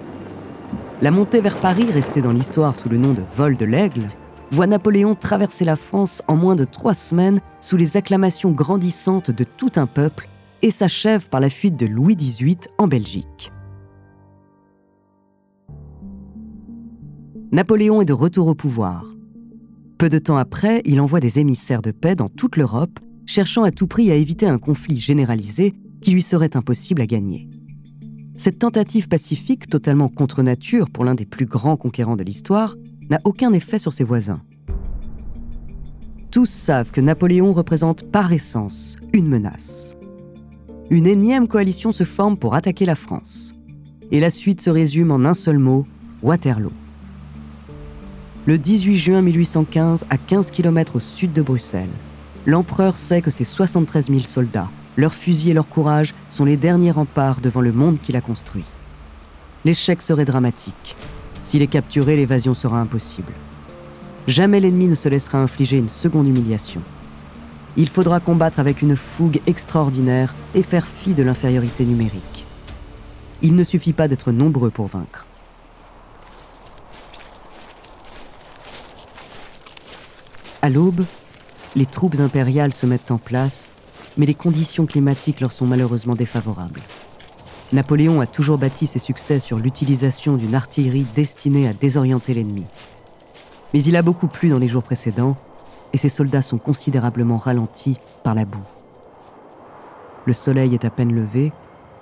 La 1.01 1.11
montée 1.11 1.39
vers 1.39 1.57
Paris, 1.57 1.87
restée 1.89 2.21
dans 2.21 2.33
l'histoire 2.33 2.75
sous 2.75 2.89
le 2.89 2.97
nom 2.97 3.13
de 3.13 3.23
vol 3.33 3.55
de 3.55 3.65
l'aigle, 3.65 4.09
voit 4.53 4.67
Napoléon 4.67 5.15
traverser 5.15 5.65
la 5.65 5.75
France 5.75 6.21
en 6.27 6.35
moins 6.35 6.55
de 6.55 6.63
trois 6.63 6.93
semaines 6.93 7.41
sous 7.59 7.75
les 7.75 7.97
acclamations 7.97 8.51
grandissantes 8.51 9.31
de 9.31 9.43
tout 9.43 9.71
un 9.77 9.87
peuple 9.87 10.29
et 10.61 10.69
s'achève 10.69 11.27
par 11.27 11.39
la 11.39 11.49
fuite 11.49 11.75
de 11.75 11.87
Louis 11.87 12.15
XVIII 12.15 12.59
en 12.77 12.87
Belgique. 12.87 13.51
Napoléon 17.51 18.01
est 18.01 18.05
de 18.05 18.13
retour 18.13 18.47
au 18.47 18.53
pouvoir. 18.53 19.05
Peu 19.97 20.07
de 20.07 20.19
temps 20.19 20.37
après, 20.37 20.83
il 20.85 21.01
envoie 21.01 21.19
des 21.19 21.39
émissaires 21.39 21.81
de 21.81 21.91
paix 21.91 22.15
dans 22.15 22.29
toute 22.29 22.55
l'Europe, 22.55 22.99
cherchant 23.25 23.63
à 23.63 23.71
tout 23.71 23.87
prix 23.87 24.11
à 24.11 24.15
éviter 24.15 24.45
un 24.45 24.59
conflit 24.59 24.99
généralisé 24.99 25.73
qui 25.99 26.11
lui 26.11 26.21
serait 26.21 26.55
impossible 26.55 27.01
à 27.01 27.07
gagner. 27.07 27.49
Cette 28.37 28.59
tentative 28.59 29.07
pacifique, 29.07 29.67
totalement 29.67 30.09
contre 30.09 30.43
nature 30.43 30.91
pour 30.91 31.05
l'un 31.05 31.15
des 31.15 31.25
plus 31.25 31.45
grands 31.45 31.77
conquérants 31.77 32.15
de 32.15 32.23
l'histoire, 32.23 32.75
n'a 33.09 33.19
aucun 33.23 33.53
effet 33.53 33.79
sur 33.79 33.93
ses 33.93 34.03
voisins. 34.03 34.41
Tous 36.31 36.49
savent 36.49 36.91
que 36.91 37.01
Napoléon 37.01 37.53
représente 37.53 38.09
par 38.11 38.33
essence 38.33 38.97
une 39.13 39.27
menace. 39.27 39.95
Une 40.89 41.07
énième 41.07 41.47
coalition 41.47 41.91
se 41.91 42.03
forme 42.03 42.37
pour 42.37 42.55
attaquer 42.55 42.85
la 42.85 42.95
France. 42.95 43.53
Et 44.11 44.19
la 44.19 44.29
suite 44.29 44.61
se 44.61 44.69
résume 44.69 45.11
en 45.11 45.25
un 45.25 45.33
seul 45.33 45.59
mot, 45.59 45.85
Waterloo. 46.21 46.71
Le 48.45 48.57
18 48.57 48.97
juin 48.97 49.21
1815, 49.21 50.05
à 50.09 50.17
15 50.17 50.51
km 50.51 50.97
au 50.97 50.99
sud 50.99 51.33
de 51.33 51.41
Bruxelles, 51.41 51.89
l'empereur 52.45 52.97
sait 52.97 53.21
que 53.21 53.31
ses 53.31 53.45
73 53.45 54.07
000 54.07 54.21
soldats, 54.23 54.69
leurs 54.97 55.13
fusils 55.13 55.51
et 55.51 55.53
leur 55.53 55.67
courage 55.67 56.13
sont 56.29 56.45
les 56.45 56.57
derniers 56.57 56.91
remparts 56.91 57.41
devant 57.41 57.61
le 57.61 57.71
monde 57.71 57.99
qu'il 58.01 58.15
a 58.15 58.21
construit. 58.21 58.65
L'échec 59.65 60.01
serait 60.01 60.25
dramatique. 60.25 60.95
S'il 61.43 61.61
est 61.61 61.67
capturé, 61.67 62.15
l'évasion 62.15 62.53
sera 62.53 62.79
impossible. 62.79 63.33
Jamais 64.27 64.59
l'ennemi 64.59 64.87
ne 64.87 64.95
se 64.95 65.09
laissera 65.09 65.37
infliger 65.37 65.77
une 65.77 65.89
seconde 65.89 66.27
humiliation. 66.27 66.81
Il 67.75 67.89
faudra 67.89 68.19
combattre 68.19 68.59
avec 68.59 68.81
une 68.81 68.95
fougue 68.95 69.41
extraordinaire 69.47 70.33
et 70.55 70.63
faire 70.63 70.87
fi 70.87 71.13
de 71.13 71.23
l'infériorité 71.23 71.83
numérique. 71.85 72.45
Il 73.41 73.55
ne 73.55 73.63
suffit 73.63 73.93
pas 73.93 74.07
d'être 74.07 74.31
nombreux 74.31 74.69
pour 74.69 74.87
vaincre. 74.87 75.25
À 80.61 80.69
l'aube, 80.69 81.03
les 81.75 81.85
troupes 81.85 82.19
impériales 82.19 82.73
se 82.73 82.85
mettent 82.85 83.11
en 83.11 83.17
place, 83.17 83.71
mais 84.15 84.25
les 84.25 84.35
conditions 84.35 84.85
climatiques 84.85 85.41
leur 85.41 85.51
sont 85.51 85.65
malheureusement 85.65 86.15
défavorables. 86.15 86.79
Napoléon 87.73 88.21
a 88.21 88.27
toujours 88.27 88.59
bâti 88.59 88.85
ses 88.85 88.99
succès 88.99 89.39
sur 89.39 89.57
l'utilisation 89.57 90.37
d'une 90.37 90.53
artillerie 90.53 91.07
destinée 91.15 91.67
à 91.67 91.73
désorienter 91.73 92.35
l'ennemi. 92.35 92.65
Mais 93.73 93.81
il 93.81 93.95
a 93.95 94.03
beaucoup 94.03 94.27
plu 94.27 94.49
dans 94.49 94.59
les 94.59 94.67
jours 94.67 94.83
précédents, 94.83 95.35
et 95.91 95.97
ses 95.97 96.09
soldats 96.09 96.43
sont 96.43 96.59
considérablement 96.59 97.37
ralentis 97.37 97.97
par 98.23 98.35
la 98.35 98.45
boue. 98.45 98.63
Le 100.25 100.33
soleil 100.33 100.75
est 100.75 100.85
à 100.85 100.91
peine 100.91 101.15
levé, 101.15 101.51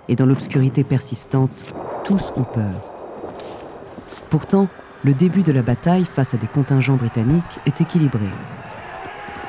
et 0.10 0.18
dans 0.18 0.26
l'obscurité 0.26 0.84
persistante, 0.84 1.74
tous 2.04 2.34
ont 2.36 2.44
peur. 2.44 2.82
Pourtant, 4.30 4.68
le 5.06 5.14
début 5.14 5.44
de 5.44 5.54
la 5.54 5.62
bataille 5.62 6.06
face 6.06 6.34
à 6.34 6.38
des 6.38 6.48
contingents 6.48 6.98
britanniques 6.98 7.60
est 7.66 7.80
équilibré, 7.80 8.28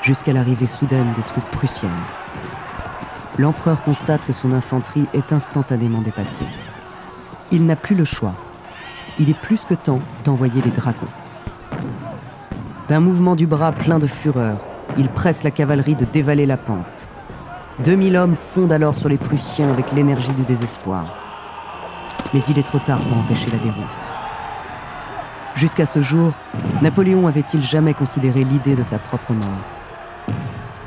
jusqu'à 0.02 0.32
l'arrivée 0.32 0.66
soudaine 0.68 1.12
des 1.16 1.22
troupes 1.22 1.50
prussiennes. 1.50 1.90
L'empereur 3.38 3.82
constate 3.82 4.26
que 4.26 4.32
son 4.32 4.52
infanterie 4.52 5.06
est 5.14 5.32
instantanément 5.32 6.02
dépassée. 6.02 6.46
Il 7.50 7.64
n'a 7.64 7.76
plus 7.76 7.94
le 7.94 8.04
choix. 8.04 8.34
Il 9.18 9.30
est 9.30 9.38
plus 9.38 9.64
que 9.64 9.74
temps 9.74 10.00
d'envoyer 10.24 10.60
les 10.60 10.70
dragons. 10.70 11.08
D'un 12.88 13.00
mouvement 13.00 13.34
du 13.34 13.46
bras 13.46 13.72
plein 13.72 13.98
de 13.98 14.06
fureur, 14.06 14.58
il 14.98 15.08
presse 15.08 15.44
la 15.44 15.50
cavalerie 15.50 15.94
de 15.94 16.04
dévaler 16.04 16.44
la 16.44 16.58
pente. 16.58 17.08
2000 17.84 18.16
hommes 18.16 18.36
fondent 18.36 18.72
alors 18.72 18.94
sur 18.94 19.08
les 19.08 19.16
Prussiens 19.16 19.70
avec 19.70 19.92
l'énergie 19.92 20.32
du 20.32 20.42
désespoir. 20.42 21.18
Mais 22.34 22.40
il 22.48 22.58
est 22.58 22.66
trop 22.66 22.78
tard 22.78 23.00
pour 23.00 23.16
empêcher 23.16 23.50
la 23.50 23.58
déroute. 23.58 24.14
Jusqu'à 25.54 25.86
ce 25.86 26.02
jour, 26.02 26.32
Napoléon 26.82 27.26
avait-il 27.26 27.62
jamais 27.62 27.94
considéré 27.94 28.44
l'idée 28.44 28.76
de 28.76 28.82
sa 28.82 28.98
propre 28.98 29.32
mort? 29.32 29.46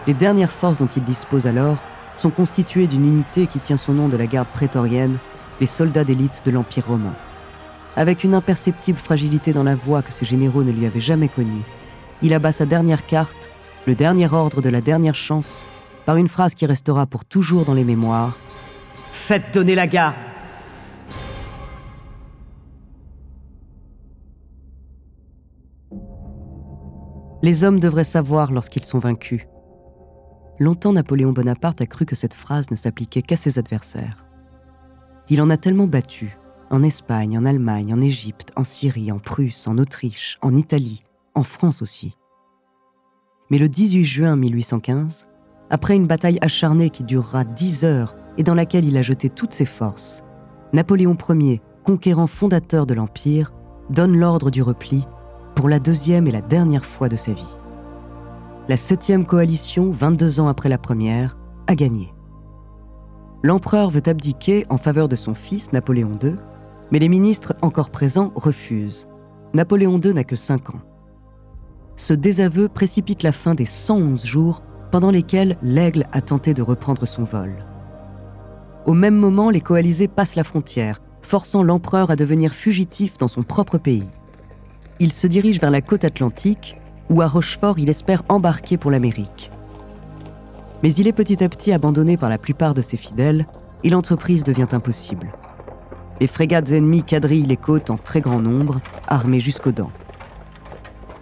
Les 0.05 0.13
dernières 0.13 0.51
forces 0.51 0.77
dont 0.77 0.87
il 0.87 1.03
dispose 1.03 1.47
alors 1.47 1.77
sont 2.17 2.29
constituées 2.29 2.87
d'une 2.87 3.05
unité 3.05 3.47
qui 3.47 3.59
tient 3.59 3.77
son 3.77 3.93
nom 3.93 4.07
de 4.07 4.17
la 4.17 4.27
garde 4.27 4.47
prétorienne, 4.47 5.17
les 5.59 5.67
soldats 5.67 6.03
d'élite 6.03 6.41
de 6.45 6.51
l'Empire 6.51 6.87
romain. 6.87 7.15
Avec 7.95 8.23
une 8.23 8.33
imperceptible 8.33 8.97
fragilité 8.97 9.53
dans 9.53 9.63
la 9.63 9.75
voix 9.75 10.01
que 10.01 10.11
ses 10.11 10.25
généraux 10.25 10.63
ne 10.63 10.71
lui 10.71 10.85
avaient 10.85 10.99
jamais 10.99 11.29
connue, 11.29 11.63
il 12.21 12.33
abat 12.33 12.51
sa 12.51 12.65
dernière 12.65 13.05
carte, 13.05 13.49
le 13.87 13.95
dernier 13.95 14.31
ordre 14.33 14.61
de 14.61 14.69
la 14.69 14.81
dernière 14.81 15.15
chance, 15.15 15.65
par 16.05 16.17
une 16.17 16.27
phrase 16.27 16.53
qui 16.53 16.65
restera 16.65 17.05
pour 17.05 17.25
toujours 17.25 17.65
dans 17.65 17.73
les 17.73 17.83
mémoires. 17.83 18.37
Faites 19.11 19.53
donner 19.53 19.75
la 19.75 19.87
garde 19.87 20.15
Les 27.41 27.63
hommes 27.63 27.79
devraient 27.79 28.03
savoir 28.03 28.51
lorsqu'ils 28.51 28.85
sont 28.85 28.97
vaincus. 28.97 29.41
Longtemps 30.57 30.93
Napoléon 30.93 31.33
Bonaparte 31.33 31.81
a 31.81 31.85
cru 31.85 32.05
que 32.05 32.15
cette 32.15 32.33
phrase 32.33 32.71
ne 32.71 32.77
s'appliquait 32.77 33.21
qu'à 33.21 33.35
ses 33.35 33.59
adversaires. 33.59 34.25
Il 35.29 35.41
en 35.41 35.49
a 35.49 35.57
tellement 35.57 35.87
battu, 35.87 36.37
en 36.69 36.81
Espagne, 36.81 37.37
en 37.37 37.45
Allemagne, 37.45 37.93
en 37.93 37.99
Égypte, 37.99 38.51
en 38.55 38.63
Syrie, 38.63 39.11
en 39.11 39.19
Prusse, 39.19 39.67
en 39.67 39.77
Autriche, 39.77 40.37
en 40.41 40.55
Italie, 40.55 41.03
en 41.33 41.43
France 41.43 41.81
aussi. 41.81 42.15
Mais 43.51 43.57
le 43.57 43.67
18 43.67 44.05
juin 44.05 44.35
1815, 44.37 45.27
après 45.69 45.95
une 45.95 46.07
bataille 46.07 46.39
acharnée 46.41 46.89
qui 46.89 47.03
durera 47.03 47.43
dix 47.43 47.83
heures 47.83 48.15
et 48.37 48.43
dans 48.43 48.55
laquelle 48.55 48.85
il 48.85 48.97
a 48.97 49.01
jeté 49.01 49.29
toutes 49.29 49.53
ses 49.53 49.65
forces, 49.65 50.23
Napoléon 50.73 51.17
Ier, 51.29 51.61
conquérant 51.83 52.27
fondateur 52.27 52.85
de 52.85 52.93
l'Empire, 52.93 53.53
donne 53.89 54.17
l'ordre 54.17 54.51
du 54.51 54.61
repli 54.61 55.03
pour 55.55 55.69
la 55.69 55.79
deuxième 55.79 56.27
et 56.27 56.31
la 56.31 56.41
dernière 56.41 56.85
fois 56.85 57.09
de 57.09 57.15
sa 57.15 57.33
vie. 57.33 57.57
La 58.67 58.77
septième 58.77 59.27
coalition, 59.27 59.91
22 59.91 60.39
ans 60.39 60.47
après 60.47 60.69
la 60.69 60.79
première, 60.79 61.37
a 61.67 61.75
gagné. 61.75 62.15
L'empereur 63.43 63.91
veut 63.91 64.01
abdiquer 64.07 64.65
en 64.69 64.77
faveur 64.77 65.07
de 65.07 65.15
son 65.15 65.35
fils 65.35 65.71
Napoléon 65.71 66.17
II, 66.23 66.33
mais 66.91 66.97
les 66.97 67.09
ministres 67.09 67.53
encore 67.61 67.91
présents 67.91 68.31
refusent. 68.33 69.07
Napoléon 69.53 70.01
II 70.03 70.15
n'a 70.15 70.23
que 70.23 70.35
5 70.35 70.71
ans. 70.71 70.81
ce 71.95 72.13
désaveu 72.13 72.67
précipite 72.67 73.21
la 73.21 73.31
fin 73.31 73.53
des 73.53 73.67
111 73.67 74.25
jours 74.25 74.63
pendant 74.91 75.11
lesquels 75.11 75.57
l'aigle 75.61 76.07
a 76.11 76.21
tenté 76.21 76.55
de 76.55 76.63
reprendre 76.63 77.05
son 77.05 77.23
vol. 77.23 77.53
Au 78.87 78.93
même 78.93 79.15
moment, 79.15 79.51
les 79.51 79.61
coalisés 79.61 80.07
passent 80.07 80.35
la 80.35 80.43
frontière, 80.43 81.01
forçant 81.21 81.61
l'empereur 81.61 82.09
à 82.09 82.15
devenir 82.15 82.55
fugitif 82.55 83.19
dans 83.19 83.27
son 83.27 83.43
propre 83.43 83.77
pays. 83.77 84.09
Il 84.99 85.13
se 85.13 85.27
dirige 85.27 85.59
vers 85.59 85.71
la 85.71 85.81
côte 85.81 86.03
atlantique, 86.03 86.77
où 87.09 87.21
à 87.21 87.27
Rochefort 87.27 87.79
il 87.79 87.89
espère 87.89 88.23
embarquer 88.29 88.77
pour 88.77 88.91
l'Amérique. 88.91 89.51
Mais 90.83 90.93
il 90.93 91.07
est 91.07 91.13
petit 91.13 91.43
à 91.43 91.49
petit 91.49 91.71
abandonné 91.71 92.17
par 92.17 92.29
la 92.29 92.37
plupart 92.37 92.73
de 92.73 92.81
ses 92.81 92.97
fidèles 92.97 93.47
et 93.83 93.89
l'entreprise 93.89 94.43
devient 94.43 94.67
impossible. 94.71 95.31
Les 96.19 96.27
frégates 96.27 96.71
ennemies 96.71 97.03
quadrillent 97.03 97.45
les 97.45 97.57
côtes 97.57 97.89
en 97.89 97.97
très 97.97 98.21
grand 98.21 98.39
nombre, 98.39 98.79
armées 99.07 99.39
jusqu'aux 99.39 99.71
dents. 99.71 99.91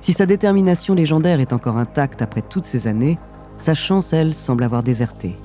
Si 0.02 0.14
sa 0.14 0.26
détermination 0.26 0.94
légendaire 0.94 1.40
est 1.40 1.54
encore 1.54 1.78
intacte 1.78 2.22
après 2.22 2.42
toutes 2.42 2.66
ces 2.66 2.88
années, 2.88 3.18
sa 3.58 3.74
chance, 3.74 4.14
elle, 4.14 4.34
semble 4.34 4.64
avoir 4.64 4.84
déserté. 4.84 5.38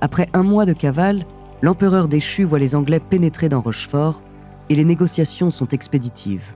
Après 0.00 0.28
un 0.32 0.42
mois 0.42 0.66
de 0.66 0.72
cavale, 0.72 1.24
l'empereur 1.60 2.08
déchu 2.08 2.44
voit 2.44 2.58
les 2.58 2.74
Anglais 2.74 3.00
pénétrer 3.00 3.48
dans 3.48 3.60
Rochefort 3.60 4.22
et 4.68 4.74
les 4.74 4.84
négociations 4.84 5.50
sont 5.50 5.68
expéditives. 5.68 6.54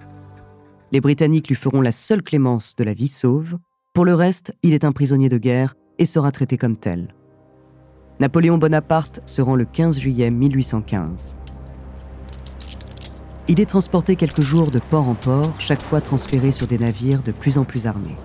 Les 0.93 1.01
Britanniques 1.01 1.49
lui 1.49 1.55
feront 1.55 1.81
la 1.81 1.93
seule 1.93 2.23
clémence 2.23 2.77
de 2.77 2.85
la 2.85 2.95
vie 2.95 3.09
sauve. 3.09 3.59
Pour 3.93 4.05
le 4.05 4.15
reste, 4.15 4.53
il 4.63 4.75
est 4.75 4.85
un 4.85 4.93
prisonnier 4.93 5.29
de 5.29 5.39
guerre 5.39 5.75
et 5.99 6.07
sera 6.07 6.31
traité 6.31 6.57
comme 6.59 6.77
tel. 6.77 7.15
Napoléon 8.21 8.59
Bonaparte 8.59 9.21
se 9.27 9.43
rend 9.43 9.57
le 9.57 9.65
15 9.65 9.99
juillet 9.99 10.31
1815. 10.31 11.37
Il 13.49 13.61
est 13.61 13.67
transporté 13.67 14.17
quelques 14.17 14.41
jours 14.41 14.71
de 14.71 14.79
port 14.79 15.09
en 15.09 15.15
port, 15.15 15.55
chaque 15.59 15.83
fois 15.83 16.01
transféré 16.01 16.53
sur 16.53 16.67
des 16.67 16.79
navires 16.79 17.23
de 17.23 17.33
plus 17.33 17.59
en 17.59 17.65
plus 17.65 17.87
armés. 17.87 18.17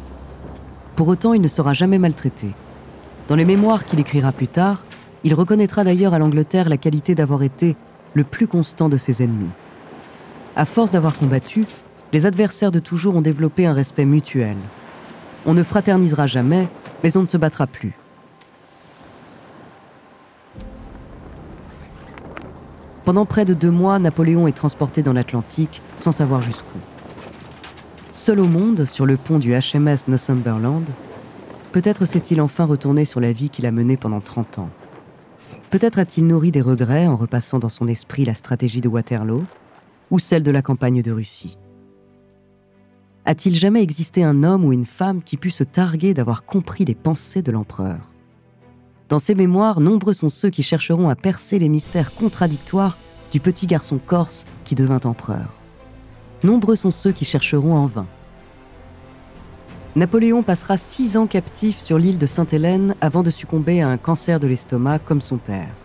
Pour 0.95 1.07
autant, 1.07 1.33
il 1.33 1.41
ne 1.41 1.47
sera 1.47 1.73
jamais 1.73 1.97
maltraité. 1.97 2.51
Dans 3.27 3.35
les 3.35 3.45
mémoires 3.45 3.85
qu'il 3.85 3.99
écrira 3.99 4.31
plus 4.31 4.47
tard, 4.47 4.83
il 5.23 5.33
reconnaîtra 5.33 5.83
d'ailleurs 5.83 6.13
à 6.13 6.19
l'Angleterre 6.19 6.69
la 6.69 6.77
qualité 6.77 7.15
d'avoir 7.15 7.43
été 7.43 7.75
le 8.13 8.23
plus 8.23 8.47
constant 8.47 8.89
de 8.89 8.97
ses 8.97 9.23
ennemis. 9.23 9.49
À 10.55 10.65
force 10.65 10.91
d'avoir 10.91 11.17
combattu, 11.17 11.65
les 12.11 12.25
adversaires 12.25 12.71
de 12.71 12.79
toujours 12.79 13.15
ont 13.15 13.21
développé 13.21 13.65
un 13.65 13.73
respect 13.73 14.05
mutuel. 14.05 14.57
On 15.45 15.53
ne 15.53 15.63
fraternisera 15.63 16.25
jamais, 16.25 16.67
mais 17.03 17.15
on 17.17 17.21
ne 17.21 17.27
se 17.27 17.37
battra 17.37 17.67
plus. 17.67 17.93
Pendant 23.05 23.25
près 23.25 23.45
de 23.45 23.53
deux 23.53 23.71
mois, 23.71 23.97
Napoléon 23.97 24.47
est 24.47 24.55
transporté 24.55 25.01
dans 25.01 25.13
l'Atlantique 25.13 25.81
sans 25.95 26.11
savoir 26.11 26.41
jusqu'où. 26.41 26.77
Seul 28.11 28.39
au 28.39 28.47
monde, 28.47 28.85
sur 28.85 29.05
le 29.05 29.17
pont 29.17 29.39
du 29.39 29.53
HMS 29.53 30.07
Northumberland, 30.07 30.85
peut-être 31.71 32.05
s'est-il 32.05 32.41
enfin 32.41 32.65
retourné 32.65 33.05
sur 33.05 33.19
la 33.19 33.31
vie 33.31 33.49
qu'il 33.49 33.65
a 33.65 33.71
menée 33.71 33.97
pendant 33.97 34.21
30 34.21 34.59
ans. 34.59 34.69
Peut-être 35.71 35.99
a-t-il 35.99 36.27
nourri 36.27 36.51
des 36.51 36.61
regrets 36.61 37.07
en 37.07 37.15
repassant 37.15 37.59
dans 37.59 37.69
son 37.69 37.87
esprit 37.87 38.25
la 38.25 38.33
stratégie 38.33 38.81
de 38.81 38.87
Waterloo 38.87 39.43
ou 40.11 40.19
celle 40.19 40.43
de 40.43 40.51
la 40.51 40.61
campagne 40.61 41.01
de 41.01 41.11
Russie. 41.11 41.57
A-t-il 43.29 43.53
jamais 43.53 43.83
existé 43.83 44.23
un 44.23 44.41
homme 44.41 44.65
ou 44.65 44.73
une 44.73 44.87
femme 44.87 45.21
qui 45.21 45.37
pût 45.37 45.51
se 45.51 45.63
targuer 45.63 46.15
d'avoir 46.15 46.45
compris 46.45 46.83
les 46.83 46.95
pensées 46.95 47.43
de 47.43 47.51
l'empereur? 47.51 47.99
Dans 49.07 49.19
ses 49.19 49.35
mémoires, 49.35 49.81
nombreux 49.81 50.13
sont 50.13 50.29
ceux 50.29 50.49
qui 50.49 50.63
chercheront 50.63 51.09
à 51.09 51.15
percer 51.15 51.59
les 51.59 51.69
mystères 51.69 52.15
contradictoires 52.15 52.97
du 53.31 53.39
petit 53.39 53.67
garçon 53.67 53.99
corse 54.03 54.45
qui 54.65 54.73
devint 54.73 55.01
empereur. 55.03 55.53
Nombreux 56.41 56.75
sont 56.75 56.89
ceux 56.89 57.11
qui 57.11 57.23
chercheront 57.23 57.75
en 57.75 57.85
vain. 57.85 58.07
Napoléon 59.95 60.41
passera 60.41 60.77
six 60.77 61.15
ans 61.15 61.27
captif 61.27 61.77
sur 61.77 61.99
l'île 61.99 62.17
de 62.17 62.25
Sainte-Hélène 62.25 62.95
avant 62.99 63.21
de 63.21 63.29
succomber 63.29 63.79
à 63.79 63.89
un 63.89 63.97
cancer 63.97 64.39
de 64.39 64.47
l'estomac 64.47 64.97
comme 64.97 65.21
son 65.21 65.37
père. 65.37 65.75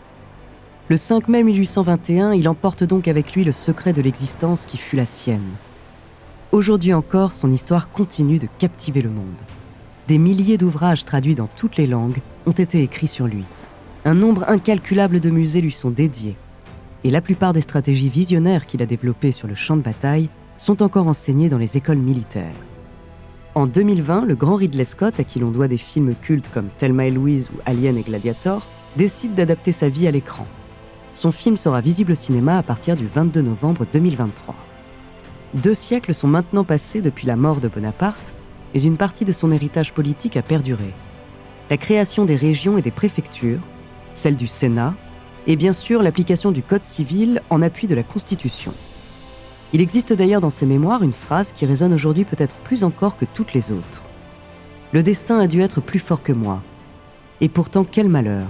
Le 0.88 0.96
5 0.96 1.28
mai 1.28 1.42
1821, 1.42 2.32
il 2.32 2.48
emporte 2.48 2.84
donc 2.84 3.06
avec 3.06 3.34
lui 3.34 3.44
le 3.44 3.52
secret 3.52 3.92
de 3.92 4.00
l'existence 4.00 4.64
qui 4.64 4.78
fut 4.78 4.96
la 4.96 5.04
sienne. 5.04 5.52
Aujourd'hui 6.54 6.94
encore, 6.94 7.32
son 7.32 7.50
histoire 7.50 7.90
continue 7.90 8.38
de 8.38 8.46
captiver 8.60 9.02
le 9.02 9.10
monde. 9.10 9.26
Des 10.06 10.18
milliers 10.18 10.56
d'ouvrages 10.56 11.04
traduits 11.04 11.34
dans 11.34 11.48
toutes 11.48 11.76
les 11.76 11.88
langues 11.88 12.20
ont 12.46 12.52
été 12.52 12.80
écrits 12.80 13.08
sur 13.08 13.26
lui. 13.26 13.42
Un 14.04 14.14
nombre 14.14 14.44
incalculable 14.46 15.18
de 15.18 15.30
musées 15.30 15.60
lui 15.60 15.72
sont 15.72 15.90
dédiés. 15.90 16.36
Et 17.02 17.10
la 17.10 17.20
plupart 17.20 17.54
des 17.54 17.60
stratégies 17.60 18.08
visionnaires 18.08 18.66
qu'il 18.66 18.82
a 18.82 18.86
développées 18.86 19.32
sur 19.32 19.48
le 19.48 19.56
champ 19.56 19.76
de 19.76 19.82
bataille 19.82 20.28
sont 20.56 20.80
encore 20.80 21.08
enseignées 21.08 21.48
dans 21.48 21.58
les 21.58 21.76
écoles 21.76 21.98
militaires. 21.98 22.54
En 23.56 23.66
2020, 23.66 24.24
le 24.24 24.36
grand 24.36 24.54
Ridley 24.54 24.84
Scott, 24.84 25.18
à 25.18 25.24
qui 25.24 25.40
l'on 25.40 25.50
doit 25.50 25.66
des 25.66 25.76
films 25.76 26.14
cultes 26.22 26.52
comme 26.54 26.68
Thelma 26.78 27.06
et 27.06 27.10
Louise 27.10 27.50
ou 27.52 27.58
Alien 27.66 27.96
et 27.96 28.02
Gladiator, 28.02 28.64
décide 28.96 29.34
d'adapter 29.34 29.72
sa 29.72 29.88
vie 29.88 30.06
à 30.06 30.12
l'écran. 30.12 30.46
Son 31.14 31.32
film 31.32 31.56
sera 31.56 31.80
visible 31.80 32.12
au 32.12 32.14
cinéma 32.14 32.58
à 32.58 32.62
partir 32.62 32.94
du 32.94 33.08
22 33.08 33.42
novembre 33.42 33.86
2023. 33.92 34.54
Deux 35.54 35.74
siècles 35.74 36.14
sont 36.14 36.26
maintenant 36.26 36.64
passés 36.64 37.00
depuis 37.00 37.26
la 37.26 37.36
mort 37.36 37.60
de 37.60 37.68
Bonaparte, 37.68 38.34
mais 38.74 38.82
une 38.82 38.96
partie 38.96 39.24
de 39.24 39.32
son 39.32 39.52
héritage 39.52 39.92
politique 39.92 40.36
a 40.36 40.42
perduré 40.42 40.92
la 41.70 41.76
création 41.76 42.24
des 42.24 42.36
régions 42.36 42.76
et 42.76 42.82
des 42.82 42.90
préfectures, 42.90 43.60
celle 44.14 44.36
du 44.36 44.46
Sénat, 44.46 44.94
et 45.46 45.56
bien 45.56 45.72
sûr 45.72 46.02
l'application 46.02 46.52
du 46.52 46.62
Code 46.62 46.84
civil 46.84 47.42
en 47.50 47.62
appui 47.62 47.86
de 47.86 47.94
la 47.94 48.02
Constitution. 48.02 48.72
Il 49.72 49.80
existe 49.80 50.12
d'ailleurs 50.12 50.40
dans 50.40 50.50
ses 50.50 50.66
mémoires 50.66 51.02
une 51.02 51.12
phrase 51.12 51.52
qui 51.52 51.66
résonne 51.66 51.94
aujourd'hui 51.94 52.24
peut-être 52.24 52.56
plus 52.56 52.84
encore 52.84 53.16
que 53.16 53.24
toutes 53.24 53.54
les 53.54 53.72
autres. 53.72 54.02
Le 54.92 55.02
destin 55.02 55.38
a 55.40 55.46
dû 55.46 55.62
être 55.62 55.80
plus 55.80 55.98
fort 55.98 56.22
que 56.22 56.32
moi. 56.32 56.62
Et 57.40 57.48
pourtant 57.48 57.84
quel 57.90 58.08
malheur. 58.08 58.46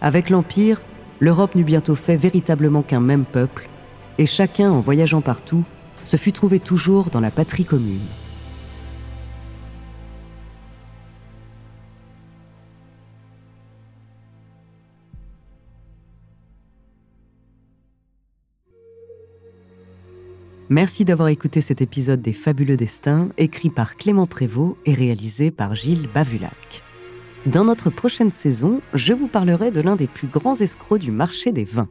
Avec 0.00 0.28
l'Empire, 0.28 0.80
l'Europe 1.20 1.54
n'eut 1.54 1.64
bientôt 1.64 1.94
fait 1.94 2.16
véritablement 2.16 2.82
qu'un 2.82 3.00
même 3.00 3.24
peuple, 3.24 3.68
et 4.18 4.26
chacun, 4.26 4.70
en 4.70 4.80
voyageant 4.80 5.22
partout, 5.22 5.64
se 6.04 6.16
fut 6.16 6.32
trouvé 6.32 6.60
toujours 6.60 7.10
dans 7.10 7.20
la 7.20 7.30
patrie 7.30 7.64
commune. 7.64 8.00
Merci 20.72 21.04
d'avoir 21.04 21.28
écouté 21.28 21.60
cet 21.60 21.82
épisode 21.82 22.22
des 22.22 22.32
Fabuleux 22.32 22.78
Destins, 22.78 23.28
écrit 23.36 23.68
par 23.68 23.98
Clément 23.98 24.26
Prévost 24.26 24.78
et 24.86 24.94
réalisé 24.94 25.50
par 25.50 25.74
Gilles 25.74 26.08
Bavulac. 26.14 26.82
Dans 27.44 27.64
notre 27.64 27.90
prochaine 27.90 28.32
saison, 28.32 28.80
je 28.94 29.12
vous 29.12 29.28
parlerai 29.28 29.70
de 29.70 29.82
l'un 29.82 29.96
des 29.96 30.06
plus 30.06 30.28
grands 30.28 30.54
escrocs 30.54 31.00
du 31.00 31.10
marché 31.10 31.52
des 31.52 31.64
vins. 31.64 31.90